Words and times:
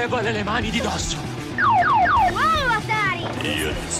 Levale 0.00 0.32
le 0.32 0.42
mani 0.42 0.70
di 0.70 0.80
dosso! 0.80 1.18
Wow, 2.30 2.78
Atari! 2.78 3.20
Io 3.58 3.70
ti 3.70 3.99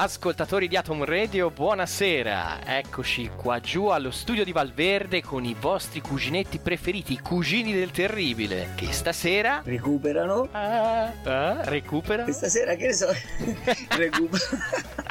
Ascoltatori 0.00 0.68
di 0.68 0.76
Atom 0.76 1.02
Radio, 1.02 1.50
buonasera. 1.50 2.64
Eccoci 2.64 3.30
qua 3.34 3.58
giù 3.58 3.86
allo 3.86 4.12
studio 4.12 4.44
di 4.44 4.52
Valverde 4.52 5.20
con 5.24 5.44
i 5.44 5.56
vostri 5.58 6.00
cuginetti 6.00 6.60
preferiti, 6.60 7.14
i 7.14 7.18
cugini 7.18 7.72
del 7.72 7.90
terribile, 7.90 8.74
che 8.76 8.92
stasera 8.92 9.60
recuperano. 9.64 10.50
ah, 10.52 11.12
ah, 11.24 11.64
recupera 11.64 12.26
E 12.26 12.32
stasera 12.32 12.76
che 12.76 12.86
ne 12.86 12.92
so, 12.92 13.08
recuperano. 13.98 15.07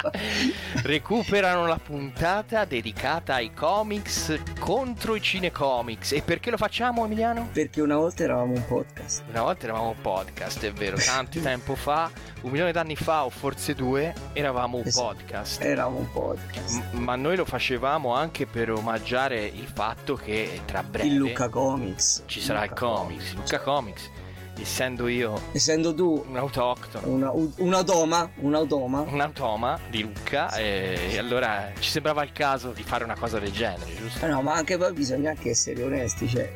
recuperano 0.82 1.66
la 1.66 1.78
puntata 1.78 2.64
dedicata 2.64 3.34
ai 3.34 3.52
comics 3.52 4.38
contro 4.58 5.14
i 5.14 5.20
cinecomics. 5.20 6.12
E 6.12 6.22
perché 6.22 6.50
lo 6.50 6.56
facciamo, 6.56 7.04
Emiliano? 7.04 7.48
Perché 7.52 7.80
una 7.80 7.96
volta 7.96 8.22
eravamo 8.24 8.52
un 8.54 8.64
podcast. 8.66 9.22
Una 9.28 9.42
volta 9.42 9.64
eravamo 9.64 9.90
un 9.90 10.00
podcast, 10.00 10.64
è 10.64 10.72
vero, 10.72 10.96
tanto 10.96 11.40
tempo 11.40 11.74
fa, 11.74 12.10
un 12.42 12.50
milione 12.50 12.72
d'anni 12.72 12.96
fa 12.96 13.24
o 13.24 13.30
forse 13.30 13.74
due, 13.74 14.14
eravamo 14.32 14.78
un 14.78 14.86
Esatto. 14.86 15.06
podcast. 15.14 15.62
Eravamo 15.62 15.98
un 15.98 16.10
podcast. 16.10 16.82
M- 16.92 16.98
ma 17.02 17.16
noi 17.16 17.36
lo 17.36 17.44
facevamo 17.44 18.14
anche 18.14 18.46
per 18.46 18.70
omaggiare 18.70 19.44
il 19.44 19.66
fatto 19.72 20.14
che 20.14 20.62
tra 20.64 20.82
breve 20.82 21.08
Il 21.08 21.14
Luca 21.16 21.48
Comics. 21.48 22.22
ci 22.26 22.40
sarà 22.40 22.64
il 22.64 22.70
Luca 22.70 22.86
comics, 22.86 23.32
Luca 23.34 23.60
Comics, 23.60 24.10
essendo 24.62 25.08
io 25.08 25.40
Essendo 25.52 25.94
tu 25.94 26.24
un 26.28 26.36
autoctono, 26.36 27.08
una, 27.08 27.30
un 27.30 27.74
automa, 27.74 28.30
un 28.40 28.54
automa, 28.54 29.00
un 29.00 29.20
automa 29.20 29.78
di 29.88 30.02
Lucca, 30.02 30.54
e 30.56 31.16
allora 31.18 31.72
ci 31.78 31.90
sembrava 31.90 32.22
il 32.22 32.32
caso 32.32 32.72
di 32.72 32.82
fare 32.82 33.04
una 33.04 33.16
cosa 33.16 33.38
del 33.38 33.52
genere, 33.52 33.94
giusto? 33.96 34.24
Eh 34.24 34.28
no, 34.28 34.42
ma 34.42 34.54
anche 34.54 34.76
poi 34.76 34.92
bisogna 34.92 35.30
anche 35.30 35.50
essere 35.50 35.82
onesti, 35.82 36.28
cioè. 36.28 36.52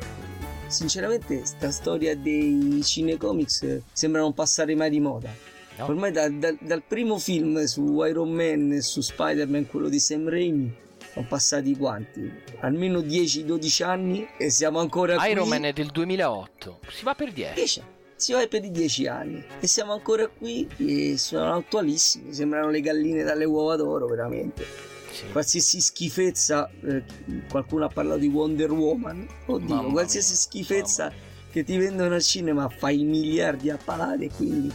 Sinceramente, 0.67 1.45
sta 1.45 1.71
storia 1.71 2.15
dei 2.15 2.81
cinecomics 2.83 3.81
sembra 3.91 4.21
non 4.21 4.33
passare 4.33 4.75
mai 4.75 4.89
di 4.89 4.99
moda. 4.99 5.31
No? 5.77 5.85
Ormai 5.85 6.11
da- 6.11 6.29
da- 6.29 6.55
dal 6.59 6.83
primo 6.87 7.17
film 7.19 7.63
su 7.65 8.03
Iron 8.03 8.31
Man 8.31 8.71
e 8.71 8.81
su 8.81 9.01
Spider-Man, 9.01 9.67
quello 9.67 9.89
di 9.89 9.99
Sam 9.99 10.29
Raimi, 10.29 10.73
sono 11.13 11.27
passati 11.27 11.75
quanti? 11.75 12.31
Almeno 12.61 12.99
10-12 12.99 13.83
anni 13.83 14.27
e 14.37 14.49
siamo 14.49 14.79
ancora 14.79 15.17
qui. 15.17 15.29
Iron 15.29 15.47
Man 15.47 15.65
è 15.65 15.73
del 15.73 15.87
2008, 15.87 16.79
si 16.89 17.03
va 17.03 17.13
per 17.13 17.31
10. 17.31 17.53
10 17.53 17.83
si 18.15 18.33
va 18.33 18.45
per 18.47 18.63
i 18.63 18.71
10 18.71 19.07
anni. 19.07 19.43
E 19.59 19.67
siamo 19.67 19.93
ancora 19.93 20.27
qui 20.27 20.67
e 20.77 21.17
sono 21.17 21.53
attualissimi 21.53 22.33
sembrano 22.33 22.69
le 22.69 22.81
galline 22.81 23.23
dalle 23.23 23.45
uova 23.45 23.75
d'oro 23.75 24.07
veramente. 24.07 24.93
Sì. 25.15 25.31
qualsiasi 25.31 25.79
schifezza 25.79 26.69
eh, 26.81 27.01
qualcuno 27.49 27.85
ha 27.85 27.87
parlato 27.87 28.19
di 28.19 28.27
Wonder 28.27 28.71
Woman. 28.71 29.25
Oddio 29.45 29.91
qualsiasi 29.91 30.35
schifezza 30.35 31.11
che 31.51 31.63
ti 31.63 31.77
vendono 31.77 32.15
al 32.15 32.21
cinema 32.21 32.67
fai 32.67 33.03
miliardi 33.03 33.69
a 33.69 33.77
palate 33.81 34.29
quindi 34.29 34.69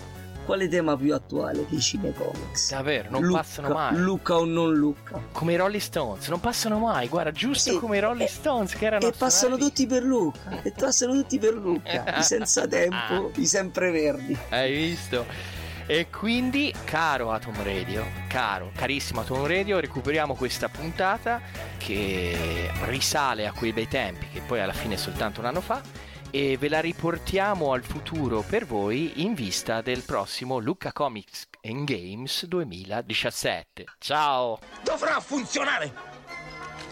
quale 0.50 0.68
tema 0.68 0.96
più 0.96 1.14
attuale 1.14 1.64
che 1.68 1.76
i 1.76 1.80
cinecomics 1.80 2.70
Davvero, 2.70 3.08
non 3.10 3.22
Lucca- 3.22 3.38
passano 3.38 3.68
mai. 3.68 3.96
Lucca 3.96 4.36
o 4.36 4.44
non 4.44 4.74
Lucca? 4.74 5.22
Come 5.30 5.52
i 5.52 5.56
Rolling 5.56 5.80
Stones, 5.80 6.26
non 6.26 6.40
passano 6.40 6.78
mai, 6.80 7.06
guarda, 7.06 7.30
giusto 7.30 7.70
Sì, 7.70 7.78
come 7.78 7.98
i 7.98 8.00
Rolling 8.00 8.28
e- 8.28 8.32
Stones 8.32 8.74
che 8.74 8.84
erano 8.84 9.06
e 9.06 9.12
passano 9.12 9.56
suonati- 9.56 9.62
tutti 9.62 9.86
per 9.86 10.02
Lucca 10.02 10.60
e 10.62 10.72
passano 10.76 11.12
tutti 11.12 11.38
per 11.38 11.54
Lucca 11.54 12.16
i 12.18 12.22
senza 12.24 12.66
tempo 12.66 13.30
i 13.36 13.46
sempreverdi 13.46 14.36
Hai 14.48 14.72
visto? 14.72 15.24
E 15.86 16.08
quindi, 16.10 16.72
caro 16.84 17.30
Atom 17.32 17.62
Radio, 17.62 18.04
caro, 18.28 18.70
carissimo 18.76 19.20
Atom 19.20 19.46
Radio, 19.46 19.78
recuperiamo 19.80 20.34
questa 20.34 20.68
puntata 20.68 21.40
che 21.78 22.70
risale 22.86 23.46
a 23.46 23.52
quei 23.52 23.72
bei 23.72 23.86
tempi, 23.88 24.26
che 24.32 24.40
poi 24.40 24.60
alla 24.60 24.72
fine 24.72 24.94
è 24.94 24.96
soltanto 24.98 25.40
un 25.40 25.46
anno 25.46 25.60
fa, 25.60 25.80
e 26.30 26.56
ve 26.56 26.68
la 26.68 26.80
riportiamo 26.80 27.72
al 27.72 27.82
futuro 27.82 28.42
per 28.42 28.64
voi 28.64 29.22
in 29.22 29.34
vista 29.34 29.80
del 29.80 30.02
prossimo 30.02 30.58
Lucca 30.58 30.92
Comics 30.92 31.48
and 31.62 31.84
Games 31.84 32.46
2017. 32.46 33.84
Ciao! 33.98 34.58
Dovrà 34.82 35.18
funzionare! 35.20 35.92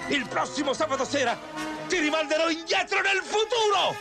Il 0.08 0.26
prossimo 0.28 0.72
sabato 0.72 1.04
sera 1.04 1.38
ti 1.86 1.98
rimanderò 1.98 2.48
indietro 2.48 3.00
nel 3.00 3.22
futuro! 3.22 3.94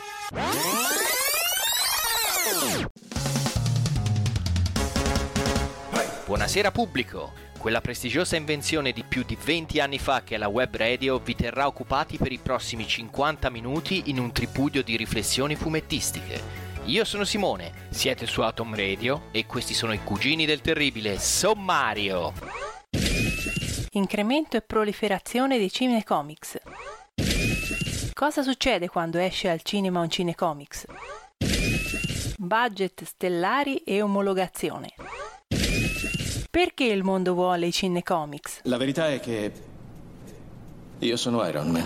Buonasera 6.26 6.72
pubblico! 6.72 7.47
Quella 7.58 7.82
prestigiosa 7.82 8.36
invenzione 8.36 8.92
di 8.92 9.04
più 9.04 9.24
di 9.24 9.36
20 9.36 9.80
anni 9.80 9.98
fa 9.98 10.22
che 10.24 10.36
è 10.36 10.38
la 10.38 10.48
web 10.48 10.76
radio 10.76 11.18
vi 11.18 11.36
terrà 11.36 11.66
occupati 11.66 12.18
per 12.18 12.32
i 12.32 12.38
prossimi 12.38 12.88
50 12.88 13.50
minuti 13.50 14.04
in 14.06 14.20
un 14.20 14.32
tripudio 14.32 14.84
di 14.84 14.96
riflessioni 14.96 15.56
fumettistiche. 15.56 16.66
Io 16.86 17.04
sono 17.04 17.26
Simone, 17.26 17.88
siete 17.90 18.26
su 18.28 18.42
Atom 18.42 18.76
Radio 18.76 19.24
e 19.32 19.46
questi 19.46 19.74
sono 19.74 19.92
i 19.92 20.04
cugini 20.04 20.46
del 20.46 20.62
terribile 20.62 21.20
Sommario. 21.20 22.32
Incremento 23.92 24.56
e 24.56 24.62
proliferazione 24.62 25.58
dei 25.58 25.72
cinecomics. 25.72 26.60
Cosa 28.14 28.44
succede 28.44 28.88
quando 28.88 29.18
esce 29.18 29.50
al 29.50 29.62
cinema 29.64 30.00
un 30.00 30.10
cinecomics? 30.10 30.86
Budget 32.38 33.04
stellari 33.04 33.78
e 33.78 34.02
omologazione. 34.02 34.94
Perché 36.58 36.86
il 36.86 37.04
mondo 37.04 37.36
vuole 37.36 37.68
i 37.68 37.72
cinecomics? 37.72 38.62
La 38.64 38.78
verità 38.78 39.12
è 39.12 39.20
che 39.20 39.52
io 40.98 41.16
sono 41.16 41.48
Iron 41.48 41.70
Man. 41.70 41.86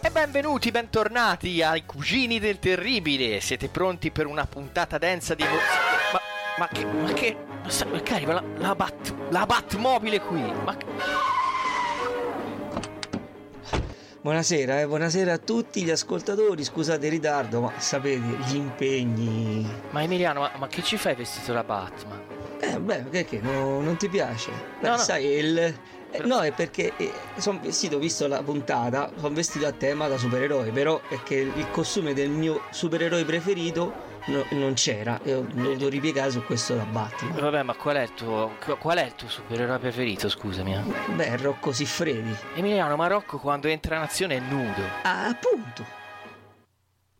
E 0.00 0.10
benvenuti, 0.12 0.70
bentornati 0.70 1.62
ai 1.62 1.84
cugini 1.84 2.38
del 2.38 2.60
terribile. 2.60 3.40
Siete 3.40 3.66
pronti 3.66 4.12
per 4.12 4.26
una 4.26 4.46
puntata 4.46 4.96
densa 4.96 5.34
di 5.34 5.42
emozioni? 5.42 5.72
Ma, 6.12 6.20
ma 6.58 6.68
che, 6.68 6.84
ma 6.84 7.12
che, 7.12 7.36
ma 7.60 7.70
sa- 7.70 7.86
ma 7.86 8.00
che 8.00 8.14
arriva 8.14 8.34
la, 8.34 8.44
la 8.58 8.74
bat, 8.76 9.14
la 9.30 9.46
Batmobile 9.46 10.20
qui? 10.20 10.40
Ma 10.64 10.76
che- 10.76 11.33
Buonasera, 14.24 14.80
eh, 14.80 14.86
buonasera 14.86 15.34
a 15.34 15.36
tutti 15.36 15.82
gli 15.82 15.90
ascoltatori, 15.90 16.64
scusate 16.64 17.04
il 17.04 17.12
ritardo, 17.12 17.60
ma 17.60 17.72
sapete, 17.76 18.22
gli 18.46 18.54
impegni... 18.54 19.70
Ma 19.90 20.02
Emiliano, 20.02 20.40
ma, 20.40 20.50
ma 20.56 20.66
che 20.66 20.82
ci 20.82 20.96
fai 20.96 21.14
vestito 21.14 21.52
da 21.52 21.62
Batman? 21.62 22.18
Eh, 22.58 22.80
beh, 22.80 23.26
che 23.26 23.40
no- 23.42 23.82
non 23.82 23.98
ti 23.98 24.08
piace? 24.08 24.50
Beh, 24.80 24.88
No, 24.88 24.96
no. 24.96 25.02
sai, 25.02 25.26
il... 25.26 25.58
eh, 25.58 25.74
no, 26.22 26.40
è 26.40 26.52
perché 26.52 26.94
sono 27.36 27.60
vestito, 27.62 27.98
visto 27.98 28.26
la 28.26 28.42
puntata, 28.42 29.10
sono 29.14 29.34
vestito 29.34 29.66
a 29.66 29.72
tema 29.72 30.08
da 30.08 30.16
supereroe, 30.16 30.70
però 30.70 31.02
è 31.06 31.22
che 31.22 31.34
il 31.54 31.70
costume 31.70 32.14
del 32.14 32.30
mio 32.30 32.62
supereroe 32.70 33.26
preferito 33.26 33.92
no- 34.26 34.44
non 34.50 34.74
c'era 34.74 35.20
ho 35.24 35.40
dovuto 35.52 35.88
ripiegare 35.88 36.30
su 36.30 36.42
questo 36.44 36.74
da 36.74 36.84
Batman. 36.84 37.38
Vabbè, 37.40 37.62
ma 37.62 37.74
qual 37.74 37.96
è 37.96 38.02
il 38.02 38.14
tuo, 38.14 38.52
qual 38.78 38.98
è 38.98 39.04
il 39.04 39.14
tuo 39.14 39.28
supereroe 39.28 39.78
preferito, 39.78 40.28
scusami? 40.28 40.74
eh? 40.74 40.80
Beh, 41.14 41.36
Rocco 41.36 41.72
Siffredi. 41.72 42.34
Emiliano 42.54 42.96
Marocco 42.96 43.38
quando 43.38 43.68
entra 43.68 43.96
in 43.96 44.02
azione 44.02 44.36
è 44.36 44.40
nudo. 44.40 44.82
Ah, 45.02 45.26
appunto. 45.26 46.02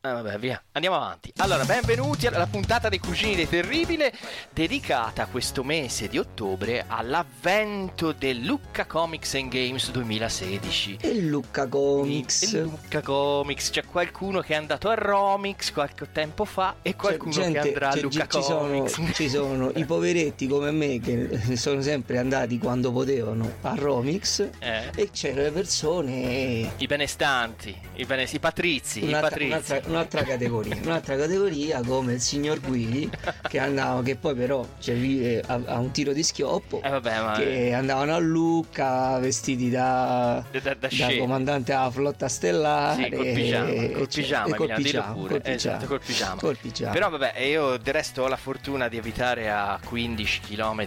Ah, 0.07 0.21
vabbè, 0.21 0.39
via. 0.39 0.63
Andiamo 0.73 0.97
avanti. 0.97 1.33
Allora, 1.39 1.65
benvenuti 1.65 2.27
alla 2.27 2.47
puntata 2.47 2.91
dei 2.91 2.99
Cugini 2.99 3.35
dei 3.37 3.49
Terribile, 3.49 4.13
dedicata 4.53 5.25
questo 5.25 5.65
mese 5.65 6.09
di 6.09 6.19
ottobre 6.19 6.85
all'avvento 6.87 8.13
del 8.13 8.41
Lucca 8.45 8.85
Comics 8.85 9.33
and 9.37 9.49
Games 9.49 9.91
2016. 9.91 10.99
E 11.01 11.23
Lucca 11.23 11.67
Comics. 11.69 12.43
Il 12.53 12.61
Lucca 12.65 13.01
Comics, 13.01 13.71
c'è 13.71 13.83
qualcuno 13.87 14.41
che 14.41 14.53
è 14.53 14.57
andato 14.57 14.91
a 14.91 14.95
Romix 14.95 15.73
qualche 15.73 16.07
tempo 16.13 16.45
fa 16.45 16.75
e 16.83 16.95
qualcuno 16.97 17.33
gente- 17.33 17.53
che 17.63 17.69
andrà 17.69 17.89
a 17.89 17.97
Lucca 17.97 18.27
ci 18.27 18.43
sono, 18.43 18.59
Comics. 18.85 19.01
ci 19.17 19.29
sono 19.31 19.71
i 19.75 19.87
poveretti 19.87 20.47
come 20.47 20.71
me 20.71 21.01
che 21.01 21.57
sono 21.57 21.81
sempre 21.81 22.19
andati 22.19 22.59
quando 22.59 22.93
potevano 22.93 23.51
a 23.63 23.75
Romix 23.75 24.47
Eh, 24.59 24.91
e 24.97 25.11
c'erano 25.11 25.45
le 25.45 25.51
persone 25.51 26.73
I 26.77 26.87
benestanti, 26.87 27.75
i, 27.95 28.05
bene- 28.05 28.29
i 28.31 28.39
patrizi, 28.39 29.03
i 29.03 29.09
un'altra, 29.09 29.29
patrizi. 29.31 29.49
un'altra- 29.55 29.93
un'altra 29.95 30.23
categoria 30.23 30.77
un'altra 30.83 31.17
categoria 31.17 31.81
come 31.85 32.15
il 32.15 32.21
signor 32.21 32.61
Guidi 32.61 33.11
che 33.49 33.59
andava 33.59 34.03
che 34.03 34.17
poi 34.17 34.35
però 34.35 34.67
cioè, 34.79 34.95
vive 34.95 35.43
a, 35.47 35.61
a 35.65 35.79
un 35.79 35.91
tiro 35.91 36.13
di 36.13 36.23
schioppo 36.23 36.81
Eh 36.83 36.89
vabbè, 36.91 37.21
ma 37.23 37.33
che 37.39 37.73
andavano 37.73 38.15
a 38.15 38.19
Lucca 38.19 39.19
vestiti 39.19 39.71
da, 39.71 40.45
da, 40.51 40.61
da, 40.61 40.75
da 40.75 41.17
comandante 41.19 41.73
della 41.73 41.91
flotta 41.91 42.29
stellare 42.29 43.05
Sì, 43.05 43.11
col 43.11 43.33
pigiama, 43.33 43.69
e- 43.71 43.91
col 43.93 44.09
pigiama, 44.09 44.55
e 44.55 44.57
col 44.59 44.73
pigiama, 44.75 45.13
pure. 45.13 45.29
col 45.29 45.41
pigiama. 45.43 45.55
Esatto, 45.77 45.87
col 45.87 46.01
pigiama. 46.05 46.41
Col 46.41 46.57
pigiama. 46.57 46.93
Però 46.93 47.11
vabbè, 47.11 47.39
io 47.41 47.77
del 47.77 47.95
resto 47.95 48.23
ho 48.23 48.29
la 48.29 48.37
fortuna 48.37 48.89
di 48.89 48.99
abitare 48.99 49.51
a 49.51 49.79
15 49.85 50.41
km 50.41 50.87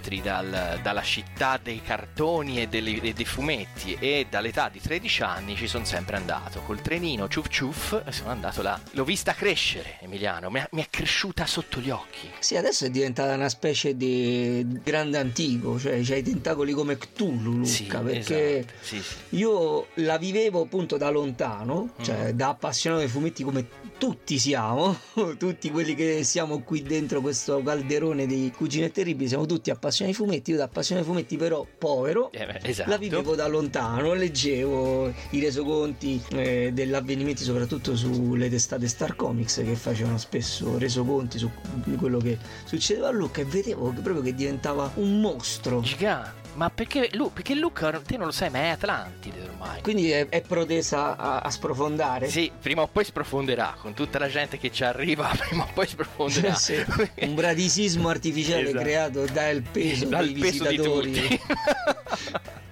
dalla 0.81 1.01
città 1.01 1.60
dei 1.62 1.81
cartoni 1.81 2.62
e, 2.62 2.68
delle- 2.68 3.01
e 3.01 3.13
dei 3.13 3.25
fumetti 3.25 3.95
e 4.00 4.27
dall'età 4.30 4.69
di 4.69 4.80
13 4.81 5.24
anni 5.24 5.56
ci 5.56 5.68
sono 5.68 5.86
sempre 5.86 6.18
andato 6.18 6.62
col 6.62 6.81
trenino 6.81 7.27
ciuf 7.27 7.48
ciuf 7.50 8.01
e 8.06 8.12
sono 8.12 8.30
andato 8.31 8.62
là. 8.62 8.80
L'ho 8.97 9.03
vista 9.03 9.33
crescere, 9.33 9.97
Emiliano, 10.01 10.49
mi, 10.49 10.57
è- 10.59 10.67
mi 10.71 10.81
è 10.81 10.88
cresciuta 10.89 11.45
sotto 11.45 11.79
gli 11.79 11.91
occhi. 11.91 12.31
Sì, 12.39 12.57
adesso 12.57 12.85
è 12.85 12.89
diventata 12.89 13.35
una 13.35 13.47
specie 13.47 13.95
di 13.95 14.65
grande 14.83 15.19
antico, 15.19 15.77
cioè 15.77 15.99
c'ha 16.01 16.15
i 16.15 16.23
tentacoli 16.23 16.73
come 16.73 16.97
Cthulhu, 16.97 17.57
Luca, 17.57 17.65
Sì, 17.67 17.83
perché 17.85 18.57
esatto, 18.57 18.73
sì, 18.81 18.99
sì. 18.99 19.15
io 19.38 19.88
la 19.95 20.17
vivevo 20.17 20.61
appunto 20.63 20.97
da 20.97 21.11
lontano, 21.11 21.91
cioè 22.01 22.33
Mm. 22.33 22.38
da 22.38 22.49
appassionato 22.49 23.01
dei 23.03 23.09
fumetti 23.11 23.44
come 23.44 23.67
tutti 23.97 24.38
siamo, 24.39 24.95
tutti 25.38 25.71
quelli 25.71 25.95
che 25.95 26.23
siamo 26.23 26.61
qui 26.61 26.81
dentro 26.83 27.21
questo 27.21 27.61
calderone 27.63 28.27
dei 28.27 28.51
Cugine 28.55 28.91
Terribili, 28.91 29.27
siamo 29.27 29.45
tutti 29.45 29.69
appassionati 29.69 30.17
di 30.17 30.23
fumetti, 30.23 30.51
io 30.51 30.57
da 30.57 30.65
appassionato 30.65 31.05
di 31.07 31.11
fumetti 31.13 31.38
però 31.38 31.65
povero, 31.77 32.31
Eh, 32.31 32.45
beh, 32.45 32.59
esatto. 32.63 32.89
la 32.89 32.97
vivevo 32.97 33.35
da 33.35 33.47
lontano, 33.47 34.13
leggevo 34.13 35.13
i 35.31 35.39
resoconti 35.39 36.21
eh, 36.31 36.71
degli 36.73 36.94
avvenimenti 36.94 37.44
soprattutto 37.44 37.95
sulle 37.95 38.49
testate 38.49 38.88
Star 38.88 39.15
Comics 39.15 39.55
che 39.57 39.75
facevano 39.75 40.17
spesso 40.17 40.77
resoconti 40.77 41.38
su 41.38 41.50
quello 41.97 42.19
che 42.19 42.38
succedeva 42.65 43.07
a 43.07 43.11
Luca 43.11 43.41
e 43.41 43.45
vedevo 43.45 43.91
che 43.93 44.01
proprio 44.01 44.23
che 44.23 44.33
diventava 44.33 44.91
un 44.95 45.19
mostro. 45.19 45.81
Gigante. 45.81 46.46
Ma 46.57 46.71
perché, 46.71 47.09
Lu- 47.13 47.31
perché 47.31 47.54
Luca, 47.54 47.92
te 48.04 48.18
non 48.18 48.25
lo 48.25 48.31
sai, 48.31 48.50
ma 48.50 48.57
è 48.59 48.68
Atlantide 48.69 49.42
ormai. 49.44 49.80
Quindi 49.83 50.09
è, 50.09 50.27
è 50.27 50.42
protesa 50.42 51.15
a, 51.15 51.38
a 51.39 51.50
sprofondare. 51.51 52.30
Sì, 52.30 52.51
prima 52.59 52.81
o 52.81 52.88
poi 52.88 53.04
sprofonderà, 53.06 53.75
con 53.80 53.94
tutta 53.94 54.18
la 54.18 54.27
gente 54.27 54.57
che 54.57 54.71
ci 54.71 54.83
arriva, 54.83 55.30
prima 55.38 55.63
o 55.65 55.69
poi 55.71 55.86
sprofonderà. 55.86 56.56
Sì, 56.56 56.83
un 57.21 57.36
bradisismo 57.36 58.09
artificiale 58.09 58.63
Esatto. 58.69 58.83
creato 58.83 59.25
dal 59.25 59.62
peso 59.62 60.06
Dal 60.06 60.25
dei 60.31 60.42
peso 60.42 60.63
di 60.63 60.69
visitatori. 60.77 61.12
tutti. 61.12 61.42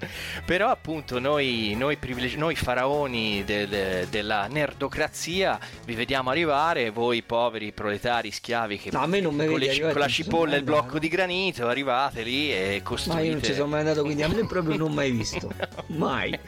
Però 0.46 0.70
appunto 0.70 1.18
noi, 1.20 1.74
noi, 1.76 1.98
privilegi- 1.98 2.38
noi 2.38 2.56
faraoni 2.56 3.44
del- 3.46 4.06
della 4.10 4.46
nerdocrazia 4.48 5.58
vi 5.86 5.96
vediamo 5.96 6.30
arrivare, 6.30 6.92
voi 6.92 7.24
poveri 7.24 7.72
proletari 7.72 8.30
schiavi 8.30 8.78
che 8.78 8.90
No, 8.92 9.00
a 9.02 9.08
me 9.08 9.22
non 9.22 9.36
con, 9.36 9.58
le- 9.58 9.80
con 9.80 9.94
la 10.00 10.08
cipolla 10.08 10.54
e 10.54 10.58
il 10.58 10.64
blocco 10.64 11.00
di 11.00 11.08
granito 11.08 11.68
arrivate 11.68 12.22
lì 12.22 12.52
e 12.52 12.82
costruite 12.84 13.40
Ma 13.76 13.82
io 13.82 13.84
non 13.84 13.84
ci 13.84 13.84
sono 13.84 13.84
mai 13.84 13.88
andato, 13.88 14.02
quindi 14.04 14.24
a 14.24 14.28
me 14.30 14.46
proprio 14.48 14.78
non 14.78 14.94
mai 14.94 15.12
visto. 15.12 15.52
Mai. 15.88 16.40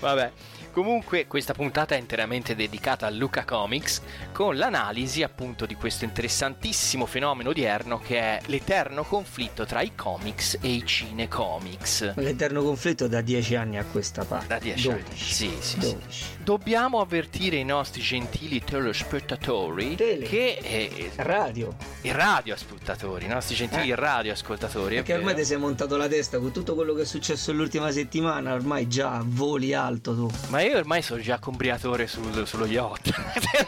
Vabbè. 0.00 0.32
Comunque 0.72 1.28
questa 1.28 1.52
puntata 1.52 1.94
è 1.94 1.98
interamente 1.98 2.56
dedicata 2.56 3.06
a 3.06 3.10
Luca 3.10 3.44
Comics 3.44 4.02
con 4.34 4.56
l'analisi 4.56 5.22
appunto 5.22 5.64
di 5.64 5.76
questo 5.76 6.04
interessantissimo 6.04 7.06
fenomeno 7.06 7.50
odierno 7.50 8.00
che 8.00 8.18
è 8.18 8.40
l'eterno 8.46 9.04
conflitto 9.04 9.64
tra 9.64 9.80
i 9.80 9.92
comics 9.94 10.58
e 10.60 10.70
i 10.70 10.84
cinecomics. 10.84 12.14
L'eterno 12.16 12.64
conflitto 12.64 13.06
da 13.06 13.20
dieci 13.20 13.54
anni 13.54 13.78
a 13.78 13.84
questa 13.84 14.24
parte. 14.24 14.46
Da 14.48 14.58
10 14.58 14.90
anni. 14.90 15.02
12. 15.02 15.24
Sì, 15.34 15.50
sì, 15.60 15.60
sì. 15.60 15.78
12. 15.78 16.24
Dobbiamo 16.42 16.98
avvertire 17.00 17.56
i 17.56 17.64
nostri 17.64 18.02
gentili 18.02 18.60
telespettatori 18.62 19.94
Tele. 19.94 20.26
che 20.26 20.58
eh, 20.60 21.12
Radio. 21.16 21.76
i 22.02 22.10
radioascoltatori, 22.10 23.26
i 23.26 23.28
nostri 23.28 23.54
gentili 23.54 23.90
Eh. 23.92 23.94
radioascoltatori, 23.94 24.96
Perché 24.96 25.14
ormai 25.14 25.36
ti 25.36 25.44
sei 25.44 25.58
montato 25.58 25.96
la 25.96 26.08
testa 26.08 26.40
con 26.40 26.50
tutto 26.50 26.74
quello 26.74 26.92
che 26.94 27.02
è 27.02 27.06
successo 27.06 27.52
l'ultima 27.52 27.92
settimana, 27.92 28.52
ormai 28.52 28.88
già 28.88 29.22
voli 29.24 29.74
alto 29.74 30.12
tu. 30.12 30.30
Ma 30.48 30.60
io 30.60 30.76
ormai 30.76 31.02
sono 31.02 31.20
già 31.22 31.38
combriatore 31.38 32.08
sul- 32.08 32.46
sullo 32.48 32.66
yacht. 32.66 33.12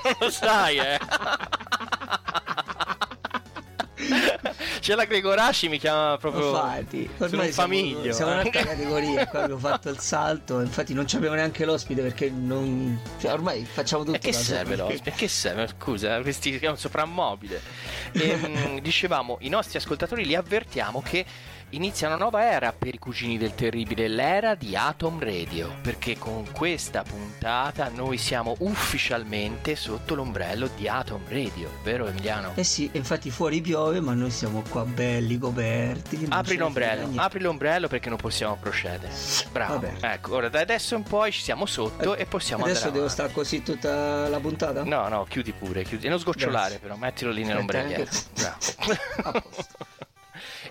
Non 0.06 0.14
lo 0.20 0.30
sai, 0.56 0.76
eh. 0.78 0.98
C'è 4.80 4.94
la 4.94 5.04
Gregoraci 5.04 5.68
mi 5.68 5.78
chiama 5.80 6.16
proprio 6.16 6.50
Infatti, 6.50 7.10
ormai 7.18 7.46
un 7.46 7.52
siamo, 7.52 7.52
famiglio. 7.52 8.12
siamo 8.12 8.30
eh. 8.30 8.34
un'altra 8.34 8.62
categoria. 8.62 9.26
Qua 9.26 9.42
abbiamo 9.42 9.60
fatto 9.60 9.88
il 9.88 9.98
salto. 9.98 10.60
Infatti, 10.60 10.94
non 10.94 11.06
abbiamo 11.12 11.34
neanche 11.34 11.64
l'ospite 11.64 12.02
perché 12.02 12.30
non. 12.30 12.96
Cioè, 13.18 13.32
ormai 13.32 13.64
facciamo 13.64 14.04
tutto 14.04 14.16
E 14.16 14.20
che 14.20 14.32
serve 14.32 14.76
l'ospite? 14.76 15.10
Che 15.10 15.26
serve? 15.26 15.68
Scusa, 15.76 16.20
questi 16.20 16.56
è 16.56 16.68
un 16.68 16.76
soprammobile. 16.76 17.60
E, 18.12 18.36
mm, 18.36 18.78
dicevamo, 18.78 19.38
i 19.40 19.48
nostri 19.48 19.76
ascoltatori 19.78 20.24
li 20.24 20.36
avvertiamo 20.36 21.02
che 21.02 21.26
inizia 21.70 22.06
una 22.06 22.16
nuova 22.16 22.44
era 22.50 22.72
per 22.72 22.94
i 22.94 22.98
cugini 22.98 23.36
del 23.38 23.54
terribile, 23.54 24.08
l'era 24.08 24.54
di 24.54 24.76
Atom 24.76 25.20
Radio, 25.20 25.74
perché 25.82 26.16
con 26.16 26.46
questa 26.52 27.02
puntata 27.02 27.88
noi 27.88 28.16
siamo 28.18 28.54
ufficialmente 28.60 29.74
sotto 29.76 30.14
l'ombrello 30.14 30.68
di 30.76 30.88
Atom 30.88 31.22
Radio, 31.28 31.70
vero 31.82 32.06
Emiliano? 32.06 32.52
Eh 32.54 32.64
sì, 32.64 32.88
infatti 32.92 33.30
fuori 33.30 33.60
piove, 33.60 34.00
ma 34.00 34.14
noi 34.14 34.30
siamo 34.30 34.62
qua 34.70 34.84
belli, 34.84 35.38
coperti. 35.38 36.26
Apri 36.28 36.56
l'ombrello, 36.56 37.10
apri 37.16 37.40
l'ombrello 37.40 37.88
perché 37.88 38.08
non 38.08 38.18
possiamo 38.18 38.56
procedere. 38.56 39.12
Bravo. 39.50 39.80
Vabbè. 39.80 40.12
Ecco, 40.12 40.34
ora 40.34 40.48
da 40.48 40.60
adesso 40.60 40.94
in 40.94 41.02
poi 41.02 41.32
ci 41.32 41.42
siamo 41.42 41.66
sotto 41.66 42.14
e 42.16 42.24
possiamo 42.26 42.64
Adesso 42.64 42.86
andare 42.86 43.00
devo 43.00 43.06
avanti. 43.06 43.12
stare 43.12 43.32
così 43.32 43.62
tutta 43.62 44.28
la 44.28 44.40
puntata? 44.40 44.84
No, 44.84 45.08
no, 45.08 45.24
chiudi 45.28 45.52
pure, 45.52 45.82
chiudi. 45.82 46.06
E 46.06 46.08
non 46.08 46.18
sgocciolare 46.18 46.60
Grazie. 46.68 46.78
però, 46.78 46.96
mettilo 46.96 47.30
lì 47.32 47.42
anche- 47.50 48.06
Bravo. 48.34 49.42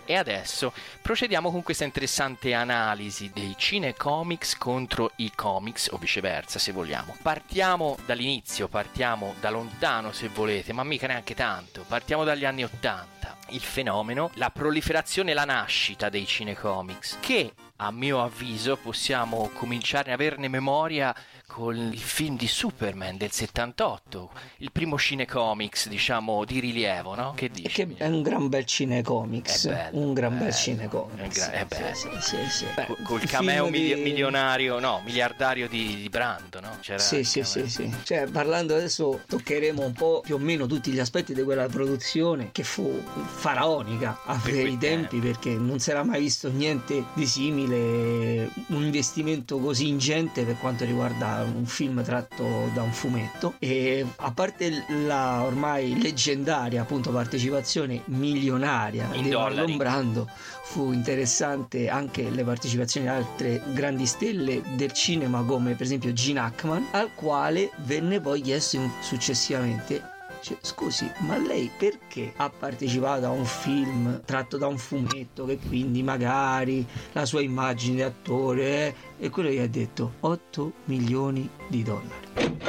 E 0.06 0.16
adesso 0.16 0.72
procediamo 1.02 1.50
con 1.50 1.64
questa 1.64 1.84
interessante 1.84 2.54
analisi 2.54 3.32
dei 3.34 3.56
cinecomics 3.58 4.56
contro 4.56 5.12
i 5.18 5.32
comics 5.34 5.90
o 5.92 5.98
viceversa 5.98 6.60
se 6.60 6.72
vogliamo. 6.72 7.18
Partiamo 7.24 7.98
dall'inizio, 8.06 8.68
partiamo 8.68 9.34
da 9.40 9.50
lontano 9.50 10.12
se 10.12 10.28
volete, 10.28 10.74
ma 10.74 10.84
mica 10.84 11.08
neanche 11.08 11.34
tanto. 11.34 11.84
Partiamo 11.88 12.24
dagli 12.24 12.46
anni 12.46 12.64
80. 12.64 13.38
Il 13.50 13.62
fenomeno, 13.62 14.30
la 14.36 14.52
proliferazione 14.52 15.32
e 15.32 15.34
la 15.34 15.46
nascita 15.46 16.10
dei 16.10 16.28
cinecomics 16.28 17.18
che 17.20 17.54
a 17.78 17.92
mio 17.92 18.24
avviso 18.24 18.78
possiamo 18.78 19.50
cominciare 19.54 20.12
a 20.12 20.14
averne 20.14 20.48
memoria 20.48 21.14
con 21.48 21.76
il 21.78 21.98
film 22.00 22.36
di 22.38 22.48
Superman 22.48 23.18
del 23.18 23.32
78, 23.32 24.30
il 24.58 24.72
primo 24.72 24.98
cinecomics, 24.98 25.88
diciamo, 25.88 26.44
di 26.44 26.60
rilievo, 26.60 27.16
no? 27.16 27.34
Che 27.36 27.50
dici? 27.50 27.70
Che 27.70 27.88
è 27.98 28.08
un 28.08 28.22
gran 28.22 28.50
bel 28.50 28.66
cinecomics. 28.66 29.66
È 29.68 29.70
bello, 29.70 30.00
un 30.06 30.14
gran 30.14 30.32
bel 30.32 30.40
bello, 30.40 30.52
cinecomics. 30.54 31.50
è 31.50 31.66
gra-. 31.66 31.94
Sì, 31.94 32.10
sì, 32.20 32.38
sì. 32.50 32.66
Co- 32.86 32.98
col 33.04 33.22
Il 33.22 33.30
cameo 33.30 33.70
di- 33.70 33.94
milionario, 33.96 34.80
no, 34.80 35.02
miliardario 35.06 35.68
di, 35.70 35.96
di 35.96 36.10
Brando, 36.10 36.60
no? 36.60 36.78
C'era 36.82 37.00
Sì, 37.00 37.24
sì, 37.24 37.42
cameo. 37.42 37.68
sì, 37.68 37.70
sì. 37.70 37.96
Cioè, 38.04 38.26
parlando 38.28 38.76
adesso, 38.76 39.22
toccheremo 39.28 39.84
un 39.86 39.94
po' 39.94 40.22
più 40.26 40.36
o 40.36 40.40
meno 40.40 40.66
tutti 40.66 40.92
gli 40.92 41.00
aspetti 41.00 41.34
di 41.34 41.44
quella 41.44 41.68
produzione 41.68 42.50
che 42.52 42.64
fu 42.64 43.02
faraonica 43.26 44.22
a 44.26 44.40
Per 44.42 44.52
quei 44.52 44.78
tempi 44.78 45.20
perché 45.20 45.52
non 45.52 45.80
si 45.80 45.90
era 45.92 46.04
mai 46.04 46.20
visto 46.20 46.50
niente 46.52 47.06
di 47.14 47.26
simile, 47.26 48.50
un 48.68 48.84
investimento 48.84 49.60
così 49.60 49.88
ingente 49.88 50.44
per 50.44 50.58
quanto 50.58 50.84
riguarda 50.86 51.35
un 51.44 51.66
film 51.66 52.04
tratto 52.04 52.70
da 52.74 52.82
un 52.82 52.92
fumetto 52.92 53.56
e 53.60 54.06
a 54.18 54.32
parte 54.32 54.86
la 55.06 55.42
ormai 55.44 56.02
leggendaria 56.02 56.82
appunto 56.82 57.12
partecipazione 57.12 58.02
milionaria 58.06 59.10
In 59.14 59.24
di 59.24 59.30
dollari. 59.30 59.56
Marlon 59.56 59.78
Brando 59.78 60.30
fu 60.64 60.92
interessante 60.92 61.90
anche 61.90 62.30
le 62.30 62.44
partecipazioni 62.44 63.08
di 63.08 63.12
altre 63.12 63.62
grandi 63.74 64.06
stelle 64.06 64.62
del 64.76 64.92
cinema 64.92 65.44
come 65.44 65.74
per 65.74 65.86
esempio 65.86 66.14
Gene 66.14 66.40
Hackman 66.40 66.88
al 66.92 67.14
quale 67.14 67.72
venne 67.78 68.20
poi 68.20 68.42
chiesto 68.42 68.80
successivamente 69.02 70.14
Cioè, 70.46 70.58
scusi, 70.62 71.12
ma 71.22 71.40
lei 71.40 71.72
perché 71.76 72.32
ha 72.36 72.52
partecipato 72.52 73.26
a 73.26 73.32
un 73.32 73.46
film 73.46 74.22
tratto 74.26 74.58
da 74.58 74.68
un 74.68 74.78
fumetto 74.78 75.44
che 75.48 75.58
quindi 75.58 76.04
magari 76.04 76.86
la 77.14 77.26
sua 77.26 77.42
immagine 77.42 77.96
di 77.96 78.02
attore 78.04 78.64
è... 78.64 78.94
E 79.18 79.30
quello 79.32 79.50
gli 79.50 79.58
ha 79.58 79.68
detto 79.68 80.18
8 80.20 80.72
milioni 80.84 81.50
di 81.68 81.82
dollari. 81.82 82.60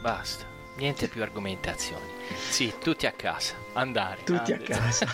Basta, 0.00 0.46
niente 0.78 1.08
più 1.08 1.20
argomentazioni. 1.20 2.06
Sì, 2.48 2.72
tutti 2.80 3.04
a 3.04 3.12
casa, 3.12 3.52
andare. 3.74 4.22
Tutti 4.24 4.52
a 4.52 4.56
andare. 4.56 4.80
casa. 4.80 5.06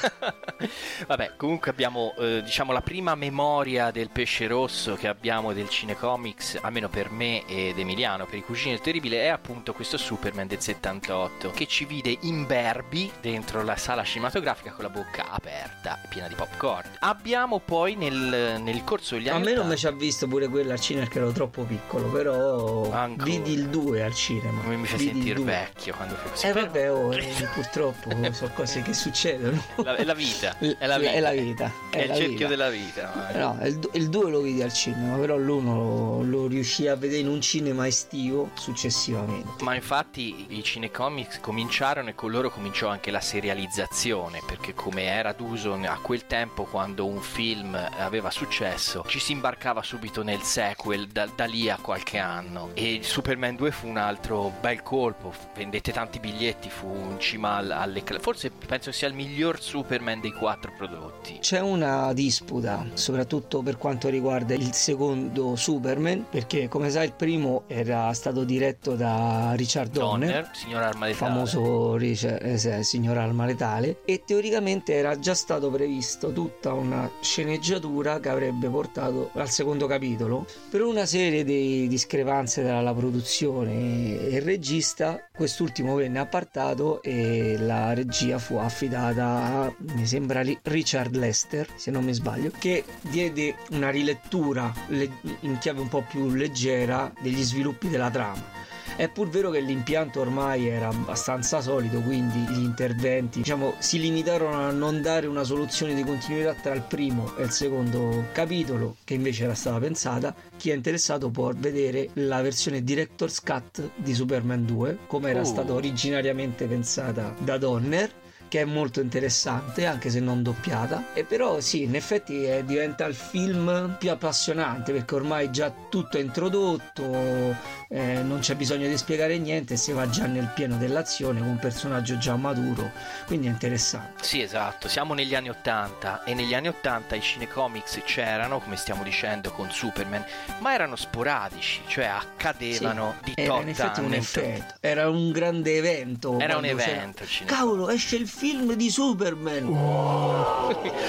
Vabbè, 1.06 1.32
comunque 1.36 1.70
abbiamo, 1.70 2.14
eh, 2.18 2.42
diciamo, 2.42 2.72
la 2.72 2.80
prima 2.80 3.14
memoria 3.14 3.90
del 3.90 4.10
pesce 4.10 4.46
rosso 4.46 4.94
che 4.94 5.08
abbiamo 5.08 5.52
del 5.52 5.68
cinecomics, 5.68 6.58
almeno 6.60 6.88
per 6.88 7.10
me 7.10 7.44
ed 7.46 7.78
Emiliano, 7.78 8.26
per 8.26 8.36
i 8.36 8.42
Cugini 8.42 8.70
del 8.72 8.80
Terribile, 8.80 9.22
è 9.22 9.28
appunto 9.28 9.72
questo 9.72 9.96
Superman 9.96 10.46
del 10.46 10.60
78, 10.60 11.50
che 11.50 11.66
ci 11.66 11.84
vide 11.84 12.16
imberbi 12.20 13.10
dentro 13.20 13.62
la 13.62 13.76
sala 13.76 14.04
cinematografica 14.04 14.72
con 14.72 14.84
la 14.84 14.90
bocca 14.90 15.30
aperta, 15.30 15.98
piena 16.08 16.28
di 16.28 16.34
popcorn. 16.34 16.88
Abbiamo 17.00 17.58
poi 17.58 17.94
nel, 17.96 18.60
nel 18.60 18.84
corso 18.84 19.14
degli 19.16 19.28
A 19.28 19.34
anni 19.34 19.44
me 19.46 19.52
non 19.54 19.66
mi 19.66 19.72
80 19.72 19.76
ci 19.76 19.86
ha 19.86 19.92
visto 19.92 20.26
pure 20.28 20.48
quella 20.48 20.72
al 20.74 20.80
cinema 20.80 21.04
perché 21.06 21.18
ero 21.18 21.32
troppo 21.32 21.62
piccolo, 21.62 22.08
però 22.08 22.90
Ancora. 22.92 23.24
vidi 23.24 23.52
il 23.52 23.68
2 23.68 24.02
al 24.02 24.14
cinema. 24.14 24.62
mi 24.62 24.86
fa 24.86 24.96
Vidi 24.96 25.08
il 25.08 25.12
sentire 25.14 25.34
2. 25.36 25.44
vecchio 25.44 25.94
quando 25.94 26.14
fai 26.14 26.30
così. 26.30 26.46
Eh 26.46 26.52
vabbè, 26.52 26.92
oh, 26.92 27.14
eh, 27.14 27.48
purtroppo 27.54 28.10
sono 28.32 28.49
cose 28.54 28.82
che 28.82 28.92
succedono. 28.94 29.62
La- 29.76 29.96
è 29.96 30.04
la 30.04 30.14
vita, 30.14 30.56
è 30.58 30.86
la 30.86 30.98
vita. 30.98 31.10
È 31.12 31.20
la 31.20 31.30
vita. 31.32 31.72
È, 31.90 32.00
il 32.00 32.08
la 32.08 32.14
cerchio 32.14 32.36
vita. 32.36 32.48
della 32.48 32.70
vita. 32.70 33.30
No, 33.34 33.58
il 33.92 34.08
2 34.08 34.30
lo 34.30 34.40
vidi 34.40 34.62
al 34.62 34.72
cinema, 34.72 35.16
però 35.16 35.36
l'uno 35.36 35.74
lo, 35.74 36.22
lo 36.22 36.46
riuscì 36.46 36.86
a 36.86 36.94
vedere 36.96 37.20
in 37.20 37.28
un 37.28 37.40
cinema 37.40 37.86
estivo 37.86 38.50
successivamente. 38.54 39.62
Ma 39.64 39.74
infatti 39.74 40.46
i 40.48 40.62
cinecomics 40.62 41.40
cominciarono 41.40 42.08
e 42.10 42.14
con 42.14 42.30
loro 42.30 42.50
cominciò 42.50 42.88
anche 42.88 43.10
la 43.10 43.20
serializzazione, 43.20 44.40
perché 44.46 44.74
come 44.74 45.04
era 45.04 45.32
d'uso 45.32 45.74
a 45.74 45.98
quel 46.02 46.26
tempo 46.26 46.64
quando 46.64 47.06
un 47.06 47.20
film 47.20 47.74
aveva 47.98 48.30
successo, 48.30 49.04
ci 49.06 49.18
si 49.18 49.32
imbarcava 49.32 49.82
subito 49.82 50.22
nel 50.22 50.42
sequel 50.42 51.06
da, 51.08 51.26
da 51.34 51.44
lì 51.44 51.68
a 51.70 51.78
qualche 51.80 52.18
anno. 52.18 52.70
E 52.74 53.00
Superman 53.02 53.56
2 53.56 53.70
fu 53.70 53.86
un 53.88 53.96
altro 53.96 54.52
bel 54.60 54.82
colpo, 54.82 55.32
vendette 55.54 55.92
tanti 55.92 56.18
biglietti, 56.18 56.68
fu 56.70 56.86
in 57.10 57.18
cima 57.20 57.56
al- 57.56 57.70
alle... 57.70 58.02
cla- 58.02 58.18
Forse 58.40 58.56
penso 58.66 58.90
sia 58.90 59.06
il 59.06 59.12
miglior 59.12 59.60
Superman 59.60 60.18
dei 60.18 60.32
quattro 60.32 60.72
prodotti. 60.74 61.36
C'è 61.40 61.60
una 61.60 62.14
disputa, 62.14 62.86
soprattutto 62.94 63.60
per 63.60 63.76
quanto 63.76 64.08
riguarda 64.08 64.54
il 64.54 64.72
secondo 64.72 65.56
Superman, 65.56 66.24
perché 66.30 66.66
come 66.66 66.88
sai 66.88 67.04
il 67.04 67.12
primo 67.12 67.64
era 67.66 68.10
stato 68.14 68.44
diretto 68.44 68.94
da 68.94 69.52
Richard 69.56 69.90
Donner, 69.90 70.30
Donner, 70.30 70.50
signor 70.54 70.82
Arma 70.82 71.06
il 71.06 71.12
Letale. 71.12 71.32
famoso 71.32 71.96
Richard, 71.96 72.42
eh, 72.42 72.56
sì, 72.56 72.82
signor 72.82 73.18
Alma 73.18 73.44
Letale, 73.44 73.98
e 74.06 74.22
teoricamente 74.24 74.94
era 74.94 75.18
già 75.18 75.34
stato 75.34 75.70
previsto 75.70 76.32
tutta 76.32 76.72
una 76.72 77.10
sceneggiatura 77.20 78.20
che 78.20 78.30
avrebbe 78.30 78.70
portato 78.70 79.32
al 79.34 79.50
secondo 79.50 79.86
capitolo. 79.86 80.46
Per 80.70 80.80
una 80.80 81.04
serie 81.04 81.44
di 81.44 81.86
discrepanze 81.88 82.62
tra 82.62 82.80
la 82.80 82.94
produzione 82.94 83.72
e 83.72 84.36
il 84.36 84.40
regista, 84.40 85.28
quest'ultimo 85.30 85.94
venne 85.96 86.20
appartato 86.20 87.02
e 87.02 87.58
la 87.58 87.92
regia 87.92 88.28
fu 88.38 88.56
affidata 88.56 89.24
a, 89.26 89.72
mi 89.94 90.06
sembra, 90.06 90.42
Ri- 90.42 90.58
Richard 90.62 91.14
Lester, 91.16 91.68
se 91.76 91.90
non 91.90 92.04
mi 92.04 92.12
sbaglio, 92.12 92.50
che 92.58 92.84
diede 93.02 93.56
una 93.70 93.90
rilettura 93.90 94.72
le- 94.88 95.10
in 95.40 95.58
chiave 95.58 95.80
un 95.80 95.88
po' 95.88 96.04
più 96.08 96.30
leggera 96.30 97.12
degli 97.20 97.42
sviluppi 97.42 97.88
della 97.88 98.10
trama. 98.10 98.58
È 98.96 99.08
pur 99.08 99.30
vero 99.30 99.48
che 99.50 99.60
l'impianto 99.60 100.20
ormai 100.20 100.68
era 100.68 100.88
abbastanza 100.88 101.62
solido, 101.62 102.00
quindi 102.00 102.38
gli 102.52 102.62
interventi 102.62 103.38
diciamo, 103.38 103.74
si 103.78 103.98
limitarono 103.98 104.58
a 104.60 104.72
non 104.72 105.00
dare 105.00 105.26
una 105.26 105.44
soluzione 105.44 105.94
di 105.94 106.04
continuità 106.04 106.52
tra 106.52 106.74
il 106.74 106.82
primo 106.82 107.34
e 107.36 107.44
il 107.44 107.50
secondo 107.50 108.26
capitolo, 108.32 108.96
che 109.04 109.14
invece 109.14 109.44
era 109.44 109.54
stata 109.54 109.78
pensata. 109.78 110.34
Chi 110.58 110.68
è 110.70 110.74
interessato 110.74 111.30
può 111.30 111.50
vedere 111.56 112.10
la 112.14 112.42
versione 112.42 112.82
Director's 112.84 113.40
Cut 113.40 113.90
di 113.94 114.12
Superman 114.12 114.66
2, 114.66 114.98
come 115.06 115.30
era 115.30 115.40
Uh. 115.40 115.44
stata 115.44 115.72
originariamente 115.72 116.66
pensata 116.66 117.34
da 117.38 117.56
Donner 117.56 118.10
che 118.50 118.62
è 118.62 118.64
molto 118.64 119.00
interessante 119.00 119.86
anche 119.86 120.10
se 120.10 120.18
non 120.18 120.42
doppiata. 120.42 121.04
E 121.14 121.24
però 121.24 121.60
sì 121.60 121.84
in 121.84 121.94
effetti 121.94 122.44
eh, 122.44 122.64
diventa 122.64 123.06
il 123.06 123.14
film 123.14 123.94
più 123.96 124.10
appassionante 124.10 124.92
perché 124.92 125.14
ormai 125.14 125.50
già 125.52 125.72
tutto 125.88 126.18
è 126.18 126.20
introdotto 126.20 127.56
eh, 127.92 128.22
non 128.22 128.40
c'è 128.40 128.56
bisogno 128.56 128.88
di 128.88 128.96
spiegare 128.96 129.38
niente 129.38 129.76
si 129.76 129.92
va 129.92 130.08
già 130.08 130.26
nel 130.26 130.50
pieno 130.54 130.76
dell'azione 130.76 131.38
con 131.38 131.48
un 131.48 131.58
personaggio 131.58 132.18
già 132.18 132.34
maturo. 132.34 132.90
Quindi 133.26 133.46
è 133.46 133.50
interessante. 133.50 134.24
Sì, 134.24 134.42
esatto, 134.42 134.88
siamo 134.88 135.14
negli 135.14 135.34
anni 135.34 135.48
80 135.48 136.24
e 136.24 136.34
negli 136.34 136.54
anni 136.54 136.68
80 136.68 137.14
i 137.14 137.20
cinecomics 137.20 138.00
c'erano, 138.04 138.58
come 138.58 138.76
stiamo 138.76 139.04
dicendo, 139.04 139.52
con 139.52 139.70
Superman, 139.70 140.24
ma 140.58 140.74
erano 140.74 140.96
sporadici, 140.96 141.82
cioè 141.86 142.06
accadevano 142.06 143.14
di 143.22 143.32
era 143.36 143.54
tot 143.54 143.62
in 143.62 143.68
effetti 143.68 144.00
un 144.00 144.14
effetto. 144.14 144.74
era 144.80 145.08
un 145.08 145.30
grande 145.30 145.76
evento 145.76 146.38
Era 146.40 146.56
un 146.56 146.64
evento 146.64 147.24
cavolo 147.44 147.88
esce 147.90 148.16
il 148.16 148.26
film 148.26 148.39
di 148.74 148.90
Superman 148.90 149.66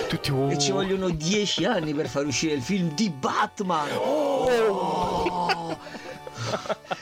Tutti 0.10 0.32
uh. 0.32 0.50
e 0.50 0.58
ci 0.58 0.72
vogliono 0.72 1.10
dieci 1.10 1.64
anni 1.66 1.94
per 1.94 2.08
far 2.08 2.26
uscire 2.26 2.54
il 2.54 2.62
film 2.62 2.94
di 2.94 3.10
Batman 3.10 3.88
Oh! 3.94 5.78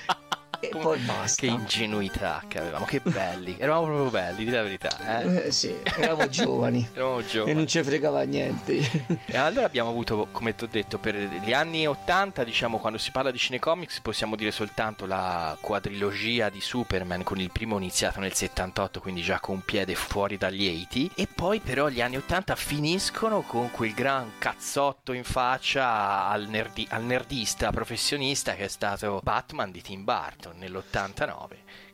e 0.79 0.81
poi 0.81 1.00
basta 1.00 1.41
Che 1.41 1.48
ingenuità 1.48 2.43
che 2.48 2.59
avevamo, 2.59 2.86
che 2.86 3.00
belli, 3.01 3.55
eravamo 3.59 3.86
proprio 3.86 4.09
belli, 4.09 4.45
di 4.45 4.51
la 4.51 4.62
verità, 4.63 5.21
eh? 5.21 5.48
Eh, 5.48 5.51
sì, 5.51 5.75
eravamo 5.83 6.27
giovani 6.29 6.88
Eravamo 6.93 7.19
e 7.19 7.25
giovani. 7.25 7.53
non 7.53 7.67
ci 7.67 7.83
fregava 7.83 8.21
niente. 8.24 8.77
E 9.25 9.38
allora 9.38 9.65
abbiamo 9.65 9.89
avuto, 9.89 10.27
come 10.31 10.55
ti 10.55 10.63
ho 10.63 10.67
detto, 10.69 10.98
per 10.98 11.15
gli 11.15 11.53
anni 11.53 11.88
80, 11.88 12.43
diciamo, 12.43 12.77
quando 12.79 12.98
si 12.98 13.12
parla 13.12 13.31
di 13.31 13.38
cinecomics, 13.38 14.00
possiamo 14.01 14.36
dire 14.36 14.51
soltanto 14.51 15.05
la 15.05 15.57
quadrilogia 15.59 16.50
di 16.50 16.62
Superman, 16.62 17.24
con 17.24 17.39
il 17.39 17.51
primo 17.51 17.77
iniziato 17.77 18.19
nel 18.19 18.33
78, 18.33 19.00
quindi 19.01 19.21
già 19.21 19.39
con 19.39 19.55
un 19.55 19.62
piede 19.62 19.95
fuori 19.95 20.38
dagli 20.38 20.67
80, 20.86 21.12
e 21.15 21.27
poi 21.33 21.59
però 21.59 21.89
gli 21.89 22.01
anni 22.01 22.17
80 22.17 22.55
finiscono 22.55 23.41
con 23.41 23.71
quel 23.71 23.93
gran 23.93 24.31
cazzotto 24.38 25.13
in 25.13 25.24
faccia 25.24 26.27
al, 26.27 26.48
nerdi- 26.48 26.88
al 26.89 27.03
nerdista 27.03 27.71
professionista 27.71 28.55
che 28.55 28.65
è 28.65 28.67
stato 28.67 29.19
Batman 29.24 29.71
di 29.71 29.81
Tim 29.81 30.03
Burton 30.03 30.62
nell'89, 30.70 31.48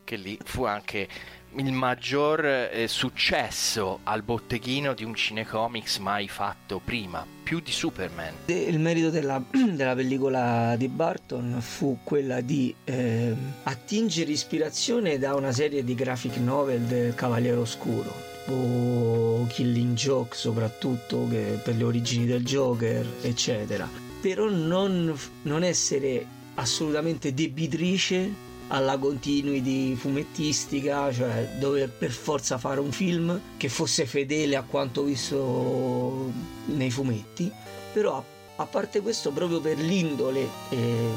che 0.03 0.15
lì 0.17 0.38
fu 0.44 0.65
anche 0.65 1.08
il 1.55 1.72
maggior 1.72 2.46
eh, 2.46 2.86
successo 2.88 4.00
al 4.03 4.24
botteghino 4.24 4.94
di 4.94 5.05
un 5.05 5.15
cinecomics 5.15 6.00
mai 6.00 6.27
fatto 6.27 6.82
prima, 6.84 7.25
più 7.44 7.62
di 7.62 7.72
Superman. 7.72 8.34
Il 8.48 8.79
merito 8.79 9.10
della, 9.10 9.41
della 9.50 9.96
pellicola 9.96 10.75
di 10.77 10.89
Barton 10.89 11.58
fu 11.62 12.00
quella 12.03 12.41
di 12.41 12.75
eh, 12.84 13.34
attingere 13.63 14.32
ispirazione 14.32 15.17
da 15.17 15.34
una 15.36 15.53
serie 15.53 15.84
di 15.84 15.96
graphic 15.96 16.38
novel 16.38 16.82
del 16.82 17.15
Cavaliere 17.15 17.58
Oscuro 17.58 18.34
o 18.48 19.48
Killing 19.48 19.96
Joke 19.96 20.36
soprattutto 20.36 21.27
per 21.27 21.75
le 21.75 21.84
origini 21.84 22.27
del 22.27 22.44
Joker 22.44 23.03
eccetera 23.24 23.89
però 24.22 24.48
non, 24.50 25.17
non 25.44 25.63
essere 25.63 26.24
assolutamente 26.55 27.34
debitrice 27.34 28.44
alla 28.67 28.98
continuity 28.98 29.95
fumettistica, 29.95 31.12
cioè 31.12 31.55
dover 31.60 31.89
per 31.89 32.12
forza 32.12 32.57
fare 32.57 32.79
un 32.79 32.91
film 32.91 33.39
che 33.57 33.69
fosse 33.69 34.05
fedele 34.05 34.55
a 34.55 34.63
quanto 34.63 35.03
visto 35.03 36.31
nei 36.65 36.89
fumetti, 36.89 37.51
però 37.93 38.17
a, 38.17 38.24
a 38.57 38.65
parte 38.65 39.01
questo 39.01 39.31
proprio 39.31 39.60
per 39.60 39.77
l'indole 39.77 40.48
eh, 40.69 41.10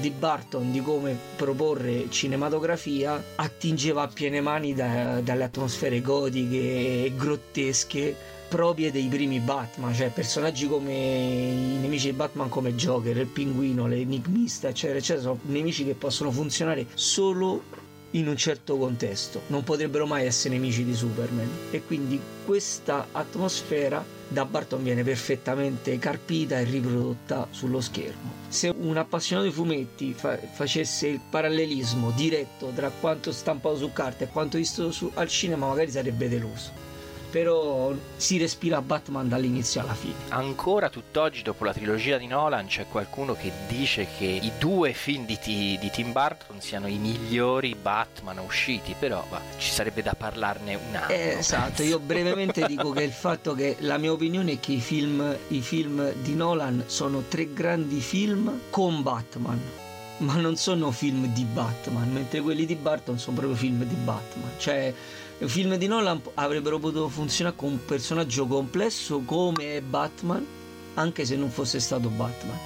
di 0.00 0.10
Barton 0.10 0.72
di 0.72 0.82
come 0.82 1.16
proporre 1.36 2.10
cinematografia 2.10 3.22
attingeva 3.36 4.02
a 4.02 4.08
piene 4.08 4.40
mani 4.40 4.74
da- 4.74 5.20
dalle 5.20 5.44
atmosfere 5.44 6.00
gotiche 6.00 7.04
e 7.04 7.12
grottesche 7.16 8.34
proprie 8.48 8.90
dei 8.90 9.06
primi 9.06 9.40
Batman, 9.40 9.94
cioè 9.94 10.10
personaggi 10.10 10.68
come 10.68 10.92
i 10.92 11.78
nemici 11.80 12.10
di 12.10 12.16
Batman 12.16 12.48
come 12.48 12.74
Joker, 12.74 13.16
il 13.16 13.26
pinguino, 13.26 13.86
l'enigmista, 13.86 14.68
eccetera, 14.68 14.98
eccetera, 14.98 15.22
sono 15.22 15.38
nemici 15.46 15.84
che 15.84 15.94
possono 15.94 16.30
funzionare 16.30 16.86
solo 16.94 17.62
in 18.12 18.28
un 18.28 18.36
certo 18.36 18.78
contesto, 18.78 19.42
non 19.48 19.62
potrebbero 19.64 20.06
mai 20.06 20.24
essere 20.26 20.54
nemici 20.54 20.84
di 20.84 20.94
Superman. 20.94 21.48
E 21.70 21.82
quindi 21.84 22.18
questa 22.44 23.08
atmosfera 23.12 24.02
da 24.28 24.44
Barton 24.44 24.82
viene 24.82 25.02
perfettamente 25.02 25.98
carpita 25.98 26.58
e 26.58 26.64
riprodotta 26.64 27.48
sullo 27.50 27.80
schermo. 27.80 28.32
Se 28.48 28.72
un 28.74 28.96
appassionato 28.96 29.46
di 29.48 29.52
fumetti 29.52 30.14
fa- 30.14 30.38
facesse 30.38 31.08
il 31.08 31.20
parallelismo 31.28 32.10
diretto 32.12 32.72
tra 32.74 32.90
quanto 32.90 33.32
stampato 33.32 33.76
su 33.76 33.92
carta 33.92 34.24
e 34.24 34.28
quanto 34.28 34.56
visto 34.56 34.90
su- 34.92 35.10
al 35.14 35.28
cinema 35.28 35.66
magari 35.68 35.90
sarebbe 35.90 36.28
deluso 36.28 36.85
però 37.36 37.92
si 38.16 38.38
respira 38.38 38.80
Batman 38.80 39.28
dall'inizio 39.28 39.82
alla 39.82 39.92
fine. 39.92 40.14
Ancora 40.28 40.88
tutt'oggi, 40.88 41.42
dopo 41.42 41.64
la 41.64 41.74
trilogia 41.74 42.16
di 42.16 42.26
Nolan, 42.26 42.64
c'è 42.66 42.86
qualcuno 42.90 43.34
che 43.34 43.52
dice 43.68 44.06
che 44.16 44.24
i 44.24 44.52
due 44.58 44.94
film 44.94 45.26
di, 45.26 45.38
Ti- 45.38 45.76
di 45.78 45.90
Tim 45.90 46.12
Burton 46.12 46.62
siano 46.62 46.86
i 46.86 46.96
migliori 46.96 47.74
Batman 47.74 48.38
usciti, 48.38 48.94
però 48.98 49.22
va, 49.28 49.38
ci 49.58 49.70
sarebbe 49.70 50.00
da 50.00 50.14
parlarne 50.14 50.76
un 50.76 50.94
anno. 50.94 51.10
Eh, 51.10 51.36
esatto, 51.38 51.82
io 51.82 51.98
brevemente 51.98 52.64
dico 52.66 52.88
che 52.92 53.02
il 53.02 53.12
fatto 53.12 53.52
che 53.52 53.76
la 53.80 53.98
mia 53.98 54.12
opinione 54.12 54.52
è 54.52 54.58
che 54.58 54.72
i 54.72 54.80
film, 54.80 55.36
i 55.48 55.60
film 55.60 56.10
di 56.14 56.34
Nolan 56.34 56.84
sono 56.86 57.24
tre 57.28 57.52
grandi 57.52 58.00
film 58.00 58.60
con 58.70 59.02
Batman, 59.02 59.60
ma 60.18 60.36
non 60.36 60.56
sono 60.56 60.90
film 60.90 61.26
di 61.34 61.44
Batman, 61.44 62.10
mentre 62.10 62.40
quelli 62.40 62.64
di 62.64 62.76
Barton 62.76 63.18
sono 63.18 63.36
proprio 63.36 63.58
film 63.58 63.84
di 63.84 63.94
Batman. 63.94 64.52
Cioè, 64.56 64.94
i 65.38 65.48
film 65.48 65.76
di 65.76 65.86
Nolan 65.86 66.20
avrebbero 66.34 66.78
potuto 66.78 67.08
funzionare 67.08 67.56
con 67.56 67.70
un 67.72 67.84
personaggio 67.84 68.46
complesso 68.46 69.20
come 69.20 69.82
Batman, 69.82 70.44
anche 70.94 71.24
se 71.26 71.36
non 71.36 71.50
fosse 71.50 71.78
stato 71.78 72.08
Batman. 72.08 72.56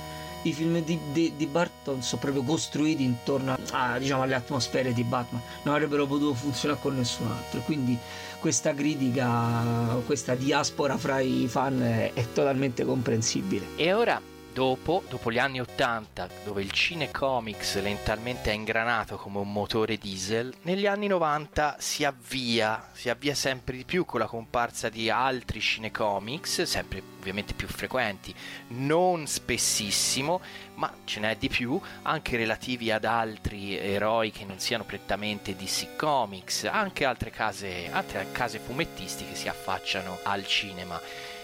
I 0.43 0.53
film 0.53 0.83
di, 0.85 0.99
di- 1.13 1.33
di 1.37 1.47
Barton 1.47 2.01
sono 2.03 2.21
proprio 2.21 2.43
costruiti 2.43 3.03
intorno 3.03 3.57
a- 3.73 3.99
diciamo, 3.99 4.23
alle 4.23 4.35
atmosfere 4.37 4.93
di 4.93 5.03
Batman, 5.03 5.43
non 5.65 5.75
avrebbero 5.75 6.07
potuto 6.07 6.33
funzionare 6.35 6.81
con 6.81 6.97
nessun 6.97 7.27
altro. 7.27 7.61
Quindi 7.61 7.99
questa 8.39 8.73
critica, 8.73 9.99
questa 10.07 10.35
diaspora 10.35 10.97
fra 10.97 11.19
i 11.21 11.47
fan 11.49 11.83
è, 11.83 12.13
è 12.15 12.25
totalmente 12.33 12.85
comprensibile. 12.85 13.67
E 13.77 13.93
ora, 13.93 14.21
dopo, 14.53 15.03
dopo 15.09 15.31
gli 15.31 15.39
anni 15.39 15.61
80, 15.61 16.29
dove 16.45 16.63
il 16.63 16.71
cinecomics 16.71 17.81
lentamente 17.81 18.51
è 18.51 18.55
ingranato 18.55 19.17
come 19.17 19.39
un 19.39 19.53
motore 19.53 19.97
diesel, 19.97 20.53
negli 20.63 20.87
anni 20.87 21.07
90 21.07 21.77
si 21.79 22.05
avvia, 22.05 22.91
si 22.93 23.09
avvia 23.09 23.35
sempre 23.35 23.77
di 23.77 23.85
più 23.85 24.05
con 24.05 24.21
la 24.21 24.27
comparsa 24.27 24.89
di 24.89 25.09
altri 25.11 25.61
cinecomics, 25.61 26.63
sempre 26.63 27.03
ovviamente 27.21 27.55
più 27.55 27.69
frequenti, 27.69 28.35
non 28.69 29.27
spessissimo, 29.27 30.41
ma 30.75 30.93
ce 31.05 31.21
n'è 31.21 31.37
di 31.37 31.49
più, 31.49 31.81
anche 32.03 32.37
relativi 32.37 32.91
ad 32.91 33.05
altri 33.05 33.77
eroi 33.77 34.31
che 34.31 34.45
non 34.45 34.59
siano 34.59 34.85
prettamente 34.85 35.55
DC 35.55 35.97
Comics, 35.97 36.65
anche 36.65 37.05
altre 37.05 37.31
case, 37.31 37.91
altre 37.91 38.27
case 38.33 38.59
fumettistiche 38.59 39.35
si 39.35 39.49
affacciano 39.49 40.19
al 40.23 40.47
cinema 40.47 41.01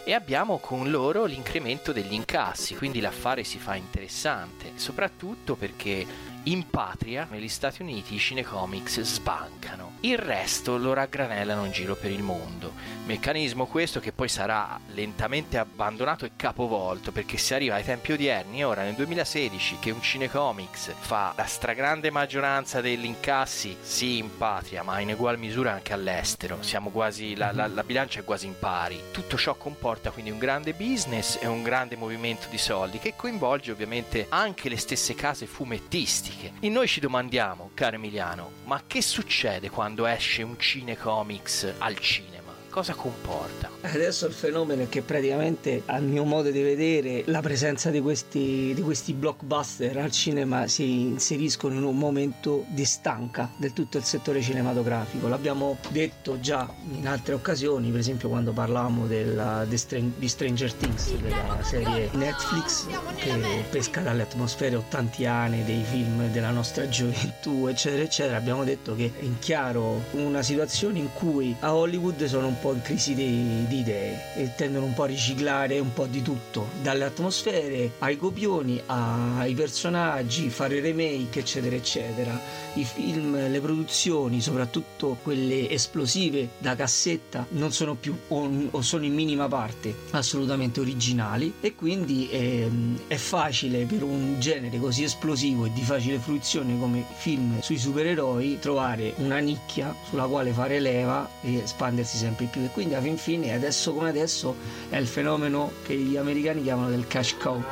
e 0.09 0.15
abbiamo 0.15 0.59
con 0.59 0.89
loro 0.89 1.25
l'incremento 1.25 1.91
degli 1.91 2.13
incassi, 2.13 2.77
quindi 2.77 3.01
l'affare 3.01 3.43
si 3.43 3.59
fa 3.59 3.75
interessante, 3.75 4.71
soprattutto 4.77 5.57
perché 5.57 6.07
in 6.49 6.69
patria, 6.71 7.27
negli 7.31 7.49
Stati 7.49 7.83
Uniti, 7.83 8.15
i 8.15 8.19
cinecomics 8.19 9.01
sbancano. 9.01 9.95
Il 10.01 10.19
resto 10.19 10.77
lo 10.77 10.93
raggranellano 10.93 11.65
in 11.65 11.73
giro 11.73 11.97
per 11.97 12.13
il 12.13 12.23
mondo. 12.23 12.73
Meccanismo 13.07 13.67
questo 13.67 13.99
che 13.99 14.13
poi 14.13 14.29
sarà 14.29 14.79
lentamente 14.93 15.59
abbandonato 15.59 16.25
e 16.25 16.33
capovolto 16.37 17.11
perché 17.11 17.37
si 17.37 17.55
arriva 17.55 17.75
ai 17.75 17.85
tempi 17.85 18.13
odierni, 18.13 18.65
ora 18.65 18.83
nel 18.83 18.95
2016, 18.95 19.79
che 19.81 19.91
un 19.91 20.01
cinecomics 20.01 20.93
fa 20.99 21.33
la 21.37 21.47
stragrande 21.47 22.11
maggioranza 22.11 22.81
degli 22.81 23.05
incassi, 23.05 23.77
sì 23.81 24.19
in 24.19 24.37
patria, 24.37 24.85
ma 24.85 25.01
in 25.01 25.11
ugual 25.11 25.39
misura 25.39 25.73
anche 25.73 25.93
all'estero. 25.93 26.59
Quasi, 26.93 27.35
la, 27.35 27.53
la- 27.53 27.67
la 27.67 27.83
bilancia 27.83 28.21
è 28.21 28.25
quasi 28.25 28.47
in 28.47 28.55
pari. 28.59 29.01
Tutto 29.11 29.37
ciò 29.37 29.55
comporta 29.57 30.11
quindi 30.11 30.31
un 30.31 30.39
grande 30.39 30.75
business 30.75 31.39
e 31.41 31.47
un 31.47 31.63
grande 31.65 31.97
movimento 31.97 32.47
di 32.49 32.59
soldi 32.59 32.99
che 32.99 33.15
coinvolge 33.17 33.73
ovviamente 33.73 34.27
anche 34.29 34.69
le 34.69 34.77
stesse 34.77 35.15
case 35.15 35.47
fumettistiche. 35.47 36.36
E 36.61 36.69
noi 36.69 36.87
ci 36.87 37.01
domandiamo, 37.01 37.71
caro 37.75 37.97
Emiliano, 37.97 38.51
ma 38.65 38.83
che 38.87 39.03
succede 39.03 39.71
quando 39.71 40.07
esce 40.07 40.43
un 40.43 40.59
cinecomics 40.59 41.75
al 41.79 41.99
cinema? 41.99 42.36
Cosa 42.77 42.93
comporta? 42.93 43.71
Adesso 43.81 44.27
il 44.27 44.35
fenomeno 44.35 44.83
è 44.83 44.89
che 44.91 45.01
praticamente, 45.01 45.81
al 45.87 46.03
mio 46.03 46.25
modo 46.25 46.51
di 46.51 46.61
vedere, 46.61 47.23
la 47.25 47.41
presenza 47.41 47.89
di 47.89 48.03
questi, 48.03 48.73
di 48.75 48.83
questi 48.83 49.15
blockbuster 49.15 49.97
al 49.97 50.11
cinema 50.11 50.67
si 50.67 51.01
inseriscono 51.01 51.73
in 51.73 51.85
un 51.85 51.97
momento 51.97 52.67
di 52.69 52.85
stanca 52.85 53.49
del 53.57 53.73
tutto 53.73 53.97
il 53.97 54.05
settore 54.05 54.43
cinematografico. 54.43 55.27
L'abbiamo 55.27 55.79
detto 55.89 56.39
già 56.39 56.71
in 56.91 57.09
altre 57.09 57.33
occasioni, 57.33 57.89
per 57.91 58.01
esempio 58.01 58.29
quando 58.29 58.53
parlavamo 58.53 59.07
della- 59.07 59.65
di, 59.65 59.79
Stran- 59.79 60.13
di 60.19 60.29
Stranger 60.29 60.75
Things, 60.75 61.15
della 61.15 61.59
serie 61.63 62.11
Netflix 62.13 62.89
che 63.17 63.65
pesca 63.71 64.03
dalle 64.03 64.21
atmosfere 64.21 64.77
ottantiane 64.77 65.65
dei 65.65 65.83
film 65.83 66.31
della 66.31 66.51
nostra 66.51 66.87
gioventù, 66.91 67.69
eccetera, 67.69 68.03
eccetera. 68.03 68.37
Abbiamo 68.37 68.65
detto 68.65 68.95
che 68.95 69.13
è 69.19 69.25
in 69.25 69.39
chiaro 69.39 70.03
una 70.11 70.43
situazione 70.43 70.99
in 70.99 71.09
cui 71.15 71.57
a 71.61 71.75
Hollywood 71.75 72.23
sono 72.27 72.49
un 72.49 72.59
po' 72.59 72.65
in 72.73 72.83
crisi 72.83 73.15
di, 73.15 73.67
di 73.67 73.79
idee 73.79 74.35
e 74.35 74.55
tendono 74.55 74.87
un 74.87 74.95
po' 74.95 75.05
a 75.05 75.07
riciclare 75.07 75.79
un 75.79 75.93
po' 75.93 76.07
di 76.07 76.23
tutto, 76.23 76.69
dalle 76.83 77.05
atmosfere 77.05 77.93
ai 77.99 78.17
copioni, 78.17 78.81
ai 78.87 79.55
personaggi, 79.55 80.51
fare 80.51 80.81
remake, 80.81 81.41
eccetera, 81.41 81.75
eccetera. 81.77 82.41
I 82.75 82.85
film, 82.85 83.51
le 83.51 83.61
produzioni, 83.61 84.41
soprattutto 84.41 85.17
quelle 85.23 85.71
esplosive 85.71 86.51
da 86.59 86.75
cassetta, 86.75 87.47
non 87.51 87.73
sono 87.73 87.95
più 87.95 88.17
o, 88.29 88.51
o 88.71 88.83
sono 88.83 89.05
in 89.05 89.15
minima 89.15 89.49
parte 89.49 89.95
assolutamente 90.11 90.81
originali 90.81 91.55
e 91.61 91.75
quindi 91.75 92.29
ehm, 92.31 93.01
è 93.07 93.17
facile 93.17 93.85
per 93.85 94.03
un 94.03 94.39
genere 94.39 94.79
così 94.79 95.05
esplosivo 95.05 95.65
e 95.67 95.73
di 95.73 95.83
facile 95.83 96.19
fruizione 96.19 96.79
come 96.79 97.05
film 97.17 97.61
sui 97.61 97.79
supereroi 97.79 98.59
trovare 98.61 99.15
una 99.19 99.39
nicchia 99.39 99.95
sulla 100.09 100.27
quale 100.27 100.53
fare 100.53 100.81
leva 100.81 101.29
e 101.43 101.57
espandersi 101.57 102.17
sempre 102.17 102.47
di 102.47 102.51
più 102.57 102.65
e 102.65 102.71
quindi 102.71 102.95
alla 102.95 103.03
fin 103.03 103.19
fine 103.19 103.53
adesso 103.53 103.93
come 103.93 104.09
adesso 104.09 104.57
è 104.89 104.97
il 104.97 105.07
fenomeno 105.07 105.73
che 105.85 105.95
gli 105.95 106.17
americani 106.17 106.63
chiamano 106.63 106.89
del 106.89 107.07
cash 107.07 107.37
cow 107.37 107.63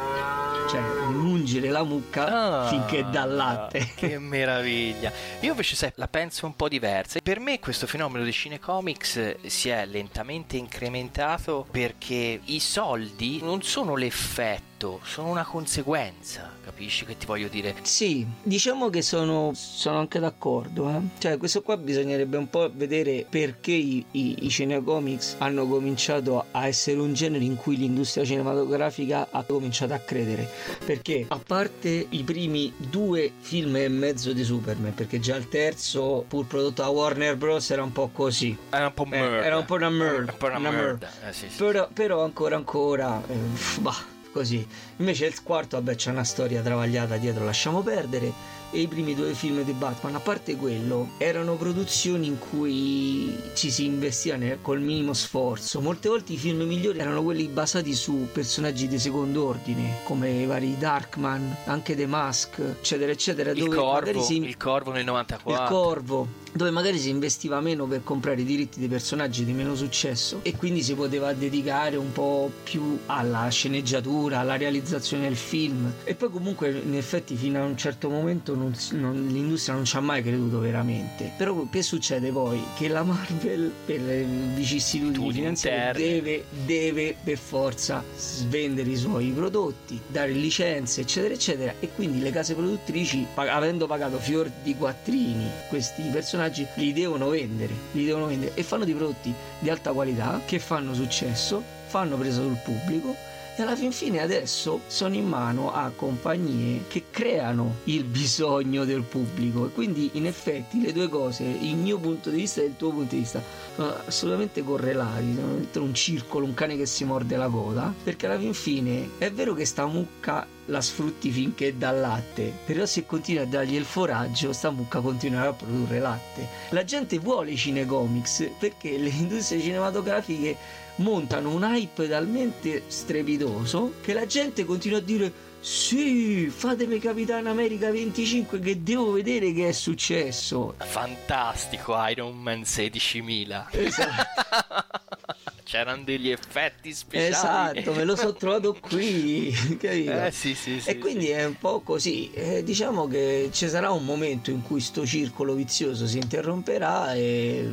cioè 0.68 0.80
mungere 1.10 1.68
la 1.70 1.82
mucca 1.84 2.62
Ah, 2.64 2.68
finché 2.68 3.04
dà 3.10 3.24
latte 3.24 3.92
Che 3.96 4.18
meraviglia! 4.18 5.12
Io 5.40 5.50
invece 5.50 5.76
sai, 5.76 5.92
la 5.96 6.08
penso 6.08 6.46
un 6.46 6.56
po' 6.56 6.68
diversa. 6.68 7.20
Per 7.22 7.38
me 7.38 7.60
questo 7.60 7.86
fenomeno 7.86 8.24
dei 8.24 8.32
cinecomics 8.32 9.16
eh, 9.16 9.38
si 9.46 9.68
è 9.68 9.84
lentamente 9.84 10.56
incrementato 10.56 11.66
perché 11.70 12.40
i 12.42 12.60
soldi 12.60 13.40
non 13.42 13.62
sono 13.62 13.94
l'effetto, 13.94 14.73
sono 15.02 15.28
una 15.30 15.44
conseguenza. 15.44 16.50
Capisci 16.64 17.04
che 17.04 17.16
ti 17.16 17.26
voglio 17.26 17.48
dire? 17.48 17.74
Sì, 17.82 18.26
diciamo 18.42 18.90
che 18.90 19.02
sono, 19.02 19.52
sono 19.54 19.98
anche 19.98 20.18
d'accordo. 20.18 20.88
eh. 20.90 21.00
Cioè, 21.18 21.36
questo 21.36 21.62
qua 21.62 21.76
bisognerebbe 21.76 22.36
un 22.36 22.48
po' 22.50 22.70
vedere 22.72 23.24
perché 23.28 23.72
i, 23.72 24.04
i, 24.12 24.44
i 24.44 24.48
cinecomics 24.50 25.36
hanno 25.38 25.66
cominciato 25.66 26.46
a 26.50 26.66
essere 26.66 26.98
un 27.00 27.12
genere 27.14 27.44
in 27.44 27.56
cui 27.56 27.76
l'industria 27.76 28.24
cinematografica 28.24 29.28
ha 29.30 29.42
cominciato 29.44 29.94
a 29.94 29.98
credere. 29.98 30.48
Perché, 30.84 31.24
a 31.28 31.38
parte 31.44 32.06
i 32.10 32.22
primi 32.22 32.72
due 32.76 33.30
film 33.40 33.76
e 33.76 33.88
mezzo 33.88 34.32
di 34.32 34.44
Superman, 34.44 34.94
perché 34.94 35.20
già 35.20 35.36
il 35.36 35.48
terzo, 35.48 36.24
pur 36.28 36.46
prodotto 36.46 36.82
da 36.82 36.88
Warner 36.88 37.36
Bros., 37.36 37.70
era 37.70 37.82
un 37.82 37.92
po' 37.92 38.08
così. 38.12 38.56
Era 38.70 38.86
un 38.86 38.94
po' 38.94 39.04
Eh, 39.04 39.08
merda. 39.08 39.44
era 39.44 39.58
un 39.58 39.64
po' 39.64 39.74
una 39.74 39.90
merda, 39.90 40.32
Un 40.32 40.38
po' 40.38 40.46
una 40.46 40.58
una 40.58 40.70
merda. 40.70 41.08
Eh, 41.28 41.32
sì, 41.32 41.48
sì. 41.48 41.56
Però, 41.56 41.88
però 41.92 42.22
ancora 42.24 42.56
ancora, 42.56 43.22
eh, 43.26 43.34
bah, 43.80 44.12
così. 44.34 44.66
Invece 44.96 45.26
il 45.26 45.42
quarto, 45.42 45.76
vabbè, 45.76 45.94
c'è 45.94 46.10
una 46.10 46.24
storia 46.24 46.60
travagliata 46.60 47.16
dietro, 47.16 47.44
lasciamo 47.44 47.80
perdere. 47.82 48.32
E 48.72 48.80
i 48.80 48.88
primi 48.88 49.14
due 49.14 49.34
film 49.34 49.62
di 49.62 49.72
Batman, 49.72 50.16
a 50.16 50.18
parte 50.20 50.56
quello, 50.56 51.10
erano 51.18 51.54
produzioni 51.54 52.26
in 52.26 52.38
cui 52.40 53.32
ci 53.54 53.70
si 53.70 53.84
investiva 53.84 54.34
nel- 54.34 54.58
col 54.60 54.80
minimo 54.80 55.12
sforzo. 55.12 55.80
Molte 55.80 56.08
volte 56.08 56.32
i 56.32 56.36
film 56.36 56.62
migliori 56.62 56.98
erano 56.98 57.22
quelli 57.22 57.46
basati 57.46 57.94
su 57.94 58.26
personaggi 58.32 58.88
di 58.88 58.98
secondo 58.98 59.46
ordine, 59.46 59.98
come 60.02 60.28
i 60.30 60.46
vari 60.46 60.76
Darkman, 60.76 61.54
anche 61.66 61.94
The 61.94 62.06
Mask, 62.06 62.58
eccetera, 62.58 63.12
eccetera. 63.12 63.52
Il 63.52 63.58
dove 63.62 63.76
corvo, 63.76 64.22
si- 64.22 64.42
il 64.42 64.56
corvo 64.56 64.90
nel 64.90 65.04
94. 65.04 65.62
il 65.62 65.68
corvo 65.70 66.28
dove 66.54 66.70
magari 66.70 66.98
si 67.00 67.08
investiva 67.08 67.60
meno 67.60 67.86
per 67.86 68.04
comprare 68.04 68.40
i 68.40 68.44
diritti 68.44 68.78
dei 68.78 68.86
personaggi 68.86 69.44
di 69.44 69.52
meno 69.52 69.74
successo 69.74 70.38
e 70.42 70.56
quindi 70.56 70.82
si 70.84 70.94
poteva 70.94 71.32
dedicare 71.32 71.96
un 71.96 72.12
po' 72.12 72.48
più 72.62 73.00
alla 73.06 73.48
sceneggiatura, 73.48 74.38
alla 74.38 74.56
realizzazione 74.56 75.24
del 75.24 75.36
film. 75.36 75.92
E 76.04 76.14
poi 76.14 76.30
comunque 76.30 76.70
in 76.70 76.94
effetti 76.94 77.34
fino 77.34 77.60
a 77.60 77.64
un 77.64 77.76
certo 77.76 78.08
momento 78.08 78.54
non 78.54 78.72
non- 78.92 79.26
l'industria 79.26 79.74
non 79.74 79.84
ci 79.84 79.96
ha 79.96 80.00
mai 80.00 80.22
creduto 80.22 80.60
veramente. 80.60 81.32
Però 81.36 81.66
che 81.68 81.82
succede 81.82 82.30
poi? 82.30 82.62
Che 82.76 82.86
la 82.86 83.02
Marvel 83.02 83.72
per 83.84 84.00
le 84.00 84.24
vicissitudini 84.54 85.32
finanziarie 85.32 85.92
deve, 86.22 86.44
deve 86.64 87.16
per 87.22 87.38
forza 87.38 88.04
svendere 88.16 88.90
i 88.90 88.96
suoi 88.96 89.30
prodotti 89.30 90.00
dare 90.06 90.30
licenze 90.30 91.00
eccetera 91.00 91.34
eccetera. 91.34 91.74
E 91.80 91.90
quindi 91.94 92.20
le 92.20 92.30
case 92.30 92.54
produttrici 92.54 93.26
pag- 93.34 93.48
avendo 93.48 93.86
pagato 93.88 94.18
fior 94.18 94.48
di 94.62 94.76
quattrini 94.76 95.48
questi 95.68 96.02
personaggi 96.12 96.42
li 96.74 96.92
devono 96.92 97.28
vendere 97.28 97.74
li 97.92 98.04
devono 98.04 98.26
vendere 98.26 98.52
e 98.54 98.62
fanno 98.62 98.84
dei 98.84 98.94
prodotti 98.94 99.32
di 99.58 99.70
alta 99.70 99.92
qualità 99.92 100.40
che 100.44 100.58
fanno 100.58 100.94
successo 100.94 101.62
fanno 101.86 102.16
presa 102.16 102.40
sul 102.40 102.58
pubblico 102.62 103.14
E 103.56 103.62
alla 103.62 103.76
fin 103.76 103.92
fine 103.92 104.20
adesso 104.20 104.80
sono 104.88 105.14
in 105.14 105.28
mano 105.28 105.72
a 105.72 105.92
compagnie 105.94 106.86
che 106.88 107.04
creano 107.10 107.76
il 107.84 108.02
bisogno 108.02 108.84
del 108.84 109.02
pubblico. 109.02 109.66
E 109.66 109.70
quindi 109.70 110.10
in 110.14 110.26
effetti 110.26 110.80
le 110.80 110.92
due 110.92 111.08
cose, 111.08 111.44
il 111.44 111.76
mio 111.76 111.98
punto 111.98 112.30
di 112.30 112.38
vista 112.38 112.60
e 112.62 112.64
il 112.64 112.76
tuo 112.76 112.90
punto 112.90 113.14
di 113.14 113.20
vista, 113.20 113.40
sono 113.76 113.94
assolutamente 114.06 114.64
correlati, 114.64 115.34
sono 115.36 115.54
dentro 115.54 115.84
un 115.84 115.94
circolo, 115.94 116.46
un 116.46 116.54
cane 116.54 116.76
che 116.76 116.86
si 116.86 117.04
morde 117.04 117.36
la 117.36 117.48
coda, 117.48 117.94
perché 118.02 118.26
alla 118.26 118.38
fin 118.38 118.54
fine 118.54 119.10
è 119.18 119.30
vero 119.30 119.54
che 119.54 119.64
sta 119.64 119.86
mucca 119.86 120.44
la 120.66 120.80
sfrutti 120.80 121.30
finché 121.30 121.76
dà 121.76 121.90
latte, 121.90 122.52
però 122.64 122.86
se 122.86 123.06
continui 123.06 123.42
a 123.42 123.46
dargli 123.46 123.74
il 123.74 123.84
foraggio, 123.84 124.52
sta 124.52 124.70
mucca 124.70 125.00
continuerà 125.00 125.50
a 125.50 125.52
produrre 125.52 126.00
latte. 126.00 126.48
La 126.70 126.84
gente 126.84 127.18
vuole 127.18 127.52
i 127.52 127.56
cinecomics 127.56 128.50
perché 128.58 128.98
le 128.98 129.10
industrie 129.14 129.60
cinematografiche 129.60 130.82
montano 130.96 131.50
un 131.50 131.62
hype 131.62 132.08
talmente 132.08 132.84
strepitoso 132.86 133.94
che 134.00 134.12
la 134.12 134.26
gente 134.26 134.64
continua 134.64 134.98
a 134.98 135.02
dire 135.02 135.32
sì, 135.64 136.50
fatemi 136.50 136.98
Capitano 136.98 137.48
America 137.48 137.90
25 137.90 138.60
che 138.60 138.82
devo 138.82 139.12
vedere 139.12 139.50
che 139.54 139.68
è 139.68 139.72
successo. 139.72 140.74
Fantastico 140.76 141.96
Iron 142.06 142.36
Man 142.36 142.60
16.000. 142.60 143.68
Esatto. 143.70 145.02
C'erano 145.64 146.02
degli 146.04 146.28
effetti 146.28 146.92
speciali. 146.92 147.78
Esatto, 147.78 147.96
me 147.96 148.04
lo 148.04 148.14
sono 148.14 148.34
trovato 148.34 148.76
qui? 148.78 149.56
Eh 149.80 150.30
sì, 150.32 150.54
sì, 150.54 150.80
sì. 150.80 150.90
e 150.90 150.98
quindi 150.98 151.30
è 151.30 151.46
un 151.46 151.56
po' 151.56 151.80
così. 151.80 152.30
Eh, 152.32 152.62
diciamo 152.62 153.08
che 153.08 153.48
ci 153.50 153.66
sarà 153.66 153.90
un 153.90 154.04
momento 154.04 154.50
in 154.50 154.60
cui 154.60 154.80
sto 154.80 155.06
circolo 155.06 155.54
vizioso 155.54 156.06
si 156.06 156.18
interromperà 156.18 157.14
e, 157.14 157.66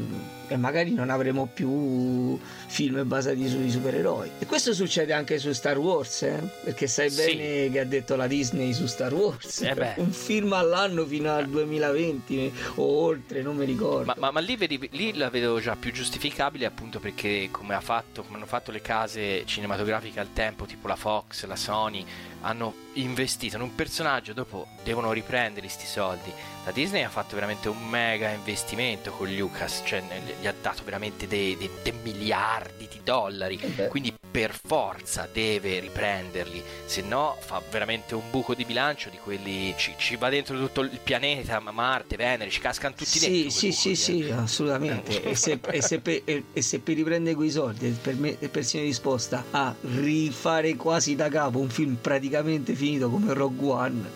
e 0.52 0.58
magari 0.58 0.92
non 0.94 1.10
avremo 1.10 1.46
più 1.52 2.38
film 2.68 3.08
basati 3.08 3.48
sui 3.48 3.72
supereroi. 3.72 4.30
E 4.40 4.46
questo 4.46 4.74
succede 4.74 5.14
anche 5.14 5.40
su 5.40 5.52
Star 5.54 5.78
Wars, 5.78 6.24
eh? 6.24 6.42
perché 6.66 6.88
sai 6.88 7.10
Sì. 7.10 7.36
bene 7.36 7.72
che 7.72 7.80
ha 7.80 7.86
detto 7.86 8.18
la 8.18 8.28
Disney 8.28 8.74
su 8.74 8.86
Star 8.86 9.14
Wars. 9.14 9.62
Eh 9.62 9.74
beh. 9.74 9.94
un 9.98 10.12
film 10.12 10.52
all'anno 10.52 11.06
fino 11.06 11.32
al 11.34 11.48
2020 11.48 12.54
o 12.76 12.84
oltre, 12.84 13.42
non 13.42 13.56
mi 13.56 13.64
ricordo. 13.66 14.06
Ma, 14.06 14.16
ma- 14.18 14.32
ma 14.32 14.40
lì, 14.42 14.58
vedi- 14.58 14.90
lì 14.92 15.14
la 15.16 15.30
vedo 15.30 15.60
già 15.62 15.78
più 15.78 15.94
giustificabile 15.94 16.66
appunto 16.66 17.00
perché 17.00 17.48
come, 17.50 17.74
ha 17.74 17.80
fatto, 17.82 18.24
come 18.24 18.36
hanno 18.36 18.46
fatto 18.46 18.72
le 18.72 18.82
case 18.82 19.44
cinematografiche 19.46 20.20
al 20.20 20.34
tempo, 20.34 20.66
tipo 20.66 20.88
la 20.90 20.98
Fox, 20.98 21.46
la 21.46 21.56
Sony, 21.56 22.04
hanno 22.42 22.74
investito 22.94 23.56
in 23.56 23.62
un 23.62 23.76
personaggio, 23.76 24.34
dopo 24.34 24.68
devono 24.84 25.12
riprenderli 25.12 25.70
sti 25.70 25.86
soldi. 25.86 26.32
La 26.66 26.72
Disney 26.72 27.04
ha 27.04 27.10
fatto 27.10 27.36
veramente 27.36 27.70
un 27.70 27.88
mega 27.88 28.30
investimento 28.30 29.12
con 29.12 29.34
Lucas, 29.34 29.82
cioè 29.86 30.04
gli 30.40 30.48
ha 30.48 30.54
dato 30.62 30.84
veramente 30.84 31.28
dei, 31.28 31.58
dei- 31.58 31.70
dei 31.82 31.94
miliardi 32.04 32.88
di 32.88 33.00
dollari, 33.04 33.58
beh. 33.58 33.88
quindi 33.88 34.14
per 34.32 34.58
forza 34.64 35.28
deve 35.32 35.80
riprenderli, 35.80 36.64
se 36.86 37.02
no 37.02 37.36
fa 37.40 37.62
veramente 37.70 38.16
un 38.16 38.30
buco 38.30 38.56
di 38.56 38.64
bilancio 38.66 39.10
di 39.10 39.18
quelli, 39.18 39.74
ci, 39.78 39.94
ci 39.98 40.16
va 40.16 40.30
dentro 40.30 40.58
tutto 40.58 40.82
il 40.82 41.00
pianeta, 41.04 41.60
ma 41.60 41.72
Marte, 41.72 42.16
Venere, 42.16 42.50
ci 42.50 42.62
cascano 42.62 42.96
tutti 42.96 43.20
sì, 43.20 43.30
dentro. 43.30 43.50
Sì, 43.50 43.72
sì, 43.72 43.96
sì, 43.96 44.28
eh. 44.28 44.32
assolutamente. 44.32 45.22
E 45.24 45.36
se, 45.36 45.60
e 45.70 45.82
se 45.82 46.00
per, 46.00 46.22
e- 46.24 46.46
e 46.54 46.62
se 46.62 46.80
per 46.80 46.96
riprendere 46.96 47.36
quei 47.36 47.52
soldi 47.52 47.90
per 48.02 48.16
me 48.16 48.38
è 48.40 48.48
persino 48.48 48.84
disposta 48.84 49.46
a 49.52 49.76
rifare 49.82 50.76
quasi 50.76 51.16
da 51.16 51.28
capo 51.30 51.60
un 51.60 51.70
film 51.70 51.96
praticamente 51.96 52.74
finito 52.74 53.10
come 53.10 53.34
Rogue 53.34 53.70
One, 53.70 54.10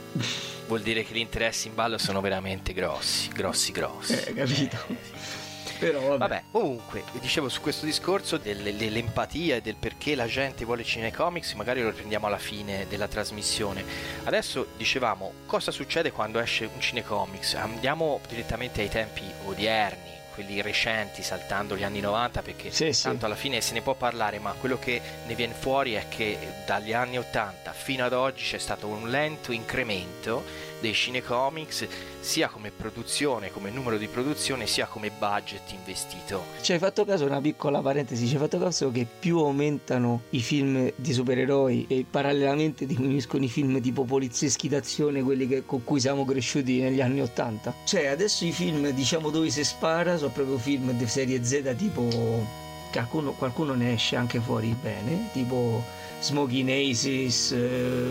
Vuol 0.67 0.81
dire 0.81 1.03
che 1.03 1.13
gli 1.13 1.19
interessi 1.19 1.67
in 1.67 1.75
ballo 1.75 1.97
sono 1.97 2.21
veramente 2.21 2.73
grossi, 2.73 3.29
grossi, 3.29 3.71
grossi. 3.71 4.13
eh, 4.13 4.33
capito? 4.33 4.77
Eh, 4.87 4.97
sì. 5.01 5.44
Però 5.79 5.99
vabbè. 5.99 6.17
Vabbè, 6.17 6.43
comunque, 6.51 7.03
dicevo 7.19 7.49
su 7.49 7.61
questo 7.61 7.85
discorso 7.85 8.37
delle- 8.37 8.75
dell'empatia 8.75 9.55
e 9.57 9.61
del 9.61 9.75
perché 9.75 10.15
la 10.15 10.27
gente 10.27 10.63
vuole 10.65 10.83
cinecomics, 10.83 11.53
magari 11.53 11.81
lo 11.81 11.89
riprendiamo 11.89 12.27
alla 12.27 12.37
fine 12.37 12.85
della 12.87 13.07
trasmissione. 13.07 13.83
Adesso 14.23 14.67
dicevamo 14.77 15.31
cosa 15.45 15.71
succede 15.71 16.11
quando 16.11 16.39
esce 16.39 16.69
un 16.73 16.79
cinecomics. 16.79 17.53
Andiamo 17.55 18.19
direttamente 18.27 18.81
ai 18.81 18.89
tempi 18.89 19.23
odierni, 19.45 20.13
quelli 20.33 20.61
recenti, 20.61 21.23
saltando 21.23 21.77
gli 21.77 21.83
anni 21.83 22.01
90, 22.01 22.41
perché 22.41 22.69
Sì, 22.71 22.91
sì. 22.91 23.03
tanto 23.03 23.25
alla 23.25 23.35
fine 23.35 23.61
se 23.61 23.73
ne 23.73 23.81
può 23.81 23.93
parlare, 23.93 24.37
ma 24.39 24.51
quello 24.51 24.77
che 24.77 25.01
ne 25.25 25.33
viene 25.35 25.53
fuori 25.53 25.93
è 25.93 26.07
che 26.09 26.37
dagli 26.65 26.91
anni 26.91 27.17
80 27.17 27.71
fino 27.71 28.03
ad 28.03 28.11
oggi 28.11 28.43
c'è 28.43 28.57
stato 28.57 28.87
un 28.87 29.09
lento 29.09 29.53
incremento 29.53 30.43
dei 30.85 30.93
cinecomics 30.93 31.87
sia 32.19 32.47
come 32.47 32.69
produzione, 32.69 33.51
come 33.51 33.71
numero 33.71 33.97
di 33.97 34.07
produzione, 34.07 34.67
sia 34.67 34.85
come 34.85 35.09
budget 35.09 35.71
investito. 35.71 36.43
Ci 36.61 36.73
hai 36.73 36.79
fatto 36.79 37.05
caso, 37.05 37.25
una 37.25 37.41
piccola 37.41 37.81
parentesi, 37.81 38.27
ci 38.27 38.35
hai 38.35 38.39
fatto 38.39 38.59
caso 38.59 38.91
che 38.91 39.07
più 39.19 39.39
aumentano 39.39 40.21
i 40.31 40.41
film 40.41 40.91
di 40.95 41.13
supereroi 41.13 41.85
e 41.87 42.05
parallelamente 42.07 42.85
diminuiscono 42.85 43.43
i 43.43 43.49
film 43.49 43.81
tipo 43.81 44.03
polizieschi 44.03 44.67
d'azione, 44.69 45.23
quelli 45.23 45.47
che- 45.47 45.65
con 45.65 45.83
cui 45.83 45.99
siamo 45.99 46.23
cresciuti 46.23 46.79
negli 46.79 47.01
anni 47.01 47.21
80? 47.21 47.73
Cioè 47.83 48.05
adesso 48.05 48.45
i 48.45 48.51
film 48.51 48.87
diciamo 48.89 49.31
dove 49.31 49.49
si 49.49 49.63
spara 49.63 50.17
sono 50.17 50.31
proprio 50.31 50.57
film 50.59 50.91
di 50.91 51.07
serie 51.07 51.43
Z 51.43 51.75
tipo... 51.77 52.63
Qualcuno, 52.91 53.31
qualcuno 53.33 53.73
ne 53.73 53.91
esce 53.93 54.15
anche 54.15 54.39
fuori 54.39 54.73
bene, 54.81 55.27
tipo 55.33 55.83
Smoking 56.25 56.71
Aces 56.71 57.51
eh, 57.51 58.09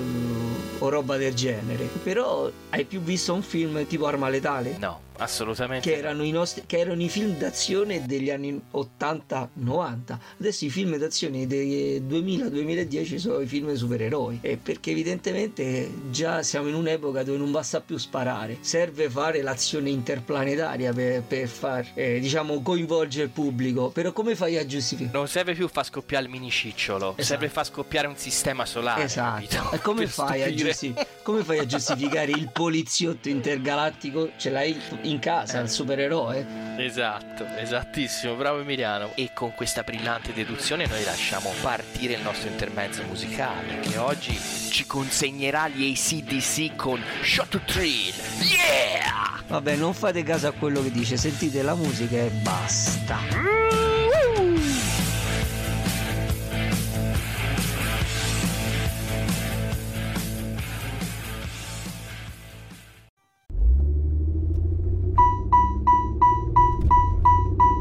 o 0.79 0.89
roba 0.89 1.17
del 1.17 1.35
genere. 1.35 1.89
Però 2.05 2.49
hai 2.71 2.85
più 2.85 3.01
visto 3.01 3.35
un 3.35 3.43
film 3.43 3.85
tipo 3.89 4.07
Arma 4.07 4.29
Letale? 4.29 4.77
No, 4.79 5.01
assolutamente. 5.19 5.89
che 5.89 5.97
no. 5.97 6.03
erano, 6.03 6.23
i 6.25 6.31
nostri, 6.31 6.63
che 6.67 6.79
erano 6.79 7.03
i 7.03 7.09
film 7.09 7.37
d'azione 7.37 8.05
degli 8.07 8.31
anni 8.31 8.61
80-90. 8.73 10.19
Adesso 10.41 10.65
i 10.65 10.71
film 10.71 10.97
d'azione 10.97 11.47
dei 11.47 12.01
2000-2010 12.01 13.17
sono 13.17 13.41
i 13.41 13.47
film 13.47 13.73
supereroi. 13.75 14.39
E 14.41 14.57
perché 14.57 14.91
evidentemente 14.91 15.91
già 16.11 16.43
siamo 16.43 16.69
in 16.69 16.75
un'epoca 16.75 17.23
dove 17.23 17.39
non 17.39 17.51
basta 17.51 17.81
più 17.81 17.97
sparare, 17.97 18.59
serve 18.61 19.09
fare 19.09 19.43
l'azione 19.43 19.91
interplanetaria 19.91 20.93
per, 20.93 21.23
per 21.23 21.49
far, 21.49 21.91
eh, 21.95 22.19
diciamo, 22.21 22.63
coinvolgere 22.63 23.25
il 23.25 23.31
pubblico. 23.31 23.91
Però 23.91 24.13
come 24.13 24.35
fai 24.35 24.57
a 24.59 24.67
giustificare? 24.67 25.17
Non 25.17 25.29
serve 25.29 25.55
più 25.55 25.69
far 25.69 25.85
scoppiare 25.85 26.25
il 26.25 26.31
minicicciolo, 26.31 27.11
Esatto. 27.11 27.23
serve 27.23 27.49
far 27.49 27.67
scoppiare 27.67 28.07
un 28.07 28.17
sistema 28.17 28.65
solare. 28.65 29.03
Esatto. 29.05 29.73
E 29.73 29.79
come 29.81 30.07
fai, 30.09 30.55
giusti- 30.55 30.95
come 31.23 31.43
fai 31.43 31.59
a 31.59 31.67
giustificare 31.67 32.33
il 32.33 32.51
poliziotto 32.53 33.29
intergalattico? 33.29 34.31
Ce 34.37 34.51
l'hai 34.51 34.77
in 35.05 35.19
casa, 35.19 35.61
il 35.61 35.71
supereroe? 35.71 36.47
Esatto, 36.77 37.47
esattissimo, 37.57 38.35
bravo 38.35 38.61
Emiliano. 38.61 39.11
E 39.15 39.31
con 39.33 39.55
questa 39.55 39.83
brillante 39.83 40.33
deduzione 40.33 40.87
noi 40.87 41.05
lasciamo 41.05 41.53
partire 41.63 42.15
il 42.15 42.23
nostro 42.23 42.49
intermezzo 42.49 43.03
musicale 43.05 43.81
che 43.81 43.97
oggi 43.97 44.39
ci 44.71 44.87
consegnerà 44.87 45.69
gli 45.69 45.93
ACDC 45.93 46.75
con 46.77 47.03
Shot 47.23 47.49
to 47.49 47.61
Thrill. 47.65 48.13
Yeah! 48.41 49.43
Vabbè, 49.47 49.77
non 49.77 49.95
fate 49.95 50.23
caso 50.23 50.49
a 50.49 50.53
quello 50.53 50.83
che 50.83 50.91
dice, 50.91 51.17
sentite 51.17 51.63
la 51.63 51.75
musica 51.75 52.17
e 52.17 52.31
basta. 52.31 53.74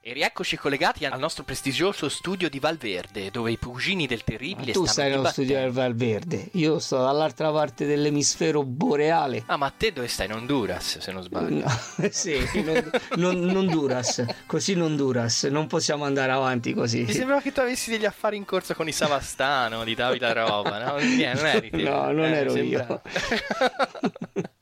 E 0.00 0.12
rieccoci 0.12 0.56
collegati 0.56 1.04
al 1.04 1.18
nostro 1.18 1.42
prestigioso 1.42 2.08
studio 2.08 2.48
di 2.48 2.60
Valverde, 2.60 3.30
dove 3.32 3.50
i 3.50 3.58
cugini 3.58 4.06
del 4.06 4.22
terribile 4.22 4.72
tu 4.72 4.84
stanno 4.84 4.92
stai 4.92 5.10
nello 5.10 5.28
studio 5.28 5.58
del 5.58 5.70
Valverde, 5.72 6.48
io 6.52 6.78
sto 6.78 6.98
dall'altra 6.98 7.50
parte 7.50 7.84
dell'emisfero 7.84 8.62
boreale. 8.62 9.42
Ah, 9.46 9.56
ma 9.56 9.68
te 9.76 9.92
dove 9.92 10.06
stai? 10.06 10.26
In 10.26 10.32
Honduras, 10.34 10.98
se 10.98 11.10
non 11.12 11.22
sbaglio. 11.22 11.64
No, 11.66 12.08
sì, 12.10 12.38
non, 12.62 12.90
non, 13.16 13.40
non 13.40 13.66
Duras, 13.66 14.24
così 14.46 14.74
non 14.74 14.94
Duras, 14.96 15.42
non 15.44 15.66
possiamo 15.66 16.04
andare 16.04 16.30
avanti 16.32 16.72
così. 16.74 17.02
Mi 17.02 17.12
sembrava 17.12 17.40
che 17.42 17.52
tu 17.52 17.60
avessi 17.60 17.90
degli 17.90 18.06
affari 18.06 18.36
in 18.36 18.44
corso 18.44 18.74
con 18.74 18.86
i 18.88 18.92
Savastano 18.92 19.82
di 19.84 19.94
Davide 19.96 20.32
Roba, 20.32 20.78
no? 20.84 20.96
Niente, 20.98 21.34
non 21.42 21.46
eri 21.46 21.70
te. 21.74 21.82
No, 21.82 22.12
non 22.12 22.24
Eh, 22.24 22.36
ero 22.36 22.56
io. 22.56 23.02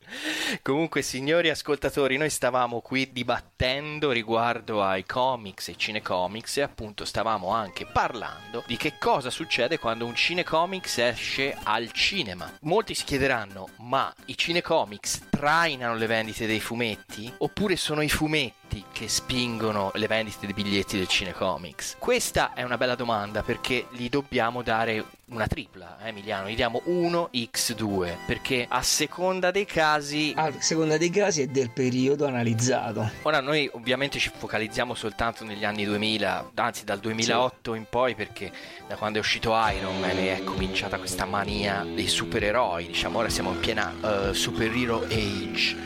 Comunque, 0.63 1.03
signori 1.03 1.51
ascoltatori, 1.51 2.17
noi 2.17 2.31
stavamo 2.31 2.81
qui 2.81 3.13
dibattendo 3.13 4.11
riguardo 4.11 4.83
ai 4.83 5.05
comics 5.05 5.69
e 5.69 5.77
cinecomics 5.77 6.59
e 6.59 6.63
appunto 6.63 7.05
stavamo 7.05 7.51
anche 7.51 7.87
parlando 7.87 8.65
di 8.67 8.77
che 8.77 8.95
cosa 8.99 9.31
succede 9.31 9.79
quando 9.79 10.07
un 10.07 10.15
cinecomics 10.15 10.99
esce 10.99 11.57
al 11.63 11.93
cinema. 11.93 12.53
Molti 12.63 12.95
si 12.95 13.05
chiederanno, 13.05 13.69
ma 13.79 14.13
i 14.27 14.37
cinecomics 14.37 15.29
trainano 15.31 15.95
le 15.95 16.07
vendite 16.07 16.47
dei 16.47 16.61
fumetti? 16.61 17.33
Oppure 17.39 17.77
sono 17.77 18.03
i 18.03 18.09
fumetti 18.09 18.55
che 18.93 19.09
spingono 19.09 19.91
le 19.95 20.07
vendite 20.07 20.47
dei 20.47 20.55
biglietti 20.55 20.97
del 20.97 21.09
cinecomics? 21.09 21.97
Questa 21.99 22.53
è 22.55 22.63
una 22.63 22.77
bella 22.77 22.95
domanda 22.95 23.43
perché 23.43 23.87
gli 23.91 24.09
dobbiamo 24.09 24.63
dare 24.63 25.05
una 25.29 25.49
tripla, 25.49 25.99
eh, 26.03 26.09
Emiliano, 26.09 26.49
gli 26.49 26.55
diamo 26.55 26.83
1x2 26.87 28.17
perché 28.27 28.65
a 28.69 28.81
seconda 28.83 29.51
dei 29.51 29.65
casi 29.65 30.33
A 30.37 30.53
seconda 30.59 30.97
dei 30.97 31.11
casi 31.11 31.43
e 31.43 31.49
del 31.49 31.71
periodo 31.71 32.27
analizzato. 32.27 33.11
Ora 33.23 33.41
noi 33.41 33.69
ovviamente 33.73 34.19
ci 34.19 34.31
focalizziamo 34.35 34.95
soltanto 34.95 35.43
negli 35.45 35.65
anni 35.65 35.85
2000, 35.85 36.51
anzi 36.55 36.85
dal 36.85 37.01
2008 37.01 37.75
in 37.75 37.87
poi 37.91 38.15
perché 38.15 38.53
da 38.87 38.95
quando 38.95 39.19
è 39.19 39.21
uscito 39.21 39.51
Iron 39.77 39.99
Man 39.99 40.17
è 40.17 40.45
cominciata 40.45 40.99
questa 40.99 41.25
mania 41.25 41.85
dei 41.85 42.07
supereroi, 42.07 42.87
diciamo 42.87 43.19
ora 43.19 43.29
siamo 43.29 43.51
in 43.51 43.61
piena 43.61 43.93
eh, 44.29 44.35
superhero 44.35 45.03
age, 45.05 45.77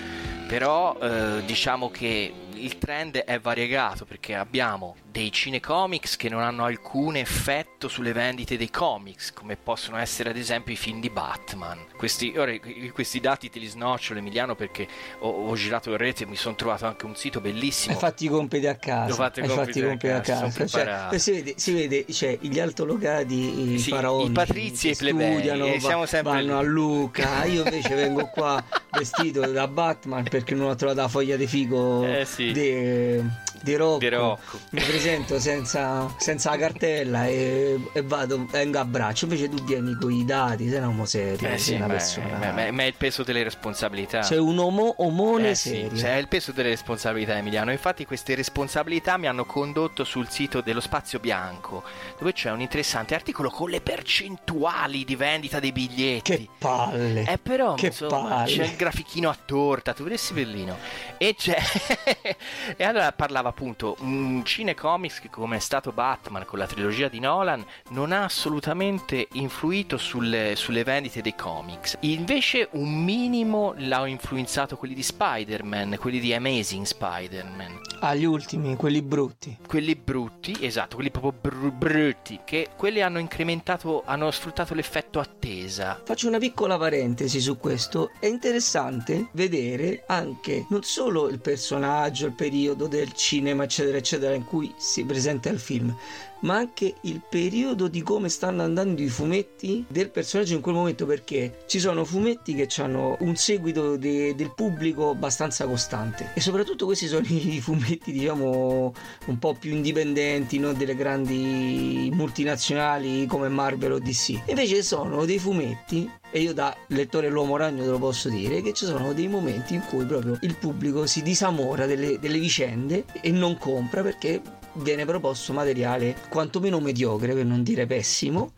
però 0.46 0.98
eh, 1.00 1.42
diciamo 1.46 1.90
che 1.90 2.32
il 2.64 2.78
trend 2.78 3.16
è 3.16 3.40
variegato 3.40 4.04
perché 4.04 4.34
abbiamo 4.34 4.96
dei 5.10 5.32
cinecomics 5.32 6.16
che 6.16 6.28
non 6.28 6.42
hanno 6.42 6.64
alcun 6.64 7.16
effetto 7.16 7.69
sulle 7.88 8.12
vendite 8.12 8.56
dei 8.56 8.70
comics, 8.70 9.32
come 9.32 9.56
possono 9.56 9.96
essere 9.98 10.30
ad 10.30 10.36
esempio 10.36 10.72
i 10.72 10.76
film 10.76 11.00
di 11.00 11.10
Batman. 11.10 11.78
Questi, 11.96 12.34
ora, 12.36 12.52
questi 12.92 13.20
dati 13.20 13.50
te 13.50 13.58
li 13.58 13.66
snocciolo 13.66 14.18
Emiliano 14.18 14.54
perché 14.54 14.86
ho, 15.20 15.28
ho 15.48 15.54
girato 15.54 15.90
in 15.90 15.96
rete 15.96 16.24
e 16.24 16.26
mi 16.26 16.36
sono 16.36 16.54
trovato 16.54 16.86
anche 16.86 17.04
un 17.06 17.14
sito 17.16 17.40
bellissimo. 17.40 17.94
Hai 17.94 18.00
fatto 18.00 18.24
i 18.24 18.28
compiti 18.28 18.66
a 18.66 18.74
casa. 18.76 19.12
Ho 19.12 19.16
fatto 19.16 19.40
i 19.40 19.46
compiti 19.46 19.80
a 19.80 19.86
compiti 19.86 20.08
a 20.12 20.20
casa, 20.20 20.48
casa. 20.66 21.08
Cioè, 21.10 21.18
si 21.18 21.30
vede, 21.32 21.54
si 21.56 21.72
vede 21.72 22.04
cioè, 22.12 22.38
gli 22.40 22.58
altolocati, 22.58 23.72
i 23.74 23.78
Sì, 23.78 23.90
faraoni. 23.90 24.26
i 24.26 24.30
patrizi 24.30 24.88
e 24.88 24.92
i 24.92 24.96
plebei, 24.96 25.46
e 25.74 25.80
siamo 25.80 26.06
sempre 26.06 26.32
vanno 26.32 26.60
lì. 26.60 26.66
a 26.66 26.68
Lucca. 26.68 27.44
Io 27.44 27.64
invece 27.64 27.94
vengo 27.94 28.26
qua 28.28 28.62
vestito 28.90 29.40
da 29.46 29.66
Batman 29.68 30.24
perché 30.24 30.54
non 30.54 30.68
ho 30.68 30.74
trovato 30.74 31.00
la 31.00 31.08
foglia 31.08 31.36
di 31.36 31.46
figo 31.46 32.04
Eh, 32.04 32.24
sì. 32.24 32.52
di, 32.52 33.22
di 33.62 33.74
Rocco. 33.76 33.98
Di 33.98 34.08
Rocco. 34.08 34.58
Mi 34.70 34.80
presento 34.82 35.38
senza, 35.38 36.12
senza 36.18 36.50
la 36.50 36.56
cartella 36.56 37.26
e, 37.26 37.69
e 37.92 38.02
vado, 38.02 38.46
vengo 38.50 38.78
a 38.78 38.84
braccio. 38.84 39.24
Invece 39.26 39.48
tu 39.48 39.62
vieni 39.64 39.94
con 39.94 40.10
i 40.12 40.24
dati, 40.24 40.68
sei 40.68 40.78
un 40.78 40.86
uomo 40.86 41.04
serio, 41.04 41.48
Eh 41.48 41.58
sì, 41.58 41.74
una 41.74 41.86
ma, 41.86 41.92
persona. 41.94 42.38
ma- 42.38 42.52
ma- 42.52 42.70
ma 42.70 42.82
è 42.82 42.86
il 42.86 42.94
peso 42.94 43.22
delle 43.22 43.42
responsabilità. 43.42 44.22
sei 44.22 44.38
un 44.38 44.58
omo, 44.58 44.94
omone 44.98 45.50
Eh 45.50 45.54
sì, 45.54 45.68
serio. 45.70 45.96
cioè, 45.96 46.14
è 46.14 46.18
il 46.18 46.28
peso 46.28 46.52
delle 46.52 46.70
responsabilità 46.70 47.36
Emiliano. 47.36 47.70
Infatti 47.72 48.04
queste 48.06 48.34
responsabilità 48.34 49.16
mi 49.16 49.26
hanno 49.26 49.44
condotto 49.44 50.04
sul 50.04 50.28
sito 50.28 50.60
dello 50.60 50.80
Spazio 50.80 51.18
Bianco, 51.18 51.82
dove 52.18 52.32
c'è 52.32 52.50
un 52.50 52.60
interessante 52.60 53.14
articolo 53.14 53.50
con 53.50 53.70
le 53.70 53.80
percentuali 53.80 55.04
di 55.04 55.16
vendita 55.16 55.60
dei 55.60 55.72
biglietti. 55.72 56.36
Che 56.36 56.48
palle. 56.58 57.24
Eh 57.26 57.38
però 57.38 57.74
Che 57.74 57.86
insomma, 57.86 58.28
palle. 58.28 58.46
c'è 58.52 58.64
il 58.64 58.76
grafichino 58.76 59.28
a 59.28 59.36
torta, 59.44 59.92
tu 59.92 60.04
vedessi 60.04 60.32
bellino. 60.32 60.76
E 61.18 61.34
c'è 61.36 61.56
E 62.76 62.84
allora 62.84 63.12
parlava 63.12 63.48
appunto 63.50 63.96
un 64.00 64.42
cinecomics 64.44 65.22
come 65.30 65.56
è 65.56 65.60
stato 65.60 65.92
Batman 65.92 66.44
con 66.44 66.58
la 66.58 66.66
trilogia 66.66 67.08
di 67.08 67.20
Nolan 67.20 67.59
non 67.90 68.12
ha 68.12 68.24
assolutamente 68.24 69.28
influito 69.32 69.96
sulle, 69.96 70.54
sulle 70.56 70.84
vendite 70.84 71.22
dei 71.22 71.34
comics. 71.34 71.96
Invece 72.00 72.68
un 72.72 73.02
minimo 73.02 73.74
l'ha 73.76 74.06
influenzato 74.06 74.76
quelli 74.76 74.94
di 74.94 75.02
Spider-Man, 75.02 75.96
quelli 75.98 76.20
di 76.20 76.34
Amazing 76.34 76.84
Spider-Man. 76.84 77.80
Agli 78.00 78.24
ultimi, 78.24 78.76
quelli 78.76 79.02
brutti. 79.02 79.58
Quelli 79.66 79.94
brutti, 79.94 80.56
esatto, 80.60 80.94
quelli 80.94 81.10
proprio 81.10 81.32
bru- 81.38 81.72
brutti, 81.72 82.40
che 82.44 82.68
quelli 82.76 83.02
hanno 83.02 83.18
incrementato, 83.18 84.02
hanno 84.04 84.30
sfruttato 84.30 84.74
l'effetto 84.74 85.18
attesa. 85.20 86.00
Faccio 86.04 86.28
una 86.28 86.38
piccola 86.38 86.78
parentesi 86.78 87.40
su 87.40 87.58
questo. 87.58 88.10
È 88.18 88.26
interessante 88.26 89.28
vedere 89.32 90.04
anche 90.06 90.66
non 90.70 90.82
solo 90.82 91.28
il 91.28 91.40
personaggio, 91.40 92.26
il 92.26 92.32
periodo 92.32 92.86
del 92.86 93.12
cinema, 93.12 93.64
eccetera, 93.64 93.98
eccetera, 93.98 94.34
in 94.34 94.44
cui 94.44 94.72
si 94.76 95.04
presenta 95.04 95.48
il 95.50 95.58
film, 95.58 95.94
ma 96.40 96.56
anche 96.56 96.94
il 97.02 97.20
periodo 97.28 97.88
di 97.88 98.02
come 98.02 98.28
stanno 98.28 98.62
andando 98.62 99.02
i 99.02 99.08
fumetti 99.08 99.84
del 99.88 100.10
personaggio 100.10 100.54
in 100.54 100.60
quel 100.60 100.74
momento, 100.74 101.06
perché 101.06 101.64
ci 101.66 101.78
sono 101.78 102.04
fumetti 102.04 102.54
che 102.54 102.68
hanno 102.80 103.16
un 103.20 103.36
seguito 103.36 103.96
de- 103.96 104.34
del 104.34 104.52
pubblico 104.54 105.10
abbastanza 105.10 105.66
costante. 105.66 106.30
E 106.34 106.40
soprattutto 106.40 106.84
questi 106.84 107.06
sono 107.06 107.26
i 107.28 107.60
fumetti, 107.62 108.12
diciamo, 108.12 108.92
un 109.26 109.38
po' 109.38 109.54
più 109.54 109.72
indipendenti, 109.72 110.58
non 110.58 110.76
delle 110.76 110.94
grandi 110.94 112.10
multinazionali 112.12 113.26
come 113.26 113.48
Marvel 113.48 113.92
o 113.92 113.98
DC. 113.98 114.42
Invece 114.46 114.82
sono 114.82 115.24
dei 115.24 115.38
fumetti 115.38 116.08
e 116.32 116.40
io 116.40 116.52
da 116.54 116.74
lettore 116.88 117.28
l'uomo 117.28 117.56
ragno 117.56 117.82
te 117.82 117.90
lo 117.90 117.98
posso 117.98 118.28
dire 118.28 118.62
che 118.62 118.72
ci 118.72 118.84
sono 118.84 119.12
dei 119.12 119.26
momenti 119.26 119.74
in 119.74 119.82
cui 119.88 120.04
proprio 120.04 120.38
il 120.42 120.56
pubblico 120.56 121.06
si 121.06 121.22
disamora 121.22 121.86
delle, 121.86 122.18
delle 122.20 122.38
vicende 122.38 123.04
e 123.20 123.30
non 123.32 123.58
compra 123.58 124.02
perché 124.02 124.40
viene 124.74 125.04
proposto 125.04 125.52
materiale 125.52 126.16
quantomeno 126.28 126.80
mediocre 126.80 127.34
per 127.34 127.44
non 127.44 127.62
dire 127.62 127.86
pessimo 127.86 128.52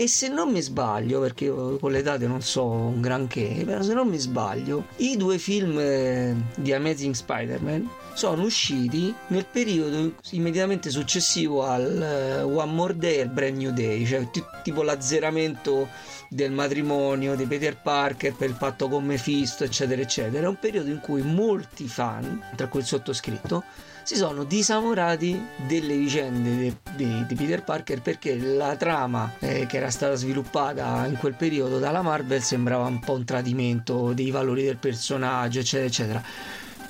e 0.00 0.08
se 0.08 0.28
non 0.28 0.50
mi 0.50 0.62
sbaglio, 0.62 1.20
perché 1.20 1.44
io 1.44 1.76
con 1.76 1.92
le 1.92 2.00
date 2.00 2.26
non 2.26 2.40
so 2.40 2.64
un 2.64 3.02
granché, 3.02 3.64
però 3.66 3.82
se 3.82 3.92
non 3.92 4.08
mi 4.08 4.16
sbaglio, 4.16 4.86
i 4.96 5.14
due 5.18 5.36
film 5.36 5.78
eh, 5.78 6.34
di 6.54 6.72
Amazing 6.72 7.12
Spider-Man 7.12 7.86
sono 8.14 8.44
usciti 8.44 9.14
nel 9.26 9.44
periodo 9.44 10.14
immediatamente 10.30 10.88
successivo 10.88 11.64
al 11.64 12.00
eh, 12.00 12.40
One 12.40 12.72
More 12.72 12.96
Day 12.96 13.16
e 13.16 13.20
al 13.20 13.28
Brand 13.28 13.58
New 13.58 13.72
Day, 13.72 14.06
cioè 14.06 14.30
ti- 14.30 14.42
tipo 14.62 14.82
l'azzeramento 14.82 15.88
del 16.30 16.52
matrimonio 16.52 17.34
di 17.34 17.44
Peter 17.44 17.76
Parker 17.76 18.32
per 18.34 18.48
il 18.48 18.56
patto 18.56 18.88
con 18.88 19.04
Mephisto, 19.04 19.64
eccetera, 19.64 20.00
eccetera. 20.00 20.46
È 20.46 20.48
un 20.48 20.58
periodo 20.58 20.88
in 20.88 21.00
cui 21.00 21.20
molti 21.20 21.86
fan, 21.86 22.42
tra 22.56 22.68
cui 22.68 22.80
il 22.80 22.86
sottoscritto, 22.86 23.64
si 24.10 24.16
sono 24.16 24.42
disamorati 24.42 25.40
delle 25.68 25.96
vicende 25.96 26.74
di, 26.96 27.24
di- 27.28 27.34
Peter 27.36 27.62
Parker 27.62 28.02
perché 28.02 28.36
la 28.36 28.74
trama 28.74 29.34
eh, 29.38 29.66
che 29.66 29.76
era 29.76 29.88
stata 29.88 30.16
sviluppata 30.16 31.06
in 31.06 31.16
quel 31.16 31.34
periodo 31.34 31.78
dalla 31.78 32.02
Marvel 32.02 32.42
sembrava 32.42 32.86
un 32.86 32.98
po' 32.98 33.12
un 33.12 33.24
tradimento 33.24 34.12
dei 34.12 34.32
valori 34.32 34.64
del 34.64 34.78
personaggio, 34.78 35.60
eccetera, 35.60 35.86
eccetera. 35.86 36.22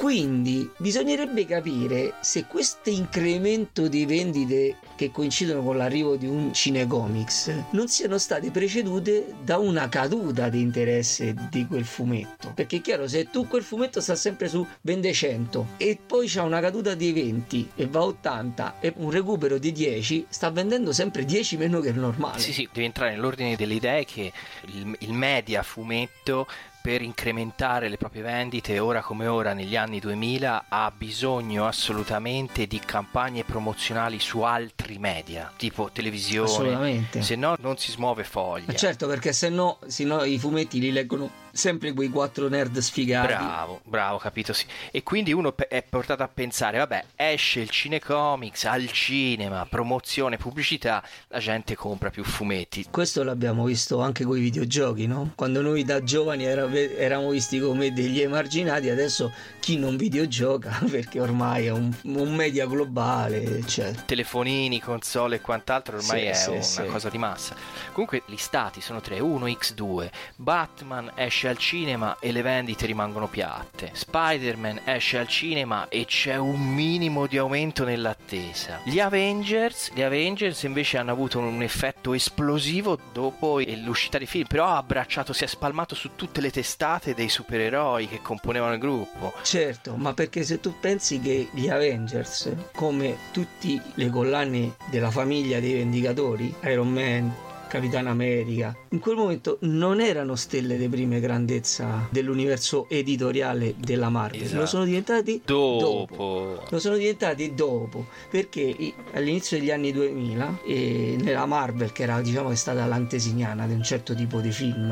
Quindi 0.01 0.67
bisognerebbe 0.79 1.45
capire 1.45 2.15
se 2.21 2.47
questo 2.47 2.89
incremento 2.89 3.87
di 3.87 4.07
vendite 4.07 4.77
che 4.97 5.11
coincidono 5.11 5.63
con 5.63 5.77
l'arrivo 5.77 6.17
di 6.17 6.27
un 6.27 6.55
cinecomics 6.55 7.65
non 7.73 7.87
siano 7.87 8.17
state 8.17 8.51
precedute 8.51 9.35
da 9.45 9.59
una 9.59 9.91
caduta 9.91 10.49
di 10.49 10.63
interesse 10.63 11.35
di 11.51 11.67
quel 11.67 11.85
fumetto. 11.85 12.51
Perché 12.55 12.77
è 12.77 12.81
chiaro, 12.81 13.07
se 13.09 13.29
tu 13.29 13.47
quel 13.47 13.63
fumetto 13.63 14.01
sta 14.01 14.15
sempre 14.15 14.49
su 14.49 14.67
vende 14.81 15.13
100 15.13 15.67
e 15.77 15.99
poi 16.05 16.27
c'è 16.27 16.41
una 16.41 16.61
caduta 16.61 16.95
di 16.95 17.13
20 17.13 17.73
e 17.77 17.87
va 17.87 18.01
a 18.01 18.05
80 18.05 18.77
e 18.81 18.95
un 18.97 19.11
recupero 19.11 19.59
di 19.59 19.71
10, 19.71 20.29
sta 20.31 20.49
vendendo 20.51 20.95
sempre 20.95 21.27
10 21.27 21.59
meno 21.59 21.81
che 21.81 21.91
il 21.91 21.99
normale. 21.99 22.41
Sì, 22.41 22.55
sì, 22.55 22.67
devi 22.73 22.87
entrare 22.87 23.11
nell'ordine 23.11 23.55
delle 23.55 23.75
idee 23.75 24.07
che 24.07 24.33
il, 24.73 24.97
il 25.01 25.13
media 25.13 25.63
fumetto 25.63 26.47
per 26.83 27.03
incrementare 27.03 27.89
le 27.89 27.97
proprie 27.97 28.23
vendite 28.23 28.79
ora 28.79 29.03
come 29.03 29.27
ora 29.27 29.53
negli 29.53 29.77
anni 29.77 30.01
2000 30.01 30.65
ha 30.69 30.93
bisogno 30.97 31.67
assolutamente 31.67 32.67
di 32.67 32.79
campagne 32.79 33.45
promozionali 33.45 34.19
su 34.19 34.41
altri 34.41 34.99
media, 34.99 35.53
tipo 35.57 35.91
televisione. 35.93 36.49
Assolutamente. 36.49 37.23
Se 37.23 37.37
no 37.37 37.57
non 37.61 37.77
si 37.77 37.91
smuove 37.91 38.25
foglia. 38.25 38.67
Ma 38.69 38.75
certo, 38.75 39.07
perché 39.07 39.33
se 39.33 39.49
no, 39.49 39.79
se 39.87 40.05
no 40.05 40.25
i 40.25 40.39
fumetti 40.39 40.81
li 40.81 40.91
leggono 40.91 41.49
sempre 41.53 41.93
quei 41.93 42.09
quattro 42.09 42.49
nerd 42.49 42.79
sfigati. 42.79 43.27
Bravo, 43.33 43.81
bravo, 43.85 44.19
capito 44.19 44.53
sì. 44.53 44.65
E 44.91 45.03
quindi 45.03 45.33
uno 45.33 45.55
è 45.69 45.83
portato 45.83 46.23
a 46.23 46.29
pensare, 46.29 46.79
vabbè, 46.79 47.05
esce 47.17 47.61
il 47.61 47.71
cinecomics 47.71 48.65
al 48.65 48.91
cinema, 48.91 49.67
promozione, 49.69 50.37
pubblicità, 50.37 51.03
la 51.29 51.39
gente 51.39 51.75
compra 51.75 52.11
più 52.11 52.25
fumetti. 52.25 52.87
Questo 52.91 53.23
l'abbiamo 53.23 53.65
visto 53.65 54.01
anche 54.01 54.25
con 54.25 54.37
i 54.37 54.41
videogiochi, 54.41 55.07
no? 55.07 55.33
Quando 55.35 55.61
noi 55.61 55.85
da 55.85 56.03
giovani 56.03 56.45
era- 56.45 56.69
eravamo 56.71 57.31
visti 57.31 57.59
come 57.59 57.93
degli 57.93 58.21
emarginati, 58.21 58.89
adesso 58.91 59.33
chi 59.61 59.77
non 59.79 59.97
videogioca, 59.97 60.81
perché 60.91 61.21
ormai 61.21 61.67
è 61.67 61.71
un, 61.71 61.93
un 62.03 62.35
media 62.35 62.67
globale, 62.67 63.43
eccetera. 63.59 64.03
Telefonini, 64.03 64.81
console 64.81 65.37
e 65.37 65.41
quant'altro 65.41 65.97
ormai 65.97 66.21
Sì, 66.21 66.27
è 66.27 66.35
sì, 66.35 66.51
una 66.51 66.63
sì. 66.63 66.85
cosa 66.87 67.09
di 67.09 67.19
massa. 67.19 67.55
Comunque 67.93 68.23
listati 68.27 68.81
sono 68.81 69.01
tre, 69.01 69.19
1 69.21 69.47
X2, 69.47 70.11
Batman 70.37 71.11
esce 71.15 71.40
al 71.49 71.59
cinema 71.59 72.17
e 72.21 72.33
le 72.33 72.43
vendite 72.43 72.87
rimangono 72.87 73.29
piatte, 73.29 73.91
Spider-Man 73.93 74.83
esce 74.85 75.19
al 75.19 75.29
cinema 75.29 75.89
e 75.89 76.05
c'è 76.05 76.37
un 76.37 76.61
minimo 76.61 77.27
di 77.27 77.39
aumento 77.39 77.85
nell'attesa. 77.85 78.81
Gli 78.85 79.01
Avengers, 79.01 79.93
gli 79.95 80.03
Avengers 80.03 80.63
invece 80.63 80.99
hanno 80.99 81.13
avuto 81.13 81.39
un 81.39 81.63
effetto 81.63 82.13
esplosivo 82.15 82.99
dopo 83.13 83.61
l'uscita 83.61 84.19
dei 84.19 84.27
film, 84.27 84.47
però 84.47 84.67
ha 84.67 84.77
abbracciato, 84.77 85.33
si 85.33 85.45
è 85.45 85.47
spalmato 85.47 85.95
su 85.95 86.11
tutte 86.17 86.41
le 86.41 86.51
testate 86.51 87.15
dei 87.15 87.29
supereroi 87.29 88.09
che 88.09 88.21
componevano 88.23 88.75
il 88.75 88.79
gruppo. 88.79 89.33
Certo, 89.43 89.97
ma 89.97 90.15
perché 90.15 90.43
se 90.43 90.61
tu 90.61 90.75
pensi 90.81 91.21
che 91.21 91.49
gli 91.53 91.69
Avengers, 91.69 92.51
come 92.75 93.17
tutte 93.33 93.83
le 93.95 94.11
collane 94.11 94.75
della 94.91 95.11
famiglia 95.11 95.61
dei 95.61 95.75
Vendicatori, 95.75 96.55
Iron 96.65 96.89
Man, 96.89 97.33
Capitan 97.71 98.09
America, 98.09 98.77
in 98.89 98.99
quel 98.99 99.15
momento 99.15 99.59
non 99.61 100.01
erano 100.01 100.35
stelle 100.35 100.77
di 100.77 100.89
prime 100.89 101.21
grandezza 101.21 102.09
dell'universo 102.11 102.87
editoriale 102.89 103.75
della 103.79 104.09
Marvel, 104.09 104.43
Esatto. 104.43 104.61
lo 104.61 104.67
sono 104.67 104.85
diventati 104.85 105.41
Dopo. 105.45 106.61
Lo 106.69 106.79
sono 106.81 106.97
diventati 106.97 107.55
dopo, 107.55 108.07
perché 108.29 108.75
all'inizio 109.13 109.57
degli 109.59 109.71
anni 109.71 109.93
2000 109.93 110.61
e 110.67 111.17
nella 111.21 111.47
Marvel, 111.47 111.93
che 111.93 112.03
era 112.03 112.21
diciamo 112.21 112.49
che 112.49 112.55
è 112.55 112.57
stata 112.57 112.85
l'antesignana 112.87 113.67
di 113.67 113.75
un 113.75 113.83
certo 113.85 114.15
tipo 114.17 114.41
di 114.41 114.51
film 114.51 114.91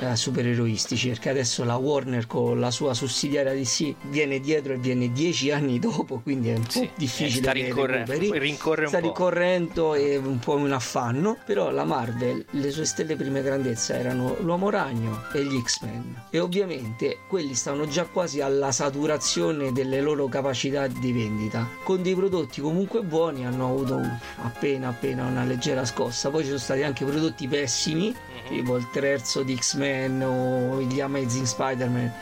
eh, 0.00 0.16
supereroistici, 0.16 1.08
perché 1.08 1.28
adesso 1.28 1.62
la 1.64 1.76
Warner 1.76 2.26
con 2.26 2.58
la 2.58 2.70
sua 2.70 2.94
sussidiaria 2.94 3.52
DC 3.52 3.94
viene 4.08 4.40
dietro 4.40 4.72
e 4.72 4.78
viene 4.78 5.12
dieci 5.12 5.50
anni 5.50 5.78
dopo, 5.78 6.20
quindi 6.22 6.48
è 6.48 6.54
un 6.56 6.62
po' 6.62 6.70
Sì, 6.70 6.88
difficile 6.96 7.42
sta 7.42 7.52
rincorre- 7.52 8.04
recuperi. 8.06 8.38
rincorre 8.38 8.82
un 8.82 8.88
sta 8.88 9.00
po'. 9.00 9.06
ricorrendo 9.08 9.94
e 9.94 10.16
un 10.16 10.38
po' 10.38 10.54
un 10.56 10.72
affanno, 10.72 11.36
però 11.44 11.70
la 11.70 11.84
Marvel, 11.84 12.12
le 12.16 12.70
sue 12.70 12.84
stelle 12.84 13.16
prime 13.16 13.42
grandezza 13.42 13.96
erano 13.98 14.36
l'Uomo 14.40 14.70
Ragno 14.70 15.24
e 15.32 15.44
gli 15.44 15.60
X-Men 15.60 16.26
e 16.30 16.38
ovviamente 16.38 17.18
quelli 17.28 17.54
stavano 17.54 17.86
già 17.86 18.04
quasi 18.04 18.40
alla 18.40 18.72
saturazione 18.72 19.72
delle 19.72 20.00
loro 20.00 20.26
capacità 20.28 20.86
di 20.86 21.12
vendita. 21.12 21.68
Con 21.82 22.02
dei 22.02 22.14
prodotti 22.14 22.60
comunque 22.60 23.02
buoni 23.02 23.46
hanno 23.46 23.68
avuto 23.68 24.00
appena 24.42 24.88
appena 24.88 25.26
una 25.26 25.44
leggera 25.44 25.84
scossa, 25.84 26.30
poi 26.30 26.40
ci 26.42 26.48
sono 26.48 26.58
stati 26.58 26.82
anche 26.82 27.04
prodotti 27.04 27.48
pessimi, 27.48 28.14
tipo 28.48 28.76
il 28.76 28.88
terzo 28.90 29.42
di 29.42 29.56
X-Men 29.56 30.22
o 30.22 30.80
gli 30.80 31.00
Amazing 31.00 31.46
Spider-Man 31.46 32.12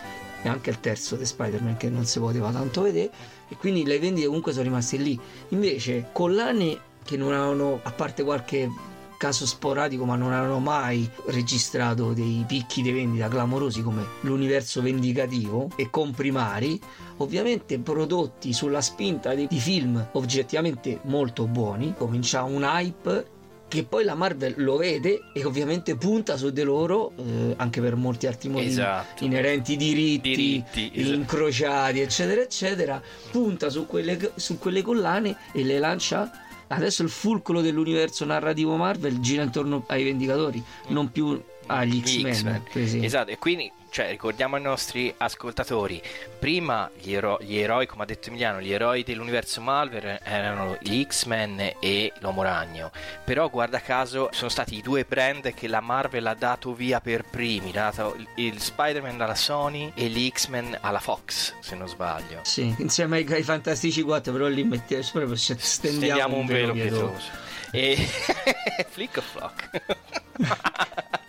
e 0.43 0.49
anche 0.49 0.71
il 0.71 0.81
terzo 0.81 1.17
di 1.17 1.25
Spider-Man 1.25 1.77
che 1.77 1.89
non 1.89 2.05
si 2.05 2.19
poteva 2.19 2.51
tanto 2.51 2.83
vedere 2.83 3.11
e 3.49 3.57
quindi 3.57 3.85
le 3.85 3.99
vendite 3.99 4.27
comunque 4.27 4.53
sono 4.53 4.65
rimaste 4.65 4.97
lì. 4.97 5.19
Invece 5.51 6.09
collane 6.13 6.91
che 7.05 7.17
non 7.17 7.33
avevano, 7.33 7.81
a 7.83 7.91
parte 7.91 8.23
qualche 8.23 8.71
caso 9.23 9.47
sporadico, 9.47 10.05
ma 10.05 10.17
non 10.17 10.33
avevano 10.33 10.59
mai 10.59 11.09
registrato 11.27 12.13
dei 12.13 12.45
picchi 12.45 12.83
di 12.83 12.91
vendita 12.91 13.29
clamorosi 13.29 13.81
come 13.81 14.05
l'universo 14.23 14.83
vendicativo 14.83 15.71
e 15.77 15.91
comprimari, 15.91 16.81
ovviamente 17.19 17.79
prodotti 17.79 18.53
sulla 18.53 18.81
spinta 18.81 19.33
di, 19.35 19.47
di 19.47 19.61
film 19.61 20.09
oggettivamente 20.15 20.99
molto 21.05 21.47
buoni, 21.47 21.95
comincia 21.97 22.43
un 22.43 22.65
hype 22.65 23.27
che 23.69 23.85
poi 23.85 24.03
la 24.03 24.15
Marvel 24.17 24.55
lo 24.57 24.77
vede 24.77 25.21
e 25.33 25.45
ovviamente 25.45 25.95
punta 25.95 26.37
su 26.37 26.51
di 26.51 26.63
loro 26.63 27.13
eh, 27.17 27.55
anche 27.59 27.81
per 27.81 27.95
molti 27.95 28.27
altri 28.27 28.49
motivi 28.49 28.71
Esatto. 28.73 29.25
inerenti 29.25 29.77
diritti, 29.77 30.35
Diritti, 30.35 30.91
esatto. 30.95 31.15
incrociati 31.15 32.01
eccetera 32.01 32.41
eccetera 32.43 33.01
punta 33.31 33.71
su 33.71 33.87
quelle, 33.87 34.33
su 34.35 34.59
quelle 34.59 34.83
collane 34.83 35.37
e 35.53 35.63
le 35.65 35.79
lancia 35.79 36.31
adesso 36.75 37.03
il 37.03 37.09
fulcro 37.09 37.61
dell'universo 37.61 38.25
narrativo 38.25 38.77
Marvel 38.77 39.21
gira 39.21 39.43
intorno 39.43 39.85
ai 39.89 40.05
Vendicatori 40.05 40.63
non 40.89 41.11
più 41.11 41.41
agli 41.67 42.01
Gli 42.01 42.03
X-Men, 42.03 42.63
X-Men. 42.71 43.05
Esatto, 43.05 43.31
e 43.31 43.39
quindi 43.39 43.71
cioè, 43.93 44.09
ricordiamo 44.09 44.57
ai 44.57 44.63
nostri 44.63 45.13
ascoltatori, 45.19 46.01
prima 46.39 46.91
gli, 46.99 47.13
ero- 47.13 47.37
gli 47.43 47.59
eroi, 47.59 47.87
come 47.87 48.05
ha 48.05 48.07
detto 48.07 48.31
Emiliano, 48.31 48.63
gli 48.63 48.73
eroi 48.73 49.03
dell'universo 49.03 49.61
Marvel 49.61 50.19
erano 50.25 50.79
gli 50.81 51.05
X-Men 51.07 51.75
e 51.79 52.11
l'Uomo 52.21 52.41
Ragno, 52.43 52.91
però 53.23 53.51
guarda 53.51 53.83
caso 53.83 54.31
sono 54.33 54.49
stati 54.49 54.77
i 54.79 54.81
due 54.81 55.05
brand 55.05 55.53
che 55.53 55.69
la 55.69 55.81
Marvel 55.81 56.25
ha 56.27 56.33
dato 56.33 56.73
via 56.73 57.03
per 57.03 57.25
primi, 57.25 57.69
ha 57.69 57.91
dato 57.91 58.17
il, 58.37 58.59
Spider-Man 58.59 59.21
alla 59.21 59.35
Sony 59.35 59.93
e 59.95 60.07
gli 60.07 60.27
X-Men 60.33 60.79
alla 60.81 60.99
Fox, 61.01 61.53
se 61.61 61.75
non 61.77 61.87
sbaglio. 61.87 62.39
Sì, 62.45 62.75
insieme 62.79 63.19
ai, 63.19 63.27
ai 63.31 63.43
Fantastici 63.43 64.01
4 64.01 64.33
però 64.33 64.47
lì 64.47 64.65
mettiamo 64.65 65.05
proprio 65.13 65.37
stendiamo, 65.37 65.61
Stendiamo 65.61 66.37
un 66.39 66.47
velo 66.47 66.73
pietoso. 66.73 67.11
pietoso. 67.11 67.31
E 67.73 67.97
flick 68.89 69.19
o 69.19 69.21
flock. 69.21 69.71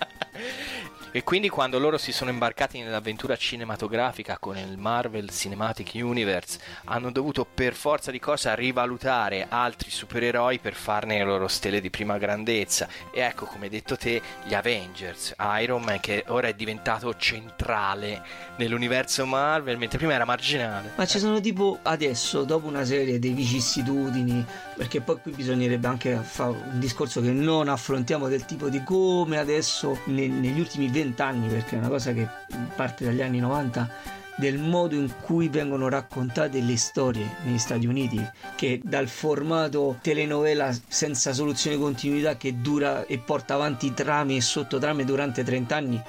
E 1.15 1.23
quindi 1.23 1.47
quando 1.47 1.77
loro 1.77 1.99
si 1.99 2.11
sono 2.11 2.31
imbarcati 2.31 2.81
nell'avventura 2.81 3.35
cinematografica 3.35 4.39
con 4.39 4.57
il 4.57 4.79
Marvel 4.79 5.29
Cinematic 5.29 5.91
Universe 5.93 6.57
hanno 6.85 7.11
dovuto 7.11 7.45
per 7.45 7.75
forza 7.75 8.09
di 8.09 8.17
cosa 8.17 8.55
rivalutare 8.55 9.45
altri 9.47 9.91
supereroi 9.91 10.57
per 10.57 10.73
farne 10.73 11.19
le 11.19 11.23
loro 11.23 11.47
stelle 11.47 11.81
di 11.81 11.91
prima 11.91 12.17
grandezza. 12.17 12.87
E 13.13 13.19
ecco 13.19 13.45
come 13.45 13.65
hai 13.65 13.69
detto 13.69 13.95
te 13.95 14.19
gli 14.43 14.55
Avengers, 14.55 15.35
Iron 15.61 15.83
Man 15.83 15.99
che 15.99 16.23
ora 16.29 16.47
è 16.47 16.55
diventato 16.55 17.15
centrale 17.15 18.23
nell'universo 18.55 19.27
Marvel 19.27 19.77
mentre 19.77 19.99
prima 19.99 20.13
era 20.13 20.25
marginale. 20.25 20.93
Ma 20.95 21.05
ci 21.05 21.19
sono 21.19 21.39
tipo 21.39 21.77
adesso, 21.83 22.43
dopo 22.43 22.65
una 22.65 22.85
serie 22.85 23.19
di 23.19 23.29
vicissitudini, 23.33 24.43
perché 24.75 24.99
poi 25.01 25.19
qui 25.21 25.31
bisognerebbe 25.31 25.85
anche 25.85 26.15
fare 26.23 26.49
un 26.49 26.79
discorso 26.79 27.21
che 27.21 27.29
non 27.29 27.67
affrontiamo 27.67 28.27
del 28.27 28.45
tipo 28.45 28.69
di 28.69 28.81
come 28.83 29.37
adesso 29.37 29.99
ne- 30.05 30.25
negli 30.25 30.59
ultimi 30.59 30.89
vent'anni, 31.03 31.47
perché 31.47 31.75
è 31.75 31.79
una 31.79 31.89
cosa 31.89 32.13
che 32.13 32.27
parte 32.75 33.05
dagli 33.05 33.21
anni 33.21 33.39
90, 33.39 33.89
del 34.35 34.57
modo 34.57 34.95
in 34.95 35.11
cui 35.21 35.47
vengono 35.47 35.89
raccontate 35.89 36.59
le 36.59 36.77
storie 36.77 37.35
negli 37.43 37.59
Stati 37.59 37.85
Uniti, 37.85 38.25
che 38.55 38.79
dal 38.83 39.07
formato 39.07 39.97
telenovela 40.01 40.71
senza 40.87 41.33
soluzione 41.33 41.75
di 41.75 41.81
continuità 41.81 42.35
che 42.35 42.59
dura 42.59 43.05
e 43.05 43.19
porta 43.19 43.53
avanti 43.53 43.93
trame 43.93 44.35
e 44.37 44.41
sottotrame 44.41 45.05
durante 45.05 45.43
30 45.43 45.75
anni. 45.75 46.01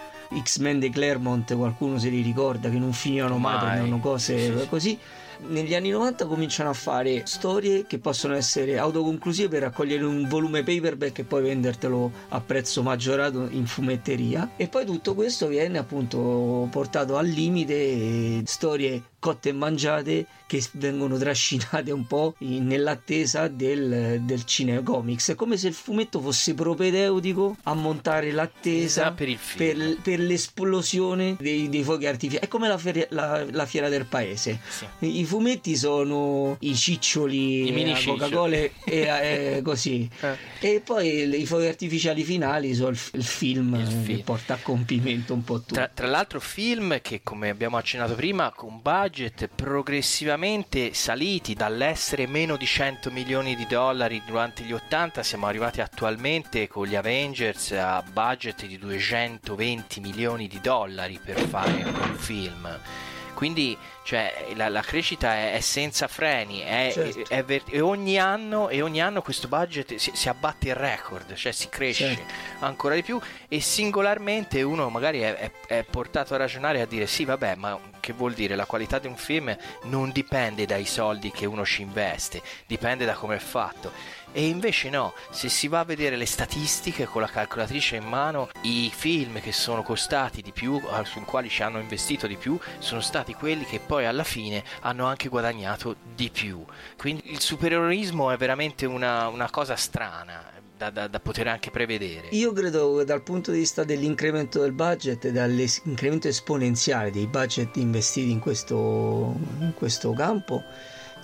X-Men 0.43 0.79
di 0.79 0.91
Claremont, 0.91 1.55
qualcuno 1.55 1.99
se 1.99 2.09
li 2.09 2.23
ricorda 2.23 2.71
che 2.71 2.79
non 2.79 2.93
finivano 2.93 3.37
mai, 3.39 3.59
prendevano 3.59 4.01
cose 4.01 4.39
Sì, 4.39 4.59
sì. 4.59 4.69
così. 4.69 4.99
Negli 5.47 5.75
anni 5.75 5.91
90 5.91 6.27
cominciano 6.27 6.71
a 6.71 6.75
fare 6.75 7.23
storie 7.27 7.87
che 7.87 7.99
possono 7.99 8.35
essere 8.35 8.79
autoconclusive 8.79 9.49
per 9.49 9.63
raccogliere 9.63 10.05
un 10.05 10.27
volume 10.27 10.63
paperback 10.63 11.19
e 11.19 11.25
poi 11.25 11.43
vendertelo 11.43 12.11
a 12.29 12.41
prezzo 12.41 12.83
maggiorato 12.83 13.47
in 13.51 13.67
fumetteria. 13.67 14.53
E 14.57 14.69
poi 14.69 14.87
tutto 14.87 15.15
questo 15.15 15.47
viene 15.47 15.79
appunto 15.79 16.67
portato 16.71 17.17
al 17.17 17.27
limite, 17.27 18.43
storie 18.47 19.03
cotte 19.25 19.49
e 19.49 19.53
mangiate 19.53 20.27
che 20.47 20.63
vengono 20.73 21.17
trascinate 21.17 21.91
un 21.91 22.07
po' 22.07 22.35
in- 22.41 22.67
nell'attesa 22.67 23.49
del, 23.49 24.21
del 24.21 24.45
cinecomics. 24.45 25.31
È 25.31 25.35
come 25.35 25.57
se 25.57 25.69
il 25.69 25.73
fumetto 25.73 26.21
fosse 26.21 26.53
propedeutico 26.53 27.57
a 27.63 27.73
montare 27.73 28.31
l'attesa 28.33 29.01
Esatto, 29.05 29.15
per 29.25 29.39
per, 29.57 29.97
per 30.03 30.19
l'esplosione 30.21 31.37
dei, 31.41 31.71
dei 31.71 31.83
fuochi 31.83 32.07
artificiali. 32.07 32.45
È 32.45 32.49
come 32.49 32.69
la, 32.69 32.77
feria- 32.77 33.07
la- 33.11 33.47
la 33.51 33.65
fiera 33.65 33.89
del 33.89 34.05
paese. 34.05 34.61
Sì. 34.69 34.87
I 35.21 35.25
fumetti 35.25 35.75
sono 35.77 36.57
i 36.61 36.75
ciccioli, 36.75 37.91
I. 37.91 38.05
Coca-Cola 38.05 38.57
e, 38.57 38.73
e 38.85 39.61
così. 39.65 40.07
Eh. 40.21 40.37
E 40.75 40.81
poi 40.85 41.41
i 41.41 41.47
fuochi 41.47 41.67
artificiali 41.67 42.23
finali 42.25 42.75
sono 42.75 42.91
il, 42.91 43.01
il 43.15 43.25
film 43.25 43.75
Il 43.77 43.87
che 43.89 44.03
film. 44.03 44.21
porta 44.21 44.55
a 44.55 44.59
compimento 44.61 45.33
un 45.33 45.43
po' 45.45 45.61
tutto. 45.61 45.75
Tra, 45.75 45.89
tra 45.93 46.07
l'altro 46.07 46.41
film 46.41 47.01
che 47.01 47.21
come 47.23 47.49
abbiamo 47.49 47.79
accennato 47.79 48.15
prima 48.15 48.53
con 48.55 48.81
budget 49.15 49.47
progressivamente 49.47 50.93
saliti 50.93 51.55
dall'essere 51.55 52.27
meno 52.27 52.57
di 52.57 52.67
100 52.67 53.13
milioni 53.13 53.55
di 53.55 53.65
dollari 53.65 54.21
durante 54.27 54.65
gli 54.65 54.73
80 54.73 55.23
siamo 55.23 55.47
arrivati 55.47 55.81
attualmente 55.81 56.67
con 56.67 56.89
gli 56.89 56.97
Avengers 56.97 57.71
a 57.71 58.03
budget 58.03 58.67
di 58.67 58.77
220 58.77 60.01
milioni 60.01 60.49
di 60.49 60.61
dollari 60.61 61.21
per 61.25 61.39
fare 61.39 61.85
un 61.85 62.17
film. 62.17 62.77
Quindi 63.35 63.79
cioè, 64.05 64.49
la, 64.55 64.69
la 64.69 64.83
crescita 64.83 65.35
è, 65.35 65.55
è 65.55 65.61
senza 65.61 66.07
freni 66.09 66.61
è- 66.61 66.91
Certo. 66.93 67.25
è 67.29 67.43
ver- 67.43 67.73
e, 67.73 67.81
ogni 67.81 68.19
anno, 68.19 68.69
e 68.69 68.83
ogni 68.83 69.01
anno 69.01 69.23
questo 69.23 69.49
budget 69.49 69.95
si, 69.97 70.11
si 70.15 70.29
abbatte 70.29 70.69
il 70.69 70.75
record, 70.75 71.35
cioè 71.35 71.53
si 71.53 71.69
cresce 71.69 72.15
Certo. 72.15 72.33
ancora 72.61 72.95
di 72.95 73.03
più 73.03 73.19
e 73.49 73.61
singolarmente 73.61 74.63
uno 74.63 74.89
magari 74.91 75.21
è, 75.21 75.51
è- 75.67 75.85
portato 75.85 76.35
a 76.35 76.37
ragionare 76.37 76.79
e 76.79 76.83
a 76.83 76.87
dire 76.87 77.07
sì 77.07 77.25
vabbè 77.25 77.55
ma 77.57 77.79
che 78.01 78.13
vuol 78.13 78.33
dire 78.35 78.55
la 78.57 78.67
qualità 78.67 78.99
di 78.99 79.07
un 79.07 79.17
film 79.17 79.57
non 79.85 80.11
dipende 80.11 80.67
dai 80.67 80.85
soldi 80.85 81.31
che 81.31 81.47
uno 81.47 81.65
ci 81.65 81.81
investe, 81.83 82.43
dipende 82.67 83.05
da 83.07 83.15
come 83.15 83.37
è 83.37 83.39
fatto. 83.39 83.93
E 84.37 84.49
invece 84.49 84.91
no, 84.91 85.15
se 85.31 85.49
si 85.49 85.69
va 85.69 85.79
a 85.79 85.85
vedere 85.85 86.17
le 86.17 86.27
statistiche 86.27 87.05
con 87.07 87.21
la 87.21 87.29
calcolatrice 87.29 87.95
in 87.95 88.05
mano, 88.05 88.49
i 88.63 88.91
film 88.93 89.41
che 89.41 89.53
sono 89.53 89.85
costati 89.85 90.43
di 90.43 90.51
più, 90.51 90.83
sui 91.05 91.23
quali 91.23 91.49
ci 91.49 91.63
hanno 91.63 91.79
investito 91.79 92.27
di 92.27 92.35
più, 92.37 92.59
sono 92.81 93.01
stati 93.01 93.33
quelli 93.35 93.65
che 93.65 93.79
poi 93.79 93.94
alla 93.97 94.25
fine 94.25 94.63
hanno 94.81 95.07
anche 95.07 95.29
guadagnato 95.29 95.97
di 96.15 96.31
più. 96.31 96.65
Quindi 96.97 97.33
il 97.33 97.41
supereroismo 97.41 98.31
è 98.31 98.37
veramente 98.37 98.87
una, 98.87 99.29
una 99.29 99.51
cosa 99.51 99.77
strana 99.77 100.43
da, 100.77 100.91
da- 100.91 101.09
da 101.09 101.21
poter 101.21 101.49
anche 101.49 101.71
prevedere. 101.71 102.29
Io 102.31 102.53
credo 102.53 102.97
che 102.97 103.05
dal 103.05 103.23
punto 103.23 103.53
di 103.53 103.59
vista 103.59 103.85
dell'incremento 103.85 104.61
del 104.61 104.73
budget 104.73 105.25
e 105.27 105.33
dall'incremento 105.33 106.29
esponenziale 106.29 107.11
dei 107.11 107.27
budget 107.27 107.77
investiti 107.77 108.31
in 108.31 108.41
questo, 108.41 109.37
in 109.61 109.73
questo 109.75 110.13
campo, 110.13 110.63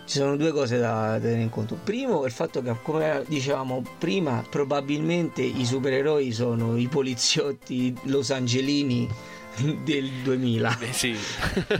ci 0.04 0.18
sono 0.18 0.36
due 0.36 0.50
cose 0.50 0.78
da 0.78 1.18
tenere 1.20 1.42
in 1.42 1.50
conto. 1.50 1.78
Primo, 1.82 2.24
il 2.24 2.32
fatto 2.32 2.62
che, 2.62 2.74
come 2.82 3.22
dicevamo 3.28 3.82
prima, 3.98 4.44
probabilmente 4.48 5.42
i 5.42 5.64
supereroi 5.64 6.32
sono 6.32 6.76
i 6.76 6.88
poliziotti 6.88 7.96
losangelini 8.04 9.08
del 9.82 10.08
2000. 10.22 10.78
Eh 10.80 10.92
sì. 10.92 11.16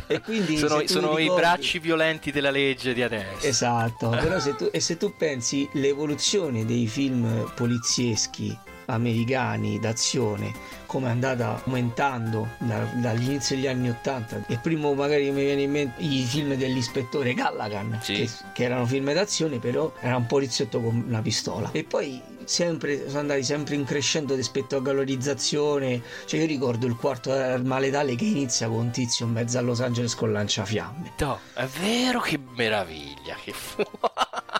E 0.07 0.21
quindi 0.21 0.57
sono 0.57 0.83
sono 0.87 1.19
i 1.19 1.23
ricordi- 1.23 1.41
bracci 1.41 1.79
violenti 1.79 2.31
della 2.33 2.51
legge 2.51 2.93
di 2.95 3.03
adesso. 3.03 3.47
Esatto, 3.47 4.09
però 4.11 4.39
se 4.41 4.55
tu, 4.57 4.69
e 4.73 4.81
se 4.81 4.97
tu 4.97 5.15
pensi 5.17 5.69
l'evoluzione 5.75 6.65
dei 6.65 6.87
film 6.87 7.51
polizieschi 7.55 8.57
americani 8.93 9.79
d'azione 9.79 10.53
come 10.87 11.07
è 11.07 11.11
andata 11.11 11.63
aumentando 11.65 12.49
da- 12.59 12.85
dall'inizio 12.95 13.55
degli 13.55 13.67
anni 13.69 13.91
80 13.91 14.45
e 14.49 14.57
primo 14.59 14.93
magari 14.95 15.31
mi 15.31 15.45
viene 15.45 15.63
in 15.63 15.71
mente 15.71 16.03
i 16.03 16.23
film 16.25 16.55
dell'ispettore 16.55 17.33
Callaghan 17.35 17.99
Sì. 18.03 18.15
che, 18.15 18.31
che 18.53 18.65
erano 18.65 18.87
film 18.87 19.13
d'azione 19.13 19.59
però 19.59 19.93
era 20.01 20.17
un 20.17 20.27
poliziotto 20.27 20.81
con 20.81 21.05
una 21.07 21.23
pistola 21.23 21.71
e 21.73 21.85
poi 21.85 22.21
sempre 22.45 23.07
sono 23.07 23.21
andati 23.21 23.45
sempre 23.45 23.77
in 23.77 23.85
crescendo 23.85 24.35
rispetto 24.35 24.75
a 24.77 24.81
valorizzazione 24.81 26.03
cioè 26.27 26.41
io 26.41 26.47
ricordo 26.47 26.87
il 26.87 26.97
quarto 26.97 27.31
arma 27.33 27.79
letale 27.79 28.17
che 28.17 28.25
inizia 28.25 28.67
con 28.67 28.79
un 28.79 28.91
tizio 28.91 29.27
in 29.27 29.33
mezzo 29.33 29.59
a 29.59 29.61
Los 29.61 29.81
Angeles 29.81 30.15
con 30.17 30.33
lanciafiamme 30.33 31.13
No, 31.19 31.39
è 31.55 31.67
vero 31.81 32.21
che 32.21 32.39
meraviglia 32.57 33.37
che 33.45 33.53
fu. 33.53 33.83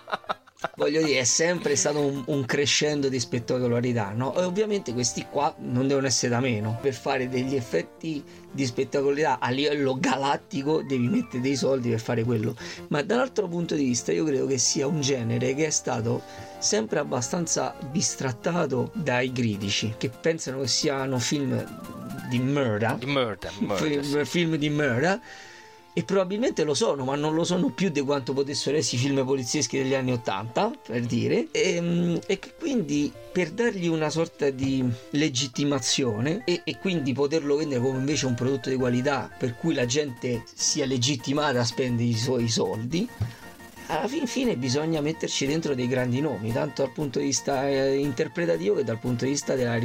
voglio 0.81 1.03
dire, 1.03 1.21
è 1.21 1.25
sempre 1.25 1.77
stato 1.77 2.01
un, 2.01 2.23
un 2.27 2.47
crescendo 2.47 3.11
di 3.11 3.21
spettacolarità, 3.21 4.13
no? 4.15 4.35
E 4.35 4.45
ovviamente 4.45 4.95
questi 4.95 5.27
qua 5.31 5.55
non 5.59 5.87
devono 5.87 6.07
essere 6.07 6.33
da 6.33 6.41
meno. 6.41 6.79
Per 6.81 6.95
fare 6.95 7.29
degli 7.29 7.55
effetti 7.55 8.25
di 8.51 8.65
spettacolarità 8.65 9.39
a 9.41 9.51
livello 9.51 9.99
galattico 10.01 10.83
devi 10.83 11.07
mettere 11.07 11.43
dei 11.43 11.55
soldi 11.55 11.91
per 11.91 12.01
fare 12.01 12.25
quello. 12.25 12.57
Ma 12.89 13.03
dall'altro 13.03 13.47
punto 13.47 13.75
di 13.75 13.85
vista 13.85 14.11
io 14.11 14.25
credo 14.25 14.47
che 14.47 14.57
sia 14.57 14.87
un 14.87 15.03
genere 15.03 15.55
che 15.55 15.67
è 15.67 15.71
stato 15.71 16.23
sempre 16.59 16.99
abbastanza 16.99 17.75
bistrattato 17.91 18.91
dai 18.95 19.31
critici, 19.33 19.95
che 19.99 20.09
pensano 20.09 20.61
che 20.61 20.69
siano 20.69 21.19
film 21.19 21.63
di 22.31 22.39
murder, 22.39 22.95
Di 22.95 23.07
murder, 23.07 23.53
murder, 23.59 24.03
film, 24.03 24.25
film 24.25 24.57
di 24.57 24.71
murder 24.71 25.21
e 25.93 26.05
probabilmente 26.05 26.65
lo 26.65 26.75
sono, 26.75 27.05
ma 27.05 27.17
non 27.17 27.35
lo 27.35 27.45
sono 27.45 27.71
più 27.71 27.91
di 27.91 28.01
quanto 28.01 28.33
potessero 28.33 28.77
essere 28.77 28.97
i 28.97 29.01
film 29.01 29.25
polizieschi 29.25 29.79
degli 29.79 29.95
anni 29.95 30.13
80, 30.13 30.73
per 30.87 31.01
dire. 31.03 31.49
E, 31.51 32.21
e 32.27 32.39
che 32.39 32.55
quindi 32.59 33.13
per 33.33 33.51
dargli 33.51 33.87
una 33.87 34.11
sorta 34.11 34.51
di 34.51 34.85
legittimazione 35.11 36.43
e, 36.45 36.63
e 36.65 36.79
quindi 36.79 37.13
poterlo 37.13 37.57
vendere 37.57 37.81
come 37.81 37.99
invece 37.99 38.27
un 38.27 38.35
prodotto 38.35 38.71
di 38.71 38.77
qualità 38.77 39.31
per 39.37 39.57
cui 39.57 39.75
la 39.75 39.87
gente 39.87 40.43
sia 40.53 40.87
legittimata 40.87 41.61
a 41.61 41.65
spendere 41.65 42.09
i 42.09 42.17
suoi 42.17 42.49
soldi. 42.49 43.09
Alla 43.91 44.07
fin 44.07 44.29
fine 44.29 44.57
bisogna 44.57 45.01
metterci 45.01 45.47
dentro 45.47 45.75
dei 45.75 45.89
grandi 45.89 46.21
nomi, 46.21 46.53
tanto 46.53 46.85
dal 46.85 46.93
punto 46.93 47.19
di 47.19 47.25
vista 47.25 47.69
eh, 47.69 47.97
interpretativo 47.97 48.77
che 48.77 48.85
dal 48.85 49.01
punto 49.01 49.25
di 49.25 49.33
vista 49.33 49.57
della 49.57 49.77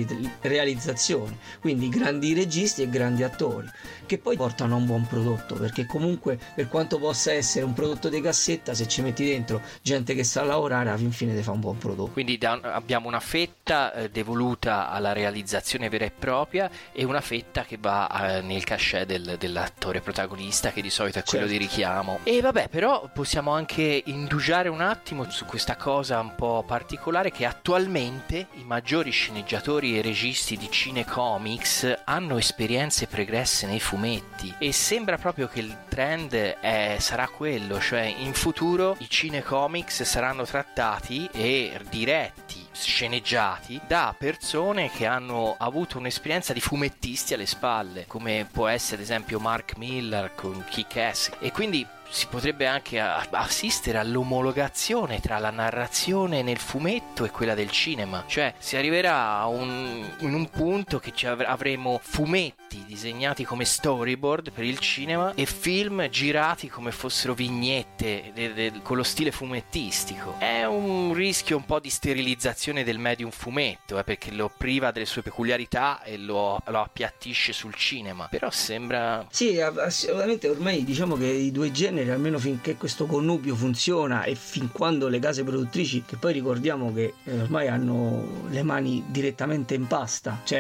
realizzazione. 0.42 1.38
Quindi 1.60 1.90
grandi 1.90 2.36
registi 2.36 2.84
e 2.84 2.90
grandi 2.90 3.24
attori, 3.24 3.68
che 4.06 4.18
poi 4.18 4.36
portano 4.36 4.76
a 4.76 4.78
un 4.78 4.86
buon 4.86 5.06
prodotto, 5.08 5.56
perché 5.56 5.86
comunque 5.86 6.40
per 6.56 6.68
quanto 6.68 6.98
possa 7.00 7.32
essere 7.34 7.66
un 7.66 7.74
prodotto 7.74 8.10
di 8.10 8.22
cassetta, 8.22 8.74
se 8.74 8.88
ci 8.88 9.02
metti 9.02 9.26
dentro 9.26 9.62
gente 9.82 10.14
che 10.16 10.24
sa 10.24 10.44
lavorare, 10.44 10.90
alla 10.90 10.98
fin 10.98 11.12
fine 11.12 11.36
ti 11.36 11.42
fa 11.44 11.52
un 11.52 11.60
buon 11.60 11.78
prodotto. 11.78 12.12
Quindi 12.12 12.38
da- 12.38 12.60
abbiamo 12.62 13.08
una 13.08 13.20
fetta 13.20 13.94
eh, 13.94 14.10
devoluta 14.10 14.90
alla 14.90 15.14
realizzazione 15.14 15.90
vera 15.90 16.06
e 16.06 16.12
propria 16.12 16.70
e 16.92 17.04
una 17.04 17.22
fetta 17.22 17.64
che 17.64 17.78
va 17.80 18.38
eh, 18.38 18.42
nel 18.42 18.64
cachet 18.64 19.06
del- 19.06 19.36
dell'attore 19.40 20.02
protagonista 20.02 20.72
che 20.72 20.82
di 20.82 20.90
solito 20.90 21.20
è 21.20 21.24
quello 21.24 21.46
Certo. 21.48 21.60
di 21.60 21.66
richiamo. 21.70 22.20
E 22.24 22.42
vabbè, 22.42 22.70
però 22.70 23.10
possiamo 23.14 23.52
anche 23.52 24.02
indugiare 24.06 24.70
un 24.70 24.82
attimo 24.82 25.30
su 25.30 25.46
questa 25.46 25.76
cosa 25.76 26.20
un 26.20 26.36
po' 26.36 26.64
particolare 26.66 27.32
che 27.32 27.46
attualmente 27.46 28.48
i 28.54 28.64
maggiori 28.64 29.12
sceneggiatori 29.12 29.98
e 29.98 30.02
registi 30.02 30.58
di 30.58 30.70
cinecomics 30.70 32.02
hanno 32.06 32.38
esperienze 32.38 33.08
pregresse 33.08 33.68
nei 33.68 33.80
fumetti. 33.96 34.54
E 34.58 34.74
sembra 34.74 35.18
proprio 35.18 35.48
che 35.48 35.62
il 35.62 35.76
trend 35.88 36.34
è- 36.34 36.98
sarà 37.00 37.28
quello, 37.30 37.80
cioè 37.80 38.02
in 38.02 38.34
futuro 38.34 38.96
i 39.00 39.10
cinecomics 39.10 40.04
saranno 40.04 40.44
trattati 40.44 41.30
e 41.32 41.80
diretti 41.90 42.64
sceneggiati 42.74 43.80
da 43.88 44.14
persone 44.18 44.92
che 44.92 45.06
hanno 45.06 45.56
avuto 45.58 45.98
un'esperienza 45.98 46.52
di 46.52 46.60
fumettisti 46.60 47.34
alle 47.34 47.46
spalle, 47.46 48.06
come 48.06 48.46
può 48.52 48.68
essere 48.68 48.98
ad 48.98 49.04
esempio 49.04 49.40
Mark 49.40 49.78
Miller 49.78 50.36
con 50.36 50.62
Kick-Ass. 50.70 51.32
E 51.40 51.52
quindi 51.54 51.88
si 52.10 52.28
potrebbe 52.28 52.66
anche 52.66 53.00
assistere 53.00 53.98
all'omologazione 53.98 55.20
tra 55.20 55.38
la 55.38 55.50
narrazione 55.50 56.42
nel 56.42 56.58
fumetto 56.58 57.26
e 57.26 57.32
quella 57.32 57.54
del 57.56 57.70
cinema, 57.72 58.24
cioè 58.28 58.54
si 58.58 58.76
arriverà 58.78 59.38
a 59.38 59.48
un, 59.48 60.04
in 60.20 60.34
un 60.34 60.50
punto 60.50 61.00
che 61.00 61.14
avremo 61.28 62.00
fumetti 62.02 62.84
disegnati 62.86 63.44
come 63.44 63.66
storyboard 63.66 64.52
per 64.52 64.64
il 64.64 64.80
cinema 64.80 65.34
e 65.34 65.46
film 65.46 66.08
girati 66.10 66.68
come 66.70 66.92
fossero 66.92 67.34
vignette 67.34 68.32
de- 68.34 68.54
de- 68.54 68.72
con 68.82 68.98
lo 68.98 69.04
stile 69.04 69.32
fumettistico. 69.32 70.36
È 70.38 70.64
un 70.66 71.14
rischio 71.14 71.58
un 71.58 71.66
po' 71.66 71.80
di 71.80 71.90
sterilizzazione 71.90 72.84
del 72.84 72.98
medium 73.00 73.32
fumetto, 73.32 73.98
eh, 73.98 74.04
perché 74.04 74.32
lo 74.32 74.52
priva 74.56 74.92
delle 74.92 75.06
sue 75.06 75.22
peculiarità 75.22 76.04
e 76.04 76.18
lo, 76.18 76.62
lo 76.66 76.80
appiattisce 76.82 77.54
sul 77.54 77.74
cinema, 77.74 78.28
però 78.30 78.50
sembra 78.50 79.26
Sì, 79.30 79.60
ass- 79.60 79.78
assolutamente 79.78 80.48
ormai 80.48 80.84
diciamo 80.84 81.16
che 81.16 81.26
i 81.28 81.52
due 81.52 81.72
generi, 81.72 81.95
almeno 82.02 82.40
finché 82.40 82.76
questo 82.76 83.06
connubio 83.06 83.56
funziona 83.56 84.24
e 84.24 84.36
fin 84.36 84.72
quando 84.72 85.08
le 85.08 85.20
case 85.20 85.44
produttrici, 85.44 86.04
che 86.06 86.18
poi 86.18 86.34
ricordiamo 86.34 86.94
che 86.94 87.14
eh, 87.24 87.42
ormai 87.42 87.68
hanno 87.68 88.44
le 88.50 88.64
mani 88.64 89.04
direttamente 89.08 89.74
in 89.74 89.88
pasta, 89.88 90.42
cioè 90.44 90.60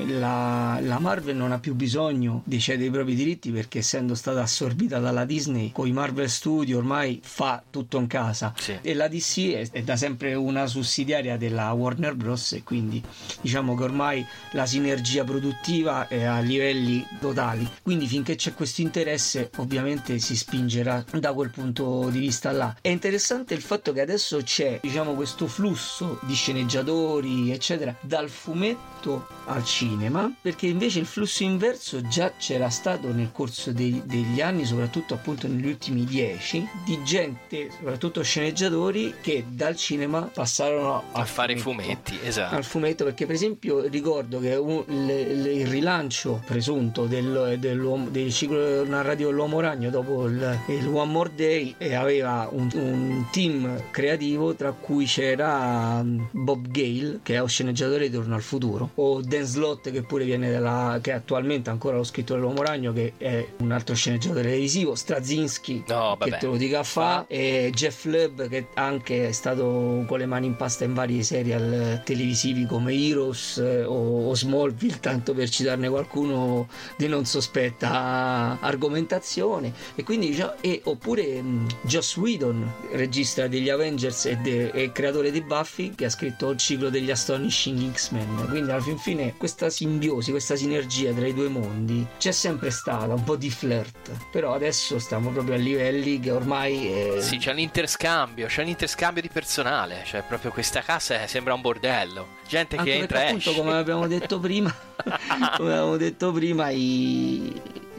eh, 0.00 0.06
la, 0.08 0.78
la 0.82 0.98
Marvel 0.98 1.36
non 1.36 1.52
ha 1.52 1.58
più 1.58 1.74
bisogno 1.74 2.42
di 2.44 2.58
cedere 2.60 2.88
i 2.88 2.90
propri 2.90 3.14
diritti 3.14 3.50
perché 3.50 3.78
essendo 3.78 4.14
stata 4.14 4.42
assorbita 4.42 4.98
dalla 4.98 5.24
Disney, 5.24 5.72
con 5.72 5.86
i 5.86 5.92
Marvel 5.92 6.28
Studio 6.30 6.78
ormai 6.78 7.20
fa 7.22 7.62
tutto 7.68 7.98
in 7.98 8.06
casa 8.06 8.52
Sì. 8.58 8.78
e 8.80 8.94
la 8.94 9.08
DC 9.08 9.52
è, 9.52 9.68
è 9.70 9.82
da 9.82 9.96
sempre 9.96 10.34
una 10.34 10.66
sussidiaria 10.66 11.36
della 11.36 11.70
Warner 11.72 12.14
Bros. 12.14 12.52
e 12.52 12.62
quindi 12.62 13.02
diciamo 13.40 13.74
che 13.76 13.82
ormai 13.82 14.24
la 14.52 14.66
sinergia 14.66 15.24
produttiva 15.24 16.08
è 16.08 16.24
a 16.24 16.40
livelli 16.40 17.04
totali. 17.20 17.68
Quindi 17.82 18.06
finché 18.06 18.34
c'è 18.36 18.54
questo 18.54 18.80
interesse 18.82 19.50
ovviamente 19.56 20.18
si 20.18 20.36
spingerà 20.46 21.04
da 21.18 21.32
quel 21.32 21.50
punto 21.50 22.08
di 22.08 22.20
vista 22.20 22.52
là. 22.52 22.74
È 22.80 22.88
interessante 22.88 23.54
il 23.54 23.62
fatto 23.62 23.92
che 23.92 24.00
adesso 24.00 24.38
c'è 24.44 24.78
diciamo 24.80 25.14
questo 25.14 25.48
flusso 25.48 26.20
di 26.22 26.34
sceneggiatori 26.34 27.50
eccetera 27.50 27.94
dal 28.00 28.28
fumetto 28.28 29.26
al 29.46 29.64
cinema 29.64 30.32
perché 30.40 30.66
invece 30.66 31.00
il 31.00 31.06
flusso 31.06 31.42
inverso 31.42 32.00
già 32.08 32.32
c'era 32.36 32.68
stato 32.70 33.12
nel 33.12 33.30
corso 33.32 33.72
dei- 33.72 34.02
degli 34.04 34.40
anni 34.40 34.64
soprattutto 34.64 35.14
appunto 35.14 35.46
negli 35.48 35.66
ultimi 35.66 36.04
dieci 36.04 36.66
di 36.84 37.02
gente 37.04 37.70
soprattutto 37.76 38.22
sceneggiatori 38.22 39.14
che 39.20 39.44
dal 39.48 39.76
cinema 39.76 40.22
passarono 40.22 41.02
a 41.12 41.24
fare 41.24 41.52
i 41.54 41.58
fumetto 41.58 41.82
fumetti, 41.86 42.18
esatto. 42.24 42.54
al 42.54 42.64
fumetto 42.64 43.04
perché 43.04 43.26
per 43.26 43.34
esempio 43.34 43.82
ricordo 43.86 44.38
che 44.40 44.54
un- 44.54 44.84
le- 44.86 45.34
le- 45.34 45.52
il 45.52 45.66
rilancio 45.66 46.42
presunto 46.46 47.06
del, 47.06 47.56
dell'uomo- 47.58 48.08
del 48.10 48.32
ciclo 48.32 48.84
narrativo 48.86 49.30
dell'uomo 49.30 49.60
ragno 49.60 49.90
dopo 49.90 50.26
il 50.26 50.35
il, 50.36 50.60
il 50.66 50.86
One 50.86 51.10
More 51.10 51.30
Day 51.34 51.74
e 51.78 51.94
aveva 51.94 52.48
un, 52.50 52.68
un 52.74 53.26
team 53.30 53.82
creativo 53.90 54.54
tra 54.54 54.72
cui 54.72 55.06
c'era 55.06 56.00
um, 56.00 56.28
Bob 56.30 56.68
Gale 56.68 57.20
che 57.22 57.34
è 57.34 57.38
lo 57.38 57.46
sceneggiatore 57.46 58.08
di 58.08 58.14
Torno 58.16 58.34
al 58.34 58.42
futuro 58.42 58.90
o 58.94 59.20
Dan 59.20 59.44
Slott 59.44 59.90
che 59.90 60.02
pure 60.02 60.24
viene 60.24 60.50
dalla 60.50 60.98
che 61.00 61.12
attualmente 61.12 61.70
ancora 61.70 61.96
lo 61.96 62.04
scrittore 62.04 62.40
dell'Uomo 62.40 62.62
Ragno 62.62 62.92
che 62.92 63.14
è 63.16 63.46
un 63.58 63.72
altro 63.72 63.94
sceneggiatore 63.94 64.42
televisivo 64.42 64.94
Straczynski 64.94 65.84
No, 65.88 66.16
che 66.18 66.36
te 66.38 66.46
lo 66.46 66.56
dica 66.56 66.80
a 66.80 66.82
fa 66.82 67.26
e 67.26 67.70
Jeff 67.74 68.04
Lubb 68.04 68.48
che 68.48 68.68
anche 68.74 69.28
è 69.28 69.32
stato 69.32 70.04
con 70.06 70.18
le 70.18 70.26
mani 70.26 70.46
in 70.46 70.56
pasta 70.56 70.84
in 70.84 70.94
vari 70.94 71.22
serial 71.22 72.02
televisivi 72.04 72.66
come 72.66 72.92
Heroes 72.92 73.58
eh, 73.58 73.84
o, 73.84 74.28
o 74.28 74.34
Smallville 74.34 75.00
tanto 75.00 75.34
per 75.34 75.48
citarne 75.48 75.88
qualcuno 75.88 76.68
di 76.96 77.08
non 77.08 77.24
sospetta 77.24 78.58
argomentazione. 78.60 79.72
E 79.94 80.02
quindi 80.02 80.25
diciamo, 80.30 80.54
e, 80.60 80.80
oppure 80.84 81.40
mh, 81.42 81.66
Joss 81.82 82.16
Whedon 82.16 82.72
regista 82.92 83.46
degli 83.48 83.68
Avengers 83.68 84.26
e, 84.26 84.36
de- 84.36 84.70
e 84.70 84.92
creatore 84.92 85.30
di 85.30 85.40
Buffy 85.42 85.94
che 85.94 86.06
ha 86.06 86.10
scritto 86.10 86.50
il 86.50 86.58
ciclo 86.58 86.88
degli 86.90 87.10
Astonishing 87.10 87.92
X-Men 87.92 88.46
quindi 88.48 88.70
alla 88.70 88.80
fin 88.80 88.98
fine 88.98 89.34
questa 89.36 89.70
simbiosi 89.70 90.30
questa 90.30 90.56
sinergia 90.56 91.12
tra 91.12 91.26
i 91.26 91.34
due 91.34 91.48
mondi 91.48 92.06
c'è 92.18 92.32
sempre 92.32 92.70
stata 92.70 93.12
un 93.14 93.22
po' 93.24 93.36
di 93.36 93.50
flirt 93.50 94.10
però 94.30 94.54
adesso 94.54 94.98
stiamo 94.98 95.30
proprio 95.30 95.54
a 95.54 95.58
livelli 95.58 96.20
che 96.20 96.30
ormai 96.30 96.92
eh, 96.92 97.20
Sì, 97.20 97.38
c'è 97.38 97.52
l'interscambio, 97.54 98.46
c'è 98.46 98.64
l'interscambio 98.64 99.22
di 99.22 99.28
personale, 99.28 100.02
cioè 100.04 100.22
proprio 100.26 100.50
questa 100.50 100.80
casa 100.80 101.26
sembra 101.26 101.54
un 101.54 101.60
bordello. 101.60 102.34
Gente 102.48 102.76
Anche 102.76 102.90
che 102.90 102.96
entra 102.98 103.22
e 103.22 103.26
appunto 103.26 103.50
esce. 103.50 103.60
come 103.60 103.74
abbiamo 103.76 104.06
detto 104.06 104.38
prima 104.38 104.72
come 105.56 105.72
abbiamo 105.72 105.96
detto 105.96 106.32
prima 106.32 106.70
i, 106.70 107.52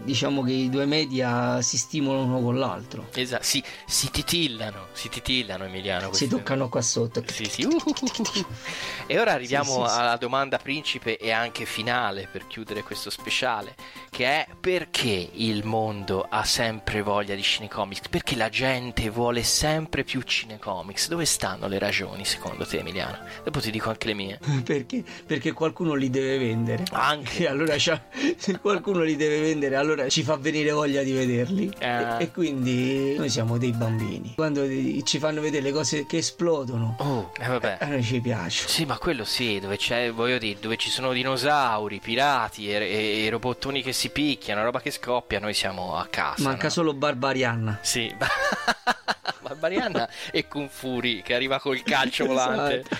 diciamo 0.08 0.41
che 0.41 0.53
i 0.53 0.70
due 0.70 0.86
media 0.86 1.62
si 1.62 1.78
stimolano 1.78 2.24
uno 2.24 2.39
con 2.41 2.58
l'altro 2.58 3.10
Esatto, 3.14 3.43
si, 3.43 3.62
si 3.86 4.10
titillano, 4.10 4.88
si 4.93 5.10
titillano 5.10 5.66
Emiliano. 5.66 6.14
si 6.14 6.28
toccano 6.30 6.70
qua 6.70 6.82
sotto 6.82 7.22
Sì, 7.28 7.43
sì. 7.45 7.64
uh, 7.66 7.68
uh, 7.70 7.74
uh, 7.76 8.39
uh. 8.39 8.45
E 9.05 9.20
ora 9.20 9.34
arriviamo 9.34 9.86
Sì, 9.86 9.93
sì, 9.93 9.99
alla 9.99 10.16
domanda 10.16 10.58
principe 10.58 11.18
e 11.18 11.32
anche 11.32 11.66
finale 11.66 12.30
per 12.32 12.47
chiudere 12.47 12.84
questo 12.84 13.10
speciale, 13.10 13.76
che 14.10 14.26
è 14.26 14.47
perché 14.60 15.30
il 15.34 15.66
mondo 15.66 16.26
ha 16.30 16.43
sempre 16.45 17.01
voglia 17.01 17.36
di 17.36 17.41
cinecomics? 17.41 18.08
Perché 18.10 18.36
la 18.36 18.49
gente 18.49 19.10
vuole 19.10 19.43
sempre 19.43 20.03
più 20.05 20.22
cinecomics? 20.22 21.10
Dove 21.10 21.26
stanno 21.26 21.68
le 21.68 21.80
ragioni 21.80 22.24
secondo 22.24 22.66
te 22.66 22.80
Emiliano? 22.80 23.26
Dopo 23.43 23.60
ti 23.60 23.72
dico 23.72 23.89
anche 23.89 24.08
le 24.08 24.14
mie. 24.14 24.39
perché, 24.64 25.03
perché 25.26 25.51
qualcuno 25.51 25.93
li 25.95 26.10
deve 26.10 26.38
vendere 26.38 26.84
Anche. 26.91 27.47
allora 27.49 27.76
se 27.78 28.60
qualcuno 28.60 29.01
li 29.03 29.16
deve 29.16 29.41
vendere 29.41 29.76
allora 29.76 29.97
ci 30.10 30.24
fa 30.24 30.36
venire 30.38 30.72
voglia 30.72 31.04
di 31.04 31.12
vederli 31.12 31.72
Eh. 31.80 31.88
e, 31.88 32.16
e 32.20 32.32
quindi 32.32 33.16
noi 33.18 33.30
siamo 33.30 33.58
dei 33.58 33.72
bambini 33.72 34.34
quando 34.36 34.66
ci 35.04 35.20
fanno 35.20 35.41
vedere 35.41 35.64
le 35.64 35.72
cose 35.72 36.06
che 36.06 36.18
esplodono 36.18 36.95
Oh, 37.00 37.32
eh, 37.39 37.48
vabbè. 37.48 37.78
a 37.82 37.86
noi 37.88 38.04
ci 38.04 38.20
piace 38.22 38.68
Sì, 38.68 38.86
ma 38.86 38.98
quello 38.98 39.24
sì, 39.24 39.60
dove 39.60 39.78
c'è, 39.78 40.12
voglio 40.12 40.38
dire, 40.38 40.60
dove 40.60 40.78
ci 40.78 40.89
sono 40.89 41.12
dinosauri, 41.14 42.00
pirati 42.00 42.70
e, 42.70 42.76
e- 42.76 43.26
e 43.26 43.30
robottoni 43.30 43.82
che 43.82 43.93
si 43.93 44.10
picchiano, 44.10 44.64
roba 44.64 44.80
che 44.82 44.91
scoppia, 44.91 45.39
noi 45.39 45.54
siamo 45.54 45.95
a 45.95 46.06
casa. 46.10 46.43
manca 46.43 46.64
no? 46.66 46.70
solo 46.70 46.93
Barbarianna 46.93 47.80
Sì, 47.82 48.14
Barbarianna 49.58 50.08
e 50.32 50.47
Kung 50.47 50.70
Fury 50.70 51.22
che 51.22 51.34
arriva 51.34 51.60
col 51.60 51.82
calcio 51.84 52.26
volante. 52.28 52.80
Esatto, 52.80 52.95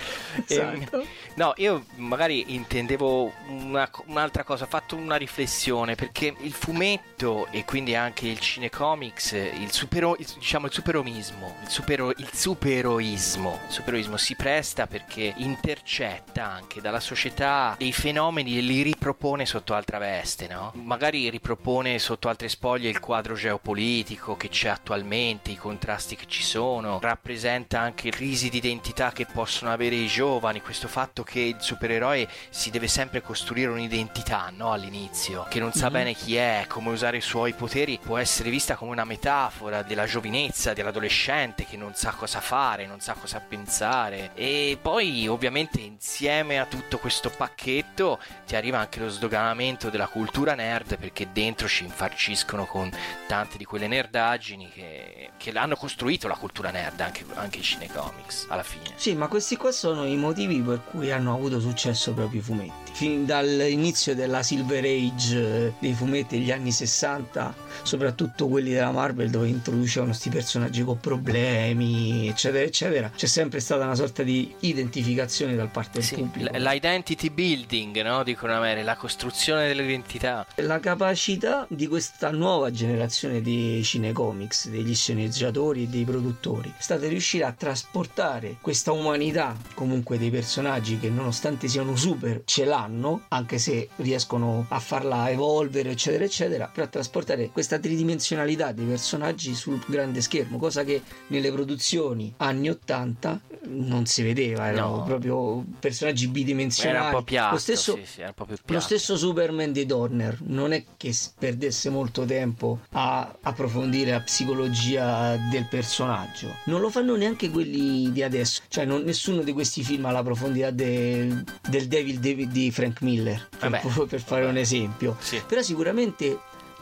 Ehm, 0.48 0.76
esatto. 0.82 1.06
no, 1.34 1.52
io 1.56 1.84
magari 1.96 2.54
intendevo 2.54 3.32
una- 3.48 3.90
un'altra 4.06 4.44
cosa, 4.44 4.64
ho 4.64 4.68
fatto 4.68 4.94
una 4.96 5.16
riflessione 5.16 5.94
perché 5.94 6.34
il 6.40 6.52
fumetto 6.52 7.46
e 7.50 7.64
quindi 7.64 7.94
anche 7.94 8.28
il 8.28 8.38
cinecomics, 8.38 9.32
il, 9.32 9.72
supero, 9.72 10.16
il- 10.18 10.26
diciamo 10.38 10.66
il 10.66 10.72
superomismo, 10.72 11.56
il, 11.62 11.68
supero, 11.70 12.10
il 12.10 12.28
superoismo, 12.32 13.60
il 13.66 13.72
superoismo 13.72 14.16
si 14.16 14.34
presta 14.36 14.86
perché 14.86 15.32
intercetta 15.36 16.44
anche 16.44 16.80
dalla 16.80 17.00
società 17.00 17.74
dei 17.78 17.92
fenomeni 17.92 18.56
e 18.58 18.60
li 18.60 18.82
ripropone 18.82 19.46
sotto 19.46 19.74
altra 19.74 19.98
veste, 19.98 20.46
no? 20.48 20.72
Magari 20.74 21.28
ripropone 21.30 21.98
sotto 21.98 22.28
altre 22.28 22.48
spoglie 22.48 22.88
il 22.88 23.00
quadro 23.00 23.34
geopolitico 23.34 24.36
che 24.36 24.48
c'è 24.48 24.68
attualmente, 24.68 25.50
i 25.50 25.56
contrasti 25.56 26.16
che 26.16 26.26
ci 26.26 26.42
sono, 26.48 26.98
rappresenta 27.00 27.78
anche 27.80 28.08
crisi 28.10 28.48
di 28.48 28.56
identità 28.56 29.12
che 29.12 29.26
possono 29.26 29.70
avere 29.70 29.96
i 29.96 30.06
giovani, 30.06 30.62
questo 30.62 30.88
fatto 30.88 31.22
che 31.22 31.40
il 31.40 31.56
supereroe 31.58 32.26
si 32.48 32.70
deve 32.70 32.88
sempre 32.88 33.20
costruire 33.20 33.70
un'identità, 33.70 34.50
no? 34.56 34.72
All'inizio, 34.72 35.46
che 35.50 35.60
non 35.60 35.72
sa 35.72 35.86
Mhm. 35.86 35.92
bene 35.92 36.14
chi 36.14 36.36
è, 36.36 36.64
come 36.66 36.88
usare 36.88 37.18
i 37.18 37.20
suoi 37.20 37.52
poteri, 37.52 37.98
può 38.02 38.16
essere 38.16 38.48
vista 38.48 38.76
come 38.76 38.92
una 38.92 39.04
metafora 39.04 39.82
della 39.82 40.06
giovinezza, 40.06 40.72
dell'adolescente 40.72 41.66
che 41.66 41.76
non 41.76 41.94
sa 41.94 42.12
cosa 42.12 42.40
fare, 42.40 42.86
non 42.86 43.00
sa 43.00 43.12
cosa 43.12 43.40
pensare. 43.40 44.30
E 44.34 44.78
poi, 44.80 45.28
ovviamente, 45.28 45.80
insieme 45.80 46.58
a 46.58 46.64
tutto 46.64 46.96
questo 46.98 47.28
pacchetto 47.28 48.18
ti 48.46 48.56
arriva 48.56 48.78
anche 48.78 49.00
lo 49.00 49.10
sdoganamento 49.10 49.90
della 49.90 50.06
cultura 50.08 50.54
nerd, 50.54 50.96
perché 50.96 51.28
dentro 51.30 51.68
ci 51.68 51.84
infarciscono 51.84 52.64
con 52.64 52.90
tante 53.26 53.58
di 53.58 53.64
quelle 53.66 53.86
nerdaggini 53.86 54.70
che, 54.70 55.30
che 55.36 55.52
l'hanno 55.52 55.76
costruito 55.76 56.26
la 56.26 56.36
cultura 56.38 56.70
nerd, 56.70 56.98
anche, 57.00 57.24
anche 57.34 57.58
i 57.58 57.62
cinecomics, 57.62 58.46
alla 58.48 58.62
fine. 58.62 58.84
Sì, 58.96 59.14
ma 59.14 59.26
questi 59.28 59.56
qua 59.56 59.70
sono 59.72 60.06
i 60.06 60.16
motivi 60.16 60.60
per 60.60 60.82
cui 60.84 61.10
hanno 61.10 61.34
avuto 61.34 61.60
successo 61.60 62.12
proprio 62.12 62.40
i 62.40 62.42
fumetti. 62.42 62.92
Fin 62.92 63.26
dall'inizio 63.26 64.14
della 64.14 64.42
Silver 64.42 64.82
Age 64.84 65.66
eh, 65.66 65.72
dei 65.78 65.92
fumetti 65.94 66.38
degli 66.38 66.50
anni 66.50 66.72
60, 66.72 67.54
soprattutto 67.82 68.48
quelli 68.48 68.72
della 68.72 68.90
Marvel 68.90 69.30
dove 69.30 69.48
introducevano 69.48 70.10
questi 70.10 70.30
personaggi 70.30 70.82
con 70.82 70.98
problemi, 70.98 72.28
eccetera, 72.28 72.64
eccetera, 72.64 73.10
c'è 73.14 73.26
sempre 73.26 73.60
stata 73.60 73.84
una 73.84 73.94
sorta 73.94 74.22
di 74.22 74.52
identificazione 74.60 75.54
da 75.54 75.66
parte 75.66 75.98
del 75.98 76.02
Sì, 76.04 76.14
pubblico. 76.16 76.50
l- 76.56 76.60
l'identity 76.60 77.30
building, 77.30 78.02
no? 78.02 78.22
Dicono 78.22 78.54
a 78.56 78.60
me, 78.60 78.82
la 78.82 78.96
costruzione 78.96 79.68
dell'identità. 79.68 80.46
La 80.56 80.80
capacità 80.80 81.66
di 81.68 81.86
questa 81.86 82.30
nuova 82.30 82.70
generazione 82.70 83.40
di 83.40 83.82
cinecomics, 83.84 84.68
degli 84.68 84.94
sceneggiatori 84.94 85.84
e 85.84 85.86
dei 85.86 86.04
produttori, 86.04 86.26
è 86.40 86.82
stata 86.82 87.06
riuscire 87.08 87.44
a 87.44 87.52
trasportare 87.52 88.56
questa 88.60 88.92
umanità 88.92 89.56
comunque 89.74 90.18
dei 90.18 90.30
personaggi 90.30 90.98
che 90.98 91.08
nonostante 91.08 91.68
siano 91.68 91.96
super 91.96 92.42
ce 92.44 92.64
l'hanno, 92.64 93.22
anche 93.28 93.58
se 93.58 93.88
riescono 93.96 94.66
a 94.68 94.78
farla 94.78 95.30
evolvere 95.30 95.90
eccetera 95.90 96.24
eccetera, 96.24 96.70
per 96.72 96.88
trasportare 96.88 97.50
questa 97.50 97.78
tridimensionalità 97.78 98.72
dei 98.72 98.86
personaggi 98.86 99.54
sul 99.54 99.82
grande 99.86 100.20
schermo, 100.20 100.58
cosa 100.58 100.84
che 100.84 101.02
nelle 101.28 101.50
produzioni 101.52 102.32
anni 102.38 102.68
80 102.68 103.40
non 103.68 104.06
si 104.06 104.22
vedeva, 104.22 104.68
erano 104.68 104.96
No. 104.98 105.02
proprio 105.04 105.64
personaggi 105.78 106.28
bidimensionali. 106.28 106.96
Era 106.96 107.06
un 107.08 107.12
po' 107.12 107.22
piatto, 107.22 107.54
Lo 107.54 107.60
stesso 107.60 107.94
sì, 107.96 108.06
sì, 108.06 108.22
lo 108.66 108.80
stesso 108.80 109.16
Superman 109.16 109.72
di 109.72 109.84
Donner 109.84 110.38
non 110.44 110.72
è 110.72 110.84
che 110.96 111.14
perdesse 111.38 111.90
molto 111.90 112.24
tempo 112.24 112.80
a 112.92 113.36
approfondire 113.42 114.12
la 114.12 114.20
psicologia 114.20 115.36
del 115.50 115.66
personaggio. 115.68 116.17
Non 116.64 116.80
lo 116.80 116.90
fanno 116.90 117.16
neanche 117.16 117.50
quelli 117.50 118.10
di 118.12 118.22
adesso. 118.22 118.62
Cioè, 118.68 118.84
non- 118.84 119.02
nessuno 119.02 119.42
di 119.42 119.52
questi 119.52 119.82
film 119.82 120.06
ha 120.06 120.10
la 120.10 120.22
profondità 120.22 120.70
del, 120.70 121.44
del 121.68 121.88
Devil 121.88 122.18
di, 122.18 122.48
di 122.48 122.70
Frank 122.70 123.02
Miller, 123.02 123.48
per, 123.58 123.70
Vabbè, 123.70 124.06
per 124.06 124.20
fare 124.20 124.44
un 124.46 124.56
esempio. 124.56 125.16
Sì. 125.20 125.40
Però 125.46 125.62
sicuramente 125.62 126.38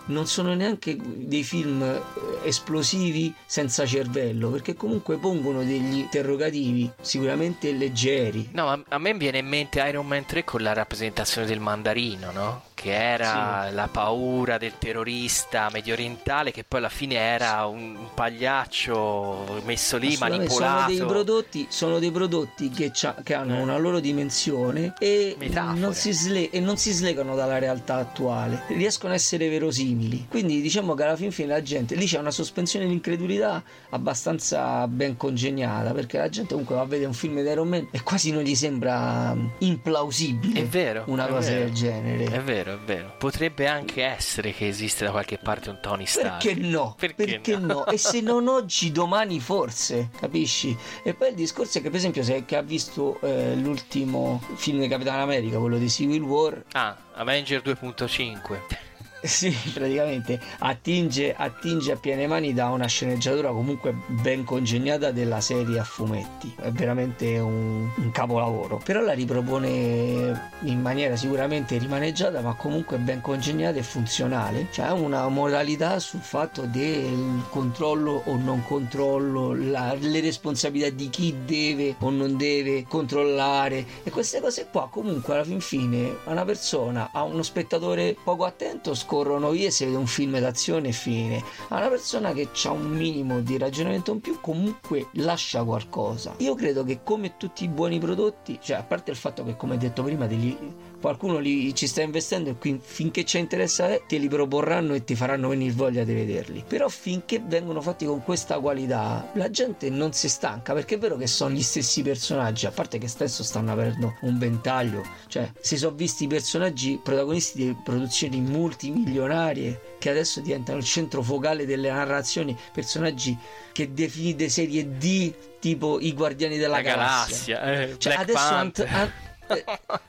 non 0.07 0.27
sono 0.27 0.55
neanche 0.55 0.97
dei 1.01 1.43
film 1.43 1.83
eh, 1.83 2.01
esplosivi 2.45 3.35
senza 3.45 3.85
cervello, 3.87 4.51
perché 4.51 4.75
comunque 4.75 5.17
pongono 5.17 5.65
degli 5.65 5.99
interrogativi 5.99 6.91
sicuramente 7.01 7.73
leggeri. 7.73 8.51
No, 8.53 8.69
a, 8.69 8.81
a 8.89 8.99
me 8.99 9.15
viene 9.15 9.39
in 9.39 9.47
mente 9.49 9.81
Iron 9.81 10.07
Man 10.07 10.25
3 10.25 10.45
con 10.45 10.63
la 10.63 10.73
rappresentazione 10.73 11.47
del 11.47 11.61
mandarino, 11.61 12.31
no? 12.31 12.63
Che 12.87 12.95
era 12.95 13.69
la 13.73 13.89
paura 13.89 14.59
del 14.59 14.79
terrorista 14.79 15.69
medio 15.73 15.95
orientale 15.95 16.53
che 16.53 16.63
poi 16.63 16.79
alla 16.79 16.89
fine 16.89 17.17
era 17.17 17.67
un, 17.67 17.97
pagliaccio 18.15 19.61
messo 19.65 19.97
lì, 19.97 20.17
manipolato. 20.19 20.53
Sono 20.55 20.87
dei 20.87 21.05
prodotti, 21.07 21.67
sono 21.69 21.99
dei 21.99 22.11
prodotti 22.13 22.71
che, 22.71 22.93
che 23.25 23.35
hanno 23.35 23.57
Eh. 23.57 23.61
una 23.61 23.77
loro 23.77 23.99
dimensione 23.99 24.95
e 25.01 25.37
non, 25.75 25.95
si 25.95 26.13
sle- 26.13 26.51
e 26.51 26.61
non 26.61 26.77
si 26.77 26.93
slegano 26.93 27.35
dalla 27.35 27.59
realtà 27.59 27.97
attuale, 27.97 28.63
riescono 28.69 29.13
a 29.13 29.17
essere 29.17 29.49
verosimili. 29.49 30.27
Quindi 30.29 30.61
diciamo 30.61 30.95
che 30.95 31.03
alla 31.03 31.17
fin 31.17 31.33
fine 31.33 31.49
la 31.49 31.63
gente 31.63 31.95
lì 31.97 32.07
c'è 32.07 32.19
una 32.19 32.31
sospensione 32.31 32.87
di 32.87 32.93
incredulità 32.93 33.63
abbastanza 33.91 34.87
ben 34.87 35.17
congegnata 35.17 35.93
perché 35.93 36.19
la 36.19 36.29
gente 36.29 36.51
comunque 36.51 36.77
va 36.77 36.83
a 36.83 36.87
vedere 36.87 37.07
un 37.09 37.15
film 37.15 37.43
di 37.43 37.49
Iron 37.49 37.67
Man 37.69 37.89
e 37.91 38.03
quasi 38.03 38.31
non 38.31 38.43
gli 38.43 38.55
sembra 38.55 39.35
mm, 39.35 39.47
implausibile 39.59 40.61
È 40.61 40.65
vero. 40.67 41.03
una 41.07 41.27
cosa 41.27 41.51
vero. 41.51 41.65
del 41.65 41.73
genere. 41.75 42.25
È 42.27 42.41
vero, 42.41 42.76
è 42.77 42.79
vero. 42.85 43.15
Potrebbe 43.19 43.67
anche 43.67 44.05
essere 44.05 44.53
che 44.53 44.69
esiste 44.69 45.05
da 45.05 45.11
qualche 45.11 45.39
parte 45.39 45.71
un 45.71 45.79
Tony 45.81 46.07
Stark. 46.07 46.43
Perché 46.45 46.61
no? 46.61 46.95
Perché 46.99 47.57
no? 47.57 47.87
E 47.87 47.99
se 47.99 48.21
non 48.21 48.47
oggi, 48.49 48.93
domani 48.93 49.41
forse, 49.41 50.11
capisci? 50.19 50.77
E 51.03 51.15
poi 51.15 51.31
il 51.31 51.35
discorso 51.35 51.79
è 51.79 51.83
che, 51.83 51.89
per 51.89 51.99
esempio, 51.99 52.23
se 52.23 52.45
ha 52.49 52.63
visto 52.63 53.19
eh, 53.21 53.55
l'ultimo 53.57 54.43
film 54.55 54.81
di 54.81 54.89
Capitano 54.89 55.23
America, 55.23 55.59
quello 55.59 55.79
di 55.79 55.89
Civil 55.91 56.23
War, 56.23 56.63
Ah, 56.73 56.97
Avenger 57.15 57.61
2.5. 57.63 58.86
Sì, 59.27 59.55
praticamente 59.75 60.41
attinge, 60.59 61.35
attinge 61.37 61.93
a 61.93 61.97
piene 61.97 62.27
mani 62.29 62.55
da 62.55 62.69
una 62.69 62.87
sceneggiatura 62.87 63.51
comunque 63.51 63.93
ben 64.07 64.45
congegnata 64.45 65.11
della 65.11 65.41
serie 65.41 65.79
a 65.81 65.85
fumetti. 65.85 66.55
È 66.57 66.71
veramente 66.71 67.39
un, 67.39 67.89
un 67.95 68.11
capolavoro. 68.13 68.81
Però 68.85 69.01
la 69.01 69.13
ripropone 69.15 70.53
in 70.63 70.81
maniera 70.81 71.17
sicuramente 71.17 71.77
rimaneggiata, 71.77 72.41
ma 72.41 72.55
comunque 72.55 72.99
ben 72.99 73.21
congegnata 73.21 73.79
e 73.79 73.83
funzionale. 73.83 74.69
C'è 74.71 74.91
una 74.91 75.27
modalità 75.29 75.99
sul 75.99 76.21
fatto 76.21 76.63
del 76.63 77.43
controllo 77.51 78.23
o 78.27 78.37
non 78.37 78.63
controllo, 78.65 79.55
la- 79.55 79.97
le 79.99 80.21
responsabilità 80.21 80.91
di 80.91 81.11
chi 81.11 81.35
deve 81.45 81.97
o 81.99 82.11
non 82.11 82.37
deve 82.37 82.85
controllare. 82.89 83.85
E 84.05 84.11
queste 84.11 84.41
cose 84.41 84.69
qua 84.71 84.89
comunque 84.89 85.35
alla 85.35 85.45
fin 85.45 85.61
fine 85.61 86.19
una 86.27 86.45
persona, 86.45 87.11
a 87.13 87.23
uno 87.23 87.43
spettatore 87.43 88.17
poco 88.23 88.45
attento 88.45 88.95
scorrono 89.17 89.51
via 89.51 89.69
e 89.69 89.71
si 89.71 89.85
vede 89.87 89.97
un 89.97 90.07
film 90.07 90.39
d'azione 90.39 90.89
e 90.89 90.93
fine. 90.93 91.43
A 91.69 91.79
una 91.79 91.89
persona 91.89 92.33
che 92.33 92.49
ha 92.65 92.71
un 92.71 92.89
minimo 92.89 93.41
di 93.41 93.57
ragionamento 93.57 94.13
in 94.13 94.21
più 94.21 94.39
comunque 94.41 95.09
lascia 95.13 95.65
qualcosa. 95.65 96.35
Io 96.39 96.55
credo 96.55 96.85
che 96.85 97.01
come 97.03 97.37
tutti 97.39 97.65
i 97.65 97.69
buoni 97.69 97.99
prodotti, 97.99 98.59
cioè 98.61 98.77
a 98.77 98.83
parte 98.83 99.11
il 99.11 99.17
fatto 99.17 99.43
che 99.45 99.57
come 99.57 99.79
detto 99.79 100.03
prima 100.03 100.27
te 100.27 100.35
li- 100.35 100.75
qualcuno 101.07 101.39
li, 101.39 101.73
ci 101.73 101.87
sta 101.87 102.03
investendo 102.03 102.51
e 102.51 102.57
qui, 102.57 102.81
finché 102.83 103.23
c'è 103.23 103.39
interesse 103.39 103.83
a 103.85 104.01
te, 104.09 104.17
li 104.19 104.27
proporranno 104.29 104.93
e 104.95 105.05
ti 105.05 105.15
faranno 105.15 105.49
venire 105.51 105.73
voglia 105.73 106.03
di 106.03 106.13
vederli. 106.13 106.65
Però 106.67 106.89
finché 106.89 107.41
vengono 107.47 107.81
fatti 107.81 108.05
con 108.07 108.25
questa 108.25 108.59
qualità, 108.59 109.31
la 109.35 109.49
gente 109.49 109.89
non 109.89 110.13
si 110.13 110.29
stanca 110.29 110.73
perché 110.73 110.97
è 110.97 110.99
vero 110.99 111.17
che 111.17 111.29
sono 111.29 111.55
gli 111.55 111.63
stessi 111.63 112.03
personaggi, 112.03 112.67
a 112.67 112.73
parte 112.73 112.99
che 112.99 113.07
spesso 113.07 113.45
stanno 113.45 113.71
avendo 113.71 114.17
un 114.23 114.37
ventaglio, 114.37 115.05
cioè 115.29 115.49
si 115.61 115.77
sono 115.77 115.95
visti 115.95 116.25
i 116.25 116.27
personaggi 116.27 116.99
protagonisti 117.01 117.65
di 117.67 117.77
produzioni 117.85 118.41
multimilionarie 118.41 119.95
che 120.01 120.11
adesso 120.11 120.41
diventano 120.41 120.79
il 120.79 120.85
centro 120.85 121.23
focale 121.23 121.67
delle 121.67 121.89
narrazioni, 121.89 122.57
personaggi 122.73 123.37
che 123.73 123.93
definite 123.93 124.49
serie 124.49 124.89
D 124.97 125.33
tipo 125.61 126.01
i 126.01 126.13
Guardiani 126.13 126.57
della 126.59 126.77
La 126.77 126.83
Galassia. 126.83 127.59
galassia, 127.61 127.91
eh, 127.93 127.99
Cioè, 127.99 128.15
adesso, 128.15 128.39
Ant-. 128.39 128.87
Ant- 128.89 129.13
eh, 129.23 129.26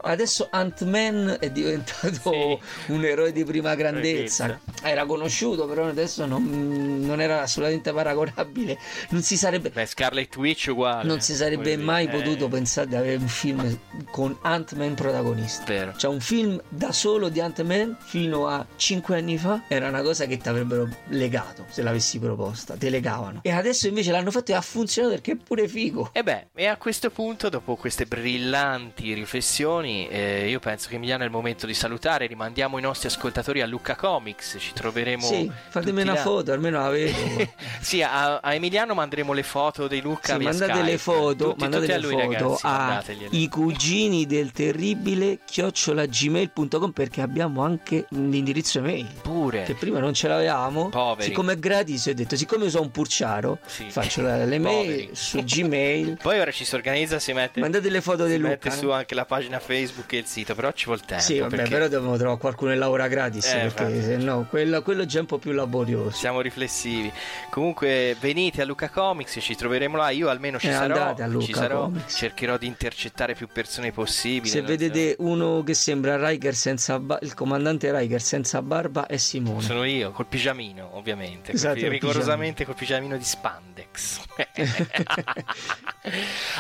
adesso 0.01 0.47
Ant-Man 0.49 1.37
è 1.39 1.49
diventato 1.49 2.59
un 2.87 3.03
eroe 3.03 3.31
di 3.31 3.43
prima 3.43 3.75
grandezza. 3.75 4.59
Era 4.81 5.05
conosciuto, 5.05 5.65
però 5.67 5.87
adesso 5.87 6.25
non, 6.25 6.99
non 7.01 7.21
era 7.21 7.41
assolutamente 7.41 7.91
paragonabile. 7.91 8.77
Non 9.09 9.21
si 9.21 9.37
sarebbe. 9.37 9.69
Beh, 9.69 9.85
Scarlet 9.85 10.35
Witch 10.37 10.67
uguale. 10.69 11.07
Non 11.07 11.21
si 11.21 11.33
sarebbe 11.33 11.75
Voglio 11.75 11.85
mai 11.85 12.07
dire, 12.07 12.17
potuto 12.17 12.45
eh, 12.45 12.49
pensare 12.49 12.87
di 12.87 12.95
avere 12.95 13.17
un 13.17 13.27
film 13.27 13.79
con 14.11 14.37
Ant-Man 14.41 14.93
protagonista. 14.95 15.65
Vero. 15.65 15.93
Cioè, 15.95 16.11
un 16.11 16.19
film 16.19 16.61
da 16.69 16.91
solo 16.91 17.29
di 17.29 17.39
Ant-Man 17.39 17.97
fino 17.99 18.47
a 18.47 18.65
5 18.75 19.17
anni 19.17 19.37
fa 19.37 19.63
era 19.67 19.87
una 19.87 20.01
cosa 20.01 20.25
che 20.25 20.37
ti 20.37 20.47
avrebbero 20.47 20.87
legato 21.09 21.65
se 21.69 21.81
l'avessi 21.81 22.19
proposta. 22.19 22.75
Te 22.75 22.89
legavano. 22.89 23.41
E 23.43 23.51
adesso 23.51 23.87
invece 23.87 24.11
l'hanno 24.11 24.31
fatto 24.31 24.51
e 24.51 24.55
ha 24.55 24.61
funzionato 24.61 25.13
perché 25.15 25.31
è 25.33 25.35
pure 25.35 25.67
figo. 25.67 26.09
E 26.13 26.23
beh, 26.23 26.47
e 26.55 26.65
a 26.65 26.77
questo 26.77 27.09
punto, 27.09 27.49
dopo 27.49 27.75
queste 27.75 28.05
brillanti 28.05 29.13
riflessioni, 29.13 29.26
eh, 30.09 30.47
io 30.49 30.59
penso 30.59 30.87
che 30.89 30.95
Emiliano 30.95 31.23
è 31.23 31.25
il 31.25 31.31
momento 31.31 31.65
di 31.65 31.73
salutare. 31.73 32.25
Rimandiamo 32.27 32.77
i 32.77 32.81
nostri 32.81 33.07
ascoltatori 33.07 33.61
a 33.61 33.65
Lucca 33.67 33.95
Comics. 33.95 34.57
Ci 34.59 34.73
troveremo. 34.73 35.25
Sì, 35.25 35.51
fatemi 35.69 36.01
una 36.01 36.13
là. 36.13 36.21
foto, 36.21 36.51
almeno 36.51 36.79
la 36.81 36.89
vedo. 36.89 37.15
Sì, 37.79 38.01
a, 38.01 38.37
a 38.39 38.53
Emiliano 38.53 38.93
manderemo 38.93 39.33
le 39.33 39.43
foto 39.43 39.87
di 39.87 40.01
Luca. 40.01 40.35
Sì, 40.37 40.43
mandate 40.43 40.71
Skype. 40.73 40.89
le 40.91 40.97
foto, 40.97 41.49
Tutti- 41.49 41.59
mandate 41.61 41.85
tutti 41.85 41.91
a 41.91 41.95
le 41.97 42.01
lui, 42.01 42.11
foto 42.11 42.57
ragazzi, 42.59 43.11
a 43.21 43.27
i 43.31 43.47
cugini 43.49 44.25
del 44.25 44.51
terribile 44.51 45.39
chiocciolagmail.com 45.45 46.91
perché 46.91 47.21
abbiamo 47.21 47.63
anche 47.63 48.05
l'indirizzo 48.09 48.79
email. 48.79 49.07
Pure. 49.21 49.63
Che 49.63 49.73
prima 49.75 49.99
non 49.99 50.13
ce 50.13 50.27
l'avevamo. 50.27 50.89
Poveri. 50.89 51.23
Siccome 51.29 51.53
è 51.53 51.57
gratis, 51.59 52.05
ho 52.07 52.13
detto, 52.13 52.35
siccome 52.35 52.65
io 52.65 52.69
sono 52.69 52.83
un 52.83 52.91
purciaro, 52.91 53.59
faccio 53.89 54.21
la- 54.21 54.43
le 54.45 54.59
mail 54.59 54.85
Poveri. 54.85 55.09
su 55.13 55.43
Gmail. 55.43 56.17
Poi 56.21 56.39
ora 56.39 56.51
ci 56.51 56.65
si 56.65 56.75
organizza, 56.75 57.19
si 57.19 57.33
mette. 57.33 57.59
Mandate 57.59 57.89
le 57.89 58.01
foto 58.01 58.25
di 58.25 58.37
Luca. 58.37 58.49
mette 58.49 58.71
su 58.71 58.89
anche 58.89 59.15
la 59.17 59.25
pagina 59.25 59.59
Facebook 59.59 60.11
e 60.13 60.17
il 60.19 60.25
sito, 60.25 60.53
però 60.55 60.71
ci 60.71 60.85
vuole 60.85 61.01
tempo. 61.05 61.23
Sì, 61.23 61.39
vabbè, 61.39 61.55
perché 61.55 61.69
però 61.71 61.87
dobbiamo 61.87 62.15
trovare 62.17 62.39
qualcuno 62.39 62.71
che 62.71 62.77
lavora 62.77 63.07
gratis 63.07 63.45
Eh, 63.47 63.71
perché 63.73 64.01
se 64.03 64.17
no 64.17 64.45
quello, 64.49 64.81
quello 64.81 65.05
già 65.05 65.17
è 65.17 65.21
un 65.21 65.27
po' 65.27 65.37
più 65.39 65.51
laborioso. 65.51 66.11
siamo 66.11 66.41
riflessivi. 66.41 67.11
Comunque, 67.49 68.15
venite 68.19 68.61
a 68.61 68.65
Luca 68.65 68.89
Comics, 68.89 69.37
ci 69.41 69.55
troveremo 69.55 69.97
là. 69.97 70.09
Io 70.11 70.29
almeno 70.29 70.59
ci 70.59 70.67
Eh, 70.67 70.71
sarò. 70.73 70.93
andate 70.95 71.23
a 71.23 71.27
Luca 71.27 71.45
ci 71.45 71.53
sarò. 71.53 71.81
Comics. 71.83 72.15
Cercherò 72.15 72.57
di 72.57 72.67
intercettare 72.67 73.33
più 73.33 73.47
persone 73.51 73.91
possibili. 73.91 74.49
Se 74.49 74.61
vedete 74.61 75.15
uno 75.19 75.63
che 75.63 75.73
sembra 75.73 76.27
Riker 76.27 76.53
senza 76.55 76.99
ba- 76.99 77.19
il 77.21 77.33
comandante 77.33 77.95
Riker 77.97 78.21
senza 78.21 78.61
barba 78.61 79.07
è 79.07 79.17
Simone. 79.17 79.61
Sono 79.61 79.83
io, 79.83 80.11
col 80.11 80.27
pigiamino, 80.27 80.95
ovviamente. 80.97 81.51
Esatto, 81.53 81.79
col- 81.79 81.89
rigorosamente 81.89 82.65
col 82.65 82.75
pigiamino 82.75 83.17
di 83.17 83.23
spandex. 83.23 84.19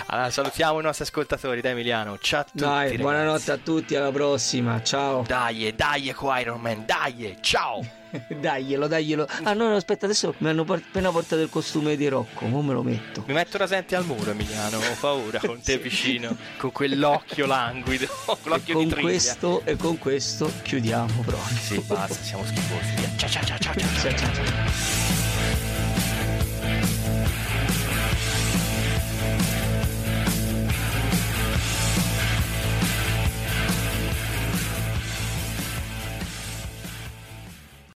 allora, 0.07 0.29
salutiamo 0.29 0.79
i 0.79 0.83
nostri 0.83 1.03
ascoltatori, 1.03 1.61
dai 1.61 1.71
Emiliano. 1.73 2.17
Ciao 2.19 2.45
tutti. 2.51 2.63
Dai, 2.63 2.83
ragazzi. 2.83 3.01
buonanotte 3.01 3.51
a 3.51 3.57
tutti, 3.57 3.95
alla 3.95 4.11
prossima, 4.11 4.81
ciao. 4.81 5.23
Dai, 5.25 5.73
dai, 5.75 6.11
con 6.13 6.37
Iron 6.37 6.61
Man, 6.61 6.85
dai, 6.85 7.37
ciao. 7.41 7.85
daglielo, 8.39 8.87
daglielo. 8.87 9.27
Ah 9.43 9.53
no, 9.53 9.67
no, 9.69 9.75
aspetta, 9.75 10.05
adesso 10.05 10.33
mi 10.39 10.49
hanno 10.49 10.65
appena 10.67 11.11
portato 11.11 11.41
il 11.41 11.49
costume 11.49 11.95
di 11.95 12.07
Rocco, 12.07 12.45
mo 12.45 12.61
me 12.61 12.73
lo 12.73 12.83
metto. 12.83 13.23
Mi 13.27 13.33
metto 13.33 13.57
rasente 13.57 13.95
al 13.95 14.05
muro, 14.05 14.31
Emiliano. 14.31 14.77
Ho 14.77 14.95
paura 14.99 15.39
con 15.39 15.61
te 15.61 15.77
vicino, 15.79 16.35
con 16.57 16.71
quell'occhio 16.71 17.45
languido, 17.45 18.07
con 18.25 18.37
E 18.43 18.49
l'occhio 18.49 18.73
con 18.75 18.87
di 18.87 18.95
questo 18.95 19.61
e 19.65 19.75
con 19.75 19.97
questo 19.97 20.51
chiudiamo 20.63 21.21
proprio. 21.25 21.57
Sì, 21.59 21.79
basta, 21.79 22.15
siamo 22.23 22.45
schifosi. 22.45 23.15
Ciao, 23.17 23.29
ciao, 23.29 23.43
ciao, 23.43 23.57
ciao, 23.59 23.73
ciao. 23.73 23.89
Ciao, 23.99 24.17
ciao, 24.17 24.33
ciao. 24.33 25.06